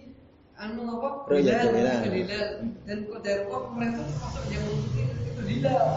anu 0.58 0.98
apa? 0.98 1.10
Hilal, 1.30 1.70
hilal. 2.10 2.50
Dan 2.90 2.98
kodar 3.06 3.46
kok 3.46 3.64
mereka 3.78 4.02
masuk 4.02 4.46
yang 4.50 4.64
mengikuti 4.66 5.02
itu 5.06 5.42
hilal. 5.46 5.88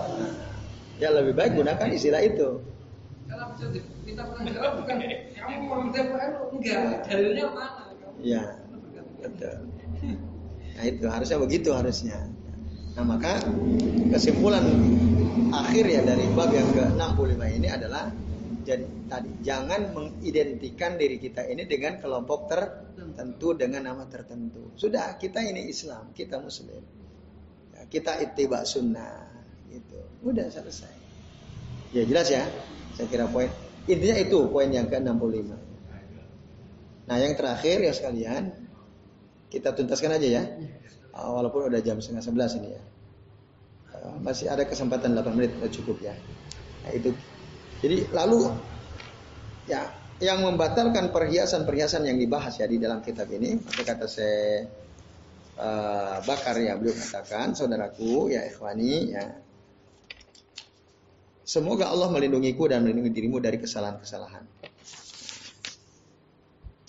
Ya 1.01 1.09
lebih 1.11 1.33
baik 1.35 1.57
gunakan 1.57 1.89
istilah 1.89 2.23
itu. 2.23 2.61
Karena 3.27 3.45
bisa 3.57 3.65
diminta 3.73 4.23
pertanggung 4.29 4.85
bukan 4.85 4.97
kamu 5.33 5.57
mau 5.65 5.79
minta 5.81 6.01
enggak. 6.05 7.09
Dalilnya 7.09 7.47
mana? 7.51 7.83
Ya, 8.23 8.43
betul. 9.19 9.57
Nah 10.73 10.85
itu 10.85 11.05
harusnya 11.09 11.39
begitu 11.41 11.69
harusnya. 11.73 12.19
Nah 12.93 13.05
maka 13.09 13.41
kesimpulan 14.13 14.65
akhir 15.53 15.85
ya 15.89 16.01
dari 16.05 16.29
bab 16.37 16.53
yang 16.53 16.69
ke-65 16.77 17.41
ini 17.41 17.69
adalah 17.73 18.13
jadi 18.63 18.87
tadi 19.11 19.31
jangan 19.43 19.91
mengidentikan 19.91 20.95
diri 20.95 21.19
kita 21.19 21.43
ini 21.49 21.67
dengan 21.67 21.99
kelompok 21.99 22.47
tertentu 22.53 23.57
dengan 23.59 23.91
nama 23.91 24.05
tertentu. 24.07 24.77
Sudah 24.79 25.19
kita 25.19 25.43
ini 25.43 25.67
Islam, 25.67 26.15
kita 26.15 26.39
Muslim, 26.39 26.81
Ya, 27.73 27.89
kita 27.91 28.21
ittiba 28.23 28.63
sunnah, 28.63 29.27
gitu. 29.73 29.99
Udah 30.23 30.47
selesai. 30.53 30.93
Ya 31.97 32.05
jelas 32.05 32.29
ya. 32.29 32.45
Saya 32.95 33.09
kira 33.09 33.27
poin 33.27 33.49
intinya 33.89 34.17
itu 34.21 34.39
poin 34.53 34.69
yang 34.71 34.87
ke-65. 34.87 35.51
Nah 37.09 37.17
yang 37.19 37.35
terakhir 37.35 37.83
ya 37.83 37.93
sekalian 37.93 38.53
kita 39.51 39.75
tuntaskan 39.75 40.21
aja 40.21 40.29
ya. 40.29 40.43
Uh, 41.13 41.31
walaupun 41.41 41.69
udah 41.69 41.81
jam 41.85 42.01
setengah 42.01 42.25
sebelas 42.25 42.57
ini 42.57 42.73
ya. 42.73 42.83
Uh, 43.93 44.17
masih 44.25 44.49
ada 44.49 44.65
kesempatan 44.65 45.13
8 45.13 45.37
menit 45.37 45.53
cukup 45.73 46.01
ya. 46.01 46.17
Nah 46.83 46.93
itu. 46.97 47.13
Jadi 47.85 48.09
lalu 48.15 48.49
ya 49.69 49.93
yang 50.23 50.41
membatalkan 50.47 51.11
perhiasan-perhiasan 51.11 52.07
yang 52.07 52.17
dibahas 52.17 52.55
ya 52.57 52.71
di 52.71 52.79
dalam 52.79 53.03
kitab 53.03 53.27
ini, 53.35 53.59
apa 53.59 53.83
kata 53.83 54.07
saya 54.07 54.71
uh, 55.59 56.17
Bakar 56.23 56.57
ya 56.63 56.79
beliau 56.79 56.95
katakan, 56.95 57.59
saudaraku 57.59 58.31
ya 58.31 58.47
ikhwani 58.47 58.95
ya. 59.13 59.25
Semoga 61.43 61.91
Allah 61.91 62.09
melindungiku 62.09 62.71
dan 62.71 62.87
melindungi 62.87 63.13
dirimu 63.13 63.43
dari 63.43 63.59
kesalahan-kesalahan. 63.59 64.47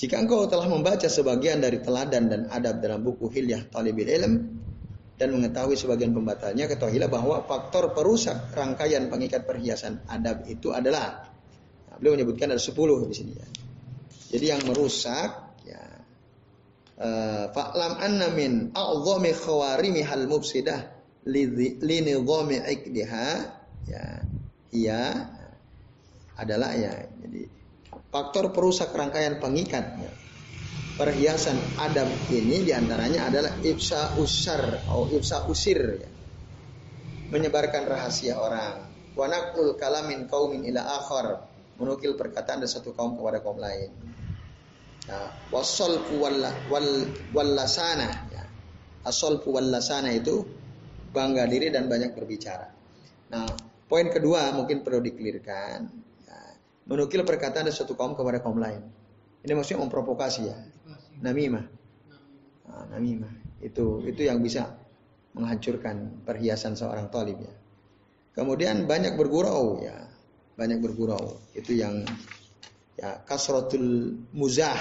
Jika 0.04 0.20
engkau 0.20 0.44
telah 0.52 0.68
membaca 0.68 1.08
sebagian 1.08 1.64
dari 1.64 1.80
teladan 1.80 2.28
dan 2.28 2.42
adab 2.52 2.84
dalam 2.84 3.08
buku 3.08 3.32
Hilyah 3.32 3.72
Talibil 3.72 4.12
Ilm 4.12 4.34
dan 5.16 5.32
mengetahui 5.32 5.80
sebagian 5.80 6.12
pembatalnya, 6.12 6.68
ketahuilah 6.68 7.08
bahwa 7.08 7.40
faktor 7.48 7.96
perusak 7.96 8.52
rangkaian 8.52 9.08
pengikat 9.08 9.48
perhiasan 9.48 10.04
adab 10.12 10.44
itu 10.52 10.76
adalah 10.76 11.32
nah, 11.88 11.96
beliau 12.04 12.20
menyebutkan 12.20 12.52
ada 12.52 12.60
10 12.60 12.76
di 13.08 13.16
sini 13.16 13.32
ya. 13.32 13.48
Jadi 14.36 14.46
yang 14.52 14.62
merusak 14.68 15.56
ya 15.64 15.84
eh, 17.00 17.46
fa'lam 17.56 17.96
anna 18.04 18.28
min 18.36 18.76
a'dhami 18.76 19.32
khawarimi 19.32 20.04
hal 20.04 20.28
mufsidah 20.28 20.84
li 21.24 21.98
nidhami 22.04 22.60
ikdiha 22.60 23.28
ya 23.88 24.04
ia 24.76 25.32
adalah 26.36 26.76
ya 26.76 26.92
jadi 27.24 27.63
faktor 28.14 28.54
perusak 28.54 28.94
rangkaian 28.94 29.42
pengikat 29.42 29.98
ya. 29.98 30.14
perhiasan 31.02 31.58
Adam 31.82 32.06
ini 32.30 32.62
di 32.62 32.70
antaranya 32.70 33.26
adalah 33.26 33.58
ifsa 33.66 34.14
usar 34.22 34.86
atau 34.86 35.10
ifsa 35.10 35.50
usir 35.50 35.82
ya. 35.98 36.10
menyebarkan 37.34 37.90
rahasia 37.90 38.38
orang 38.38 38.86
wanakul 39.18 39.74
kalamin 39.82 40.30
kaumin 40.30 40.62
ila 40.70 41.02
akhar 41.02 41.50
menukil 41.82 42.14
perkataan 42.14 42.62
dari 42.62 42.70
satu 42.70 42.94
kaum 42.94 43.18
kepada 43.18 43.42
kaum 43.42 43.58
lain 43.58 43.90
ya. 45.10 45.34
wal 45.50 46.38
wal 46.70 46.90
wallasana 47.34 48.30
ya. 48.30 48.46
asolfu 49.10 49.58
wallasana 49.58 50.14
itu 50.14 50.46
bangga 51.10 51.50
diri 51.50 51.74
dan 51.74 51.90
banyak 51.90 52.14
berbicara 52.14 52.70
nah 53.34 53.50
poin 53.90 54.14
kedua 54.14 54.54
mungkin 54.54 54.86
perlu 54.86 55.02
dikelirkan 55.02 55.90
ya. 55.90 56.13
Menukil 56.90 57.24
perkataan 57.24 57.68
dari 57.70 57.76
satu 57.76 57.96
kaum 57.96 58.16
kepada 58.16 58.40
kaum 58.44 58.60
lain 58.60 58.84
ini 59.44 59.52
maksudnya 59.56 59.84
memprovokasi 59.84 60.42
ya 60.48 60.58
namimah 61.24 61.84
Nah, 62.68 62.86
namimah 62.96 63.34
itu 63.60 64.08
itu 64.08 64.22
yang 64.24 64.40
bisa 64.40 64.72
menghancurkan 65.36 66.24
perhiasan 66.24 66.78
seorang 66.78 67.12
talib 67.12 67.42
ya. 67.44 67.54
Kemudian 68.34 68.90
banyak 68.90 69.14
bergurau 69.14 69.84
ya, 69.84 70.10
banyak 70.56 70.80
bergurau. 70.80 71.38
Itu 71.54 71.76
yang 71.76 72.08
ya 72.98 73.22
kasratul 73.28 74.16
muzah 74.32 74.80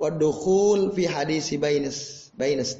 wa 0.00 0.10
dukhul 0.10 0.92
fi 0.92 1.06
hadisi 1.06 1.56
bainas 1.56 2.30
bainas 2.34 2.76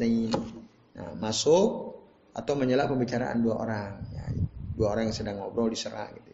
Nah, 0.95 1.11
masuk 1.19 1.97
atau 2.35 2.55
menyela 2.55 2.87
pembicaraan 2.87 3.43
dua 3.43 3.55
orang 3.63 3.93
ya. 4.15 4.27
Dua 4.75 4.95
orang 4.95 5.11
yang 5.11 5.17
sedang 5.17 5.39
ngobrol 5.39 5.71
diserang 5.71 6.11
gitu 6.19 6.34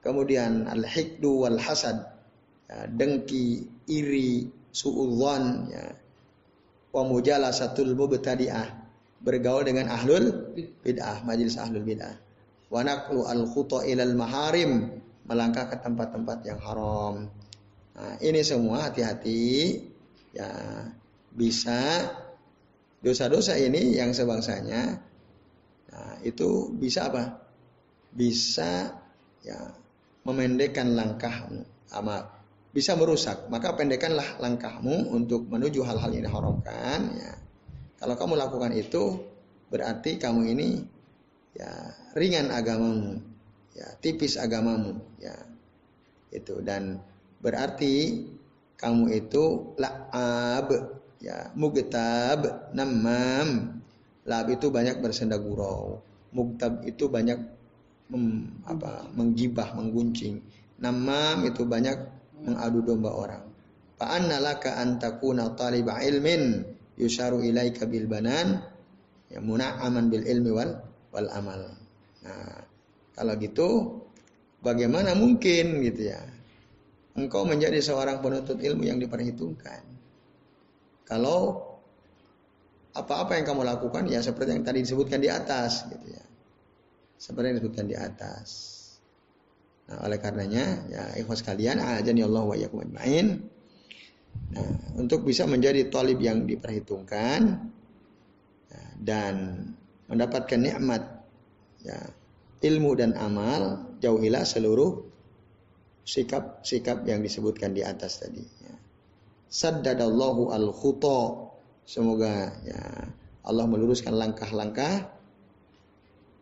Kemudian 0.00 0.64
al-hikdu 0.64 1.44
wal 1.44 1.60
hasad 1.60 2.00
ya, 2.68 2.88
dengki, 2.88 3.68
iri, 3.88 4.48
suudzon 4.72 5.68
ya. 5.68 5.84
Wa 6.90 7.06
mujalasatul 7.06 7.94
mubtadi'ah 7.94 8.66
bergaul 9.20 9.62
dengan 9.62 9.92
ahlul 9.92 10.56
bid'ah, 10.82 11.22
majelis 11.22 11.60
ahlul 11.60 11.84
bid'ah. 11.84 12.16
Wa 12.72 12.82
al 12.82 13.46
ilal 13.86 14.14
maharim 14.16 15.00
melangkah 15.28 15.68
ke 15.70 15.76
tempat-tempat 15.78 16.38
yang 16.48 16.58
haram. 16.58 17.30
Nah, 17.94 18.14
ini 18.24 18.40
semua 18.40 18.88
hati-hati 18.88 19.76
ya 20.32 20.50
bisa 21.34 22.10
dosa-dosa 23.02 23.58
ini 23.58 23.98
yang 23.98 24.14
sebangsanya 24.14 24.98
nah, 25.90 26.14
itu 26.22 26.70
bisa 26.74 27.10
apa? 27.10 27.38
Bisa 28.10 28.94
ya 29.42 29.58
memendekkan 30.24 30.92
langkahmu. 30.94 31.64
Ama 31.90 32.28
bisa 32.70 32.94
merusak. 32.94 33.50
Maka 33.50 33.74
pendekkanlah 33.74 34.38
langkahmu 34.38 35.10
untuk 35.10 35.50
menuju 35.50 35.82
hal-hal 35.82 36.10
yang 36.14 36.24
diharamkan 36.30 37.00
ya. 37.18 37.34
Kalau 38.00 38.14
kamu 38.16 38.34
lakukan 38.40 38.72
itu 38.72 39.20
berarti 39.68 40.16
kamu 40.16 40.40
ini 40.56 40.68
ya 41.52 41.70
ringan 42.16 42.48
agamamu 42.54 43.20
ya 43.74 43.86
tipis 43.98 44.38
agamamu 44.38 44.98
ya. 45.18 45.34
Itu 46.30 46.62
dan 46.62 47.02
berarti 47.42 48.24
kamu 48.78 49.04
itu 49.12 49.74
la'ab 49.76 50.72
ya 51.20 51.52
mugtab 51.52 52.72
namam 52.72 53.76
la'ab 54.24 54.48
itu 54.56 54.72
banyak 54.72 55.04
bersenda 55.04 55.36
gurau 55.36 56.00
mugtab 56.32 56.80
itu 56.88 57.12
banyak 57.12 57.59
mem, 58.10 58.50
apa 58.66 59.08
menggibah 59.14 59.72
mengguncing 59.78 60.42
namam 60.82 61.46
itu 61.46 61.62
banyak 61.64 61.96
mengadu 62.42 62.80
domba 62.82 63.10
orang. 63.12 63.44
Fa'anna 64.00 64.40
laka 64.40 64.80
an 64.80 64.96
takuna 64.96 65.52
taliba 65.52 66.00
ilmin 66.00 66.64
yusharu 66.96 67.44
ilaika 67.44 67.84
bil 67.84 68.08
banan 68.08 68.64
ya 69.28 69.38
muna'aman 69.44 70.08
bil 70.08 70.24
ilmi 70.24 70.50
wal 70.50 70.72
wal 71.12 71.28
amal. 71.30 71.60
Nah, 72.24 72.64
Kalau 73.14 73.36
gitu 73.36 73.68
bagaimana 74.64 75.12
mungkin 75.12 75.84
gitu 75.84 76.08
ya 76.08 76.20
engkau 77.20 77.44
menjadi 77.44 77.76
seorang 77.84 78.24
penuntut 78.24 78.56
ilmu 78.64 78.88
yang 78.88 78.96
diperhitungkan. 78.96 79.84
Kalau 81.04 81.68
apa-apa 82.96 83.36
yang 83.36 83.44
kamu 83.44 83.62
lakukan 83.66 84.08
ya 84.08 84.24
seperti 84.24 84.56
yang 84.56 84.64
tadi 84.64 84.80
disebutkan 84.82 85.20
di 85.20 85.28
atas 85.28 85.84
gitu 85.90 86.06
ya. 86.16 86.19
Seperti 87.20 87.52
yang 87.52 87.56
disebutkan 87.60 87.84
di 87.84 87.96
atas. 88.00 88.48
Nah, 89.92 90.08
oleh 90.08 90.16
karenanya 90.16 90.64
ya 90.88 91.02
ikhwas 91.20 91.44
kalian 91.44 91.76
ajani 91.76 92.24
Allah 92.24 92.48
wa 92.48 92.56
iyyakum 92.56 92.80
ajmain. 92.80 93.44
Nah, 94.56 94.70
untuk 94.96 95.28
bisa 95.28 95.44
menjadi 95.44 95.92
talib 95.92 96.16
yang 96.16 96.48
diperhitungkan 96.48 97.68
ya, 98.72 98.82
dan 98.96 99.34
mendapatkan 100.08 100.56
nikmat 100.56 101.02
ya 101.84 101.98
ilmu 102.64 102.96
dan 102.96 103.12
amal 103.20 103.92
jauhilah 104.00 104.48
seluruh 104.48 105.04
sikap-sikap 106.08 107.04
yang 107.04 107.20
disebutkan 107.20 107.76
di 107.76 107.84
atas 107.84 108.24
tadi 108.24 108.40
ya. 108.40 108.74
Saddadallahu 109.50 110.56
al-khuta 110.56 111.50
semoga 111.84 112.54
ya 112.64 112.80
Allah 113.44 113.66
meluruskan 113.68 114.16
langkah-langkah 114.16 115.19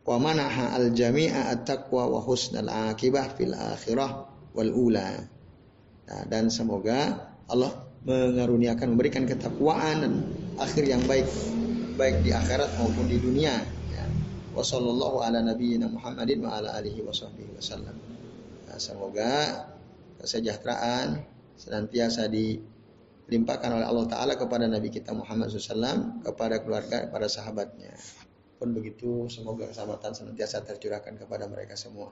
wa 0.09 0.17
manaha 0.17 0.73
al 0.73 0.97
jami'a 0.97 1.53
at-taqwa 1.53 2.09
wa 2.09 2.25
husnal 2.25 2.73
akibah 2.73 3.29
fil 3.37 3.53
akhirah 3.53 4.25
wal 4.57 4.73
ula 4.73 5.21
nah, 6.09 6.23
dan 6.33 6.49
semoga 6.49 7.29
Allah 7.53 7.85
mengaruniakan 8.09 8.97
memberikan 8.97 9.29
ketakwaan 9.29 9.97
dan 10.01 10.13
akhir 10.57 10.89
yang 10.89 11.05
baik 11.05 11.29
baik 12.01 12.25
di 12.25 12.33
akhirat 12.33 12.73
maupun 12.81 13.05
di 13.05 13.21
dunia 13.21 13.61
wa 14.59 14.67
sallallahu 14.67 15.23
ala 15.23 15.39
nabiyyina 15.39 15.87
Muhammadin 15.87 16.43
wa 16.43 16.59
ala 16.59 16.75
alihi 16.75 16.99
wa 17.07 17.15
sahbihi 17.15 17.55
wasallam. 17.55 17.95
Nah, 18.67 18.79
semoga 18.83 19.35
kesejahteraan 20.19 21.23
senantiasa 21.55 22.27
dilimpahkan 22.27 23.71
oleh 23.71 23.87
Allah 23.87 24.07
Ta'ala 24.11 24.35
kepada 24.35 24.67
Nabi 24.67 24.91
kita 24.91 25.15
Muhammad 25.15 25.55
SAW, 25.55 26.27
kepada 26.27 26.59
keluarga, 26.59 27.07
kepada 27.07 27.31
sahabatnya. 27.31 27.95
Pun 28.59 28.75
begitu, 28.75 29.31
semoga 29.31 29.71
keselamatan 29.71 30.13
senantiasa 30.19 30.67
tercurahkan 30.67 31.15
kepada 31.15 31.47
mereka 31.47 31.79
semua. 31.79 32.11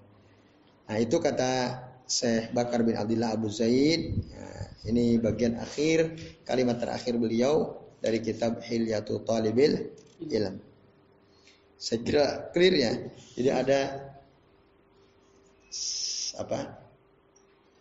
Nah 0.86 0.96
itu 1.02 1.18
kata 1.18 1.82
Syekh 2.06 2.54
Bakar 2.54 2.86
bin 2.86 2.94
Abdullah 2.94 3.34
Abu 3.34 3.50
Zaid. 3.50 4.14
Nah, 4.30 4.64
ini 4.86 5.18
bagian 5.18 5.58
akhir, 5.58 6.14
kalimat 6.46 6.78
terakhir 6.78 7.18
beliau 7.18 7.82
dari 7.98 8.22
kitab 8.22 8.62
Hilyatul 8.62 9.26
Talibil 9.26 9.90
Ilm. 10.22 10.62
Saya 11.76 11.98
kira 12.06 12.24
clear 12.54 12.74
ya. 12.78 12.92
Jadi 13.34 13.50
ada 13.50 13.80
apa 16.38 16.78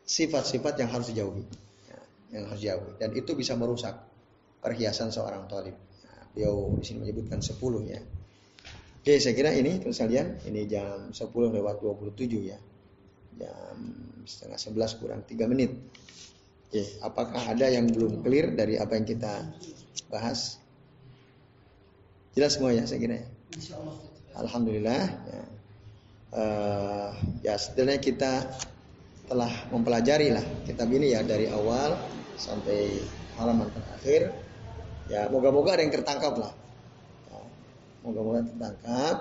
sifat-sifat 0.05 0.74
yang 0.82 0.89
harus 0.89 1.13
dijauhi, 1.13 1.45
ya, 1.86 1.99
yang 2.34 2.49
harus 2.49 2.61
dijauhi. 2.66 2.91
Dan 2.97 3.13
itu 3.13 3.38
bisa 3.38 3.53
merusak 3.53 3.93
perhiasan 4.57 5.13
seorang 5.13 5.45
talib. 5.45 5.78
Nah, 5.78 6.26
beliau 6.34 6.74
di 6.82 6.84
sini 6.84 7.05
menyebutkan 7.05 7.45
10 7.45 7.61
ya. 7.86 8.01
Oke, 9.06 9.22
saya 9.22 9.38
kira 9.38 9.53
ini 9.53 9.78
terus 9.78 10.01
kalian 10.01 10.41
ini 10.49 10.66
jam 10.66 11.14
10 11.14 11.30
lewat 11.30 11.78
27 11.78 12.26
ya. 12.41 12.58
Jam 13.38 13.78
setengah 14.26 14.58
11 14.58 14.97
kurang 14.97 15.22
3 15.22 15.45
menit. 15.45 15.78
Oke, 16.66 16.82
apakah 17.06 17.38
ada 17.38 17.70
yang 17.70 17.86
belum 17.86 18.26
clear 18.26 18.58
dari 18.58 18.82
apa 18.82 18.97
yang 18.97 19.06
kita 19.06 19.45
bahas? 20.10 20.58
Jelas 22.34 22.58
semua 22.58 22.74
ya 22.74 22.82
saya 22.89 22.97
kira 22.97 23.22
ya. 23.22 23.28
Alhamdulillah. 24.41 25.06
Ya. 25.06 25.41
Uh, 26.34 27.10
ya 27.45 27.62
sebenarnya 27.62 28.01
kita 28.01 28.58
telah 29.30 29.53
mempelajari 29.70 30.34
lah 30.34 30.41
kitab 30.66 30.89
ini 30.89 31.14
ya 31.14 31.22
dari 31.22 31.45
awal 31.53 31.93
sampai 32.41 33.06
halaman 33.38 33.70
terakhir. 33.70 34.34
Ya 35.14 35.30
moga-moga 35.30 35.78
ada 35.78 35.86
yang 35.86 35.93
tertangkap 35.93 36.41
lah. 36.41 36.64
Moga-moga 38.06 38.45
tertangkap 38.45 39.18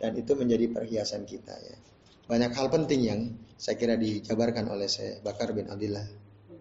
dan 0.00 0.12
itu 0.16 0.32
menjadi 0.32 0.66
perhiasan 0.72 1.28
kita 1.28 1.52
ya. 1.52 1.76
Banyak 2.28 2.52
hal 2.56 2.68
penting 2.72 3.00
yang 3.04 3.20
saya 3.60 3.76
kira 3.76 4.00
dijabarkan 4.00 4.68
oleh 4.72 4.88
saya 4.88 5.20
Bakar 5.20 5.52
bin 5.52 5.68
Abdullah 5.68 6.04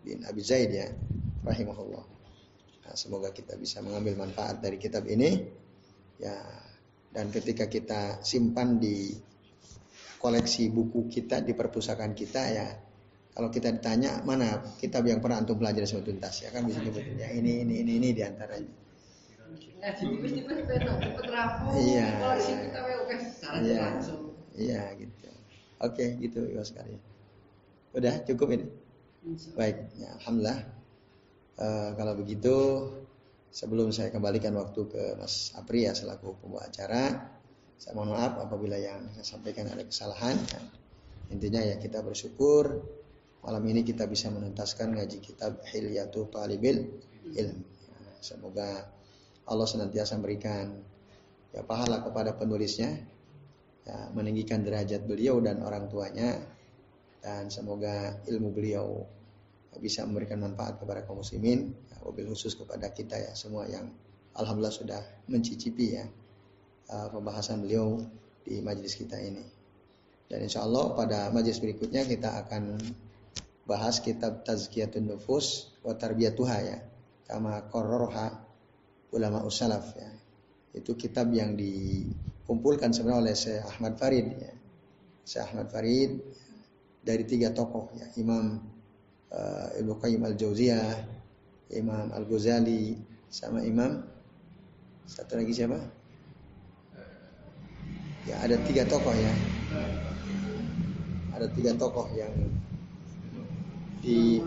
bin 0.04 0.24
Abi 0.28 0.44
Zaid 0.44 0.72
ya 0.76 0.88
rahimahullah. 1.48 2.06
Nah, 2.88 2.96
semoga 2.96 3.32
kita 3.32 3.56
bisa 3.60 3.84
mengambil 3.84 4.28
manfaat 4.28 4.60
dari 4.64 4.80
kitab 4.80 5.08
ini. 5.08 5.44
Ya, 6.18 6.34
dan 7.14 7.30
ketika 7.30 7.70
kita 7.70 8.24
simpan 8.26 8.82
di 8.82 9.14
koleksi 10.18 10.74
buku 10.74 11.08
kita 11.08 11.46
di 11.46 11.54
perpustakaan 11.54 12.18
kita 12.18 12.42
ya 12.50 12.68
kalau 13.38 13.54
kita 13.54 13.70
ditanya 13.70 14.26
mana 14.26 14.66
kitab 14.82 15.06
yang 15.06 15.22
pernah 15.22 15.46
antum 15.46 15.62
pelajari 15.62 15.86
semua 15.86 16.10
tuntas 16.10 16.42
ya 16.42 16.50
kan 16.50 16.66
bisa 16.66 16.82
nyebutin 16.82 17.22
ya 17.22 17.30
ini 17.38 17.62
ini 17.62 17.86
ini 17.86 17.92
ini 18.02 18.10
di 18.18 18.26
antaranya 18.26 18.87
iya. 21.80 22.06
Iya. 23.62 23.86
iya 24.58 24.84
gitu. 24.98 25.28
Oke 25.82 26.06
gitu 26.20 26.40
ya 26.52 26.62
sekali. 26.66 26.98
Udah 27.94 28.14
cukup 28.26 28.48
ini? 28.58 28.66
Baik 29.56 29.78
ya 29.98 30.10
alhamdulillah. 30.22 30.60
Uh, 31.58 31.90
kalau 31.98 32.14
begitu 32.14 32.54
Sebelum 33.58 33.90
saya 33.96 34.12
kembalikan 34.12 34.54
waktu 34.60 34.86
ke 34.86 35.04
Mas 35.18 35.56
Apri 35.56 35.88
ya 35.88 35.96
selaku 35.96 36.36
pembawa 36.44 36.68
acara, 36.68 37.32
saya 37.80 37.98
mohon 37.98 38.14
maaf 38.14 38.38
apabila 38.44 38.76
yang 38.76 39.08
saya 39.18 39.38
sampaikan 39.38 39.72
ada 39.72 39.82
kesalahan. 39.82 40.38
Ya. 40.38 40.62
Intinya 41.34 41.62
ya 41.64 41.82
kita 41.82 42.04
bersyukur 42.04 42.86
malam 43.42 43.64
ini 43.66 43.82
kita 43.82 44.06
bisa 44.06 44.30
menuntaskan 44.30 45.00
ngaji 45.00 45.18
kitab 45.24 45.64
Hilyatul 45.74 46.28
Talibil 46.30 47.02
Ilm. 47.34 47.60
Ya, 47.64 48.12
semoga 48.20 48.94
Allah 49.48 49.68
senantiasa 49.68 50.20
memberikan 50.20 50.76
ya 51.56 51.64
pahala 51.64 52.04
kepada 52.04 52.36
penulisnya, 52.36 52.92
ya, 53.88 54.12
meninggikan 54.12 54.62
derajat 54.62 55.08
beliau 55.08 55.40
dan 55.40 55.64
orang 55.64 55.88
tuanya, 55.88 56.36
dan 57.24 57.48
semoga 57.48 58.20
ilmu 58.28 58.52
beliau 58.52 59.08
bisa 59.78 60.04
memberikan 60.04 60.42
manfaat 60.42 60.82
kepada 60.82 61.06
kaum 61.06 61.22
muslimin 61.22 61.70
mobil 62.08 62.32
khusus 62.32 62.56
kepada 62.56 62.90
kita 62.96 63.20
ya 63.20 63.36
semua 63.36 63.68
yang 63.68 63.92
alhamdulillah 64.40 64.74
sudah 64.74 65.02
mencicipi 65.28 66.00
ya 66.00 66.06
uh, 66.88 67.12
pembahasan 67.12 67.62
beliau 67.62 68.00
di 68.48 68.64
majelis 68.64 68.96
kita 68.96 69.20
ini. 69.20 69.44
Dan 70.28 70.44
insya 70.44 70.64
Allah 70.64 70.96
pada 70.96 71.20
majelis 71.36 71.60
berikutnya 71.60 72.08
kita 72.08 72.48
akan 72.48 72.80
bahas 73.68 74.00
kitab 74.00 74.48
Tazkiyatun 74.48 75.08
Nufus 75.08 75.76
wa 75.84 75.96
Tarbiyatuha 75.96 76.58
ya. 76.64 76.80
Kama 77.28 77.68
korroha 77.68 78.47
ulama 79.18 79.42
usalaf 79.44 79.98
ya. 79.98 80.10
Itu 80.78 80.94
kitab 80.94 81.34
yang 81.34 81.58
dikumpulkan 81.58 82.94
sebenarnya 82.94 83.22
oleh 83.26 83.36
Syekh 83.36 83.66
Ahmad 83.66 83.98
Farid 83.98 84.28
ya. 84.38 84.54
Syekh 85.26 85.44
Ahmad 85.50 85.68
Farid 85.74 86.12
dari 87.02 87.24
tiga 87.26 87.50
tokoh 87.52 87.90
ya. 87.98 88.08
Imam 88.22 88.62
uh, 89.34 89.68
Ibnu 89.76 89.98
Qayyim 89.98 90.22
Al-Jauziyah, 90.22 90.94
Imam 91.74 92.14
Al 92.14 92.24
Ghazali 92.30 92.96
sama 93.28 93.66
Imam 93.66 94.06
satu 95.08 95.40
lagi 95.40 95.56
siapa? 95.56 95.80
Ya 98.28 98.36
ada 98.44 98.60
tiga 98.68 98.84
tokoh 98.84 99.16
ya. 99.16 99.34
Ada 101.32 101.48
tiga 101.56 101.72
tokoh 101.80 102.12
yang 102.12 102.34
di 104.04 104.44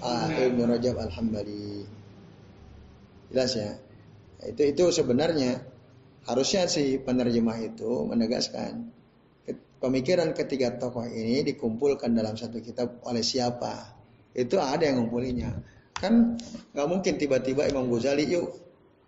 ah, 0.00 0.24
Ibnu 0.32 0.64
Rajab 0.64 0.96
Al-Hambali. 1.04 1.99
Jelas 3.30 3.54
ya. 3.56 3.70
Itu 4.44 4.62
itu 4.66 4.84
sebenarnya 4.90 5.62
harusnya 6.28 6.68
si 6.68 7.00
penerjemah 7.00 7.58
itu 7.64 8.04
menegaskan 8.04 8.92
pemikiran 9.80 10.36
ketiga 10.36 10.76
tokoh 10.76 11.08
ini 11.08 11.40
dikumpulkan 11.40 12.12
dalam 12.12 12.36
satu 12.36 12.60
kitab 12.60 13.00
oleh 13.08 13.24
siapa 13.24 13.96
itu 14.36 14.60
ada 14.60 14.84
yang 14.86 15.02
ngumpulinya. 15.02 15.50
Kan 15.96 16.36
nggak 16.72 16.88
mungkin 16.88 17.16
tiba-tiba 17.16 17.66
Imam 17.66 17.88
Ghazali 17.90 18.28
yuk 18.30 18.48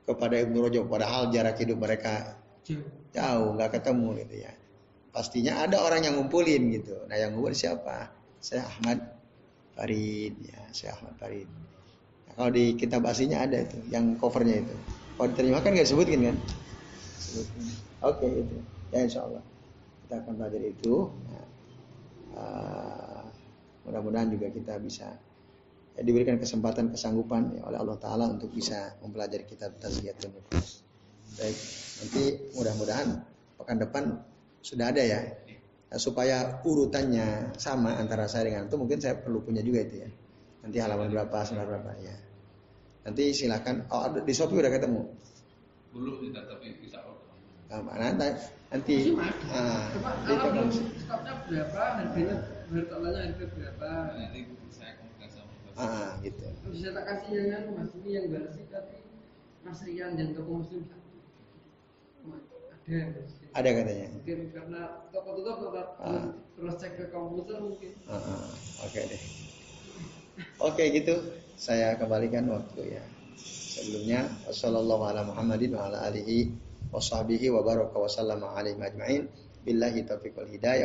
kepada 0.03 0.41
Ibnu 0.43 0.59
Rajab 0.67 0.85
padahal 0.91 1.31
jarak 1.31 1.57
hidup 1.63 1.79
mereka 1.79 2.37
jauh 3.15 3.55
nggak 3.55 3.81
ketemu 3.81 4.09
gitu 4.25 4.35
ya. 4.49 4.53
Pastinya 5.13 5.63
ada 5.69 5.85
orang 5.85 6.09
yang 6.09 6.15
ngumpulin 6.17 6.73
gitu. 6.73 6.97
Nah 7.07 7.17
yang 7.21 7.37
ngumpulin 7.37 7.57
siapa? 7.57 8.11
Saya 8.43 8.67
Ahmad 8.67 8.99
Farid 9.77 10.35
ya, 10.43 10.61
saya 10.75 10.97
Ahmad 10.99 11.15
Farid. 11.21 11.49
Kalau 12.33 12.51
di 12.51 12.75
kitab 12.81 13.05
aslinya 13.05 13.45
ada 13.45 13.61
itu, 13.63 13.79
yang 13.93 14.17
covernya 14.17 14.65
itu. 14.65 14.75
Kalau 15.19 15.29
diterima 15.31 15.59
kan 15.61 15.77
nggak 15.77 15.89
sebutin 15.89 16.21
kan? 16.33 16.37
Oke 18.03 18.27
itu. 18.27 18.57
Ya 18.93 19.05
insya 19.05 19.25
Allah 19.25 19.43
kita 20.05 20.15
akan 20.25 20.33
belajar 20.37 20.63
itu. 20.65 20.95
Nah, 21.29 21.45
uh, 22.37 23.23
Mudah-mudahan 23.83 24.31
juga 24.31 24.47
kita 24.51 24.79
bisa 24.79 25.11
ya, 25.99 26.01
diberikan 26.07 26.39
kesempatan 26.39 26.95
kesanggupan 26.95 27.59
ya, 27.59 27.67
oleh 27.67 27.79
Allah 27.83 27.99
Taala 27.99 28.31
untuk 28.31 28.55
bisa 28.55 28.95
mempelajari 29.03 29.43
kitab 29.43 29.75
Tazkiyatun 29.83 30.31
Nufus. 30.31 30.87
Baik, 31.35 31.59
nanti 32.03 32.23
mudah-mudahan 32.55 33.09
pekan 33.59 33.79
depan 33.83 34.05
sudah 34.63 34.95
ada 34.95 35.03
ya. 35.03 35.21
Nah, 35.91 35.99
supaya 35.99 36.63
urutannya 36.63 37.59
sama 37.59 37.99
antara 37.99 38.31
saya 38.31 38.49
dengan 38.49 38.71
itu 38.71 38.79
mungkin 38.79 39.03
saya 39.03 39.19
perlu 39.19 39.43
punya 39.43 39.61
juga 39.67 39.83
itu 39.83 40.07
ya. 40.07 40.09
Nanti 40.63 40.79
halaman 40.79 41.11
berapa, 41.11 41.37
halaman 41.43 41.67
berapa 41.69 41.91
ya. 42.01 42.17
Nanti 43.03 43.35
silakan. 43.35 43.83
Oh, 43.91 44.07
di 44.15 44.33
Shopee 44.33 44.63
udah 44.63 44.73
ketemu. 44.73 45.03
belum 45.93 46.25
kita 46.25 46.41
tapi 46.49 46.73
bisa 46.81 47.05
order 47.05 47.21
Nah, 47.69 47.85
nanti 48.01 48.33
nanti 48.73 48.97
ah, 49.53 49.93
kalau 50.25 50.49
ketemu. 50.49 50.89
stoknya 50.97 51.35
berapa, 51.45 51.81
harganya 52.01 52.37
harganya 52.73 53.21
harga 53.29 53.45
berapa. 53.53 53.89
nanti 54.17 54.41
saya 54.73 54.93
komunikasi 54.97 55.37
sama 55.37 55.53
Mas. 55.69 55.77
ah, 55.77 56.11
gitu. 56.25 56.49
Terus 56.49 56.77
saya 56.81 56.93
tak 56.97 57.05
kasih 57.13 57.31
yang 57.37 57.49
anu 57.61 57.71
mas 57.77 57.93
ini 57.93 58.09
yang 58.17 58.27
bersih 58.33 58.65
tapi 58.73 58.97
Mas 59.61 59.81
Rian 59.85 60.17
dan 60.17 60.33
toko 60.33 60.65
muslim. 60.65 60.83
Ada. 62.83 63.21
Ada 63.53 63.69
katanya. 63.79 64.07
Mungkin 64.17 64.39
karena 64.51 64.81
toko 65.13 65.31
tutup 65.37 65.57
tetap 65.61 65.89
Ah. 66.01 66.27
terus 66.57 66.75
cek 66.81 66.93
ke 66.97 67.05
komputer 67.13 67.57
mungkin. 67.61 67.93
Ah, 68.09 68.17
ah, 68.17 68.49
Oke 68.89 69.01
deh. 69.13 69.23
Oke 70.61 70.89
gitu. 70.95 71.15
Saya 71.57 71.95
kembalikan 72.01 72.49
waktu 72.49 72.99
ya. 72.99 73.05
Sebelumnya 73.39 74.29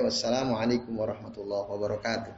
wassalamualaikum 0.05 0.93
warahmatullahi 0.95 1.65
wabarakatuh. 1.67 2.33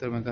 Terima 0.00 0.20
kasih. 0.24 0.28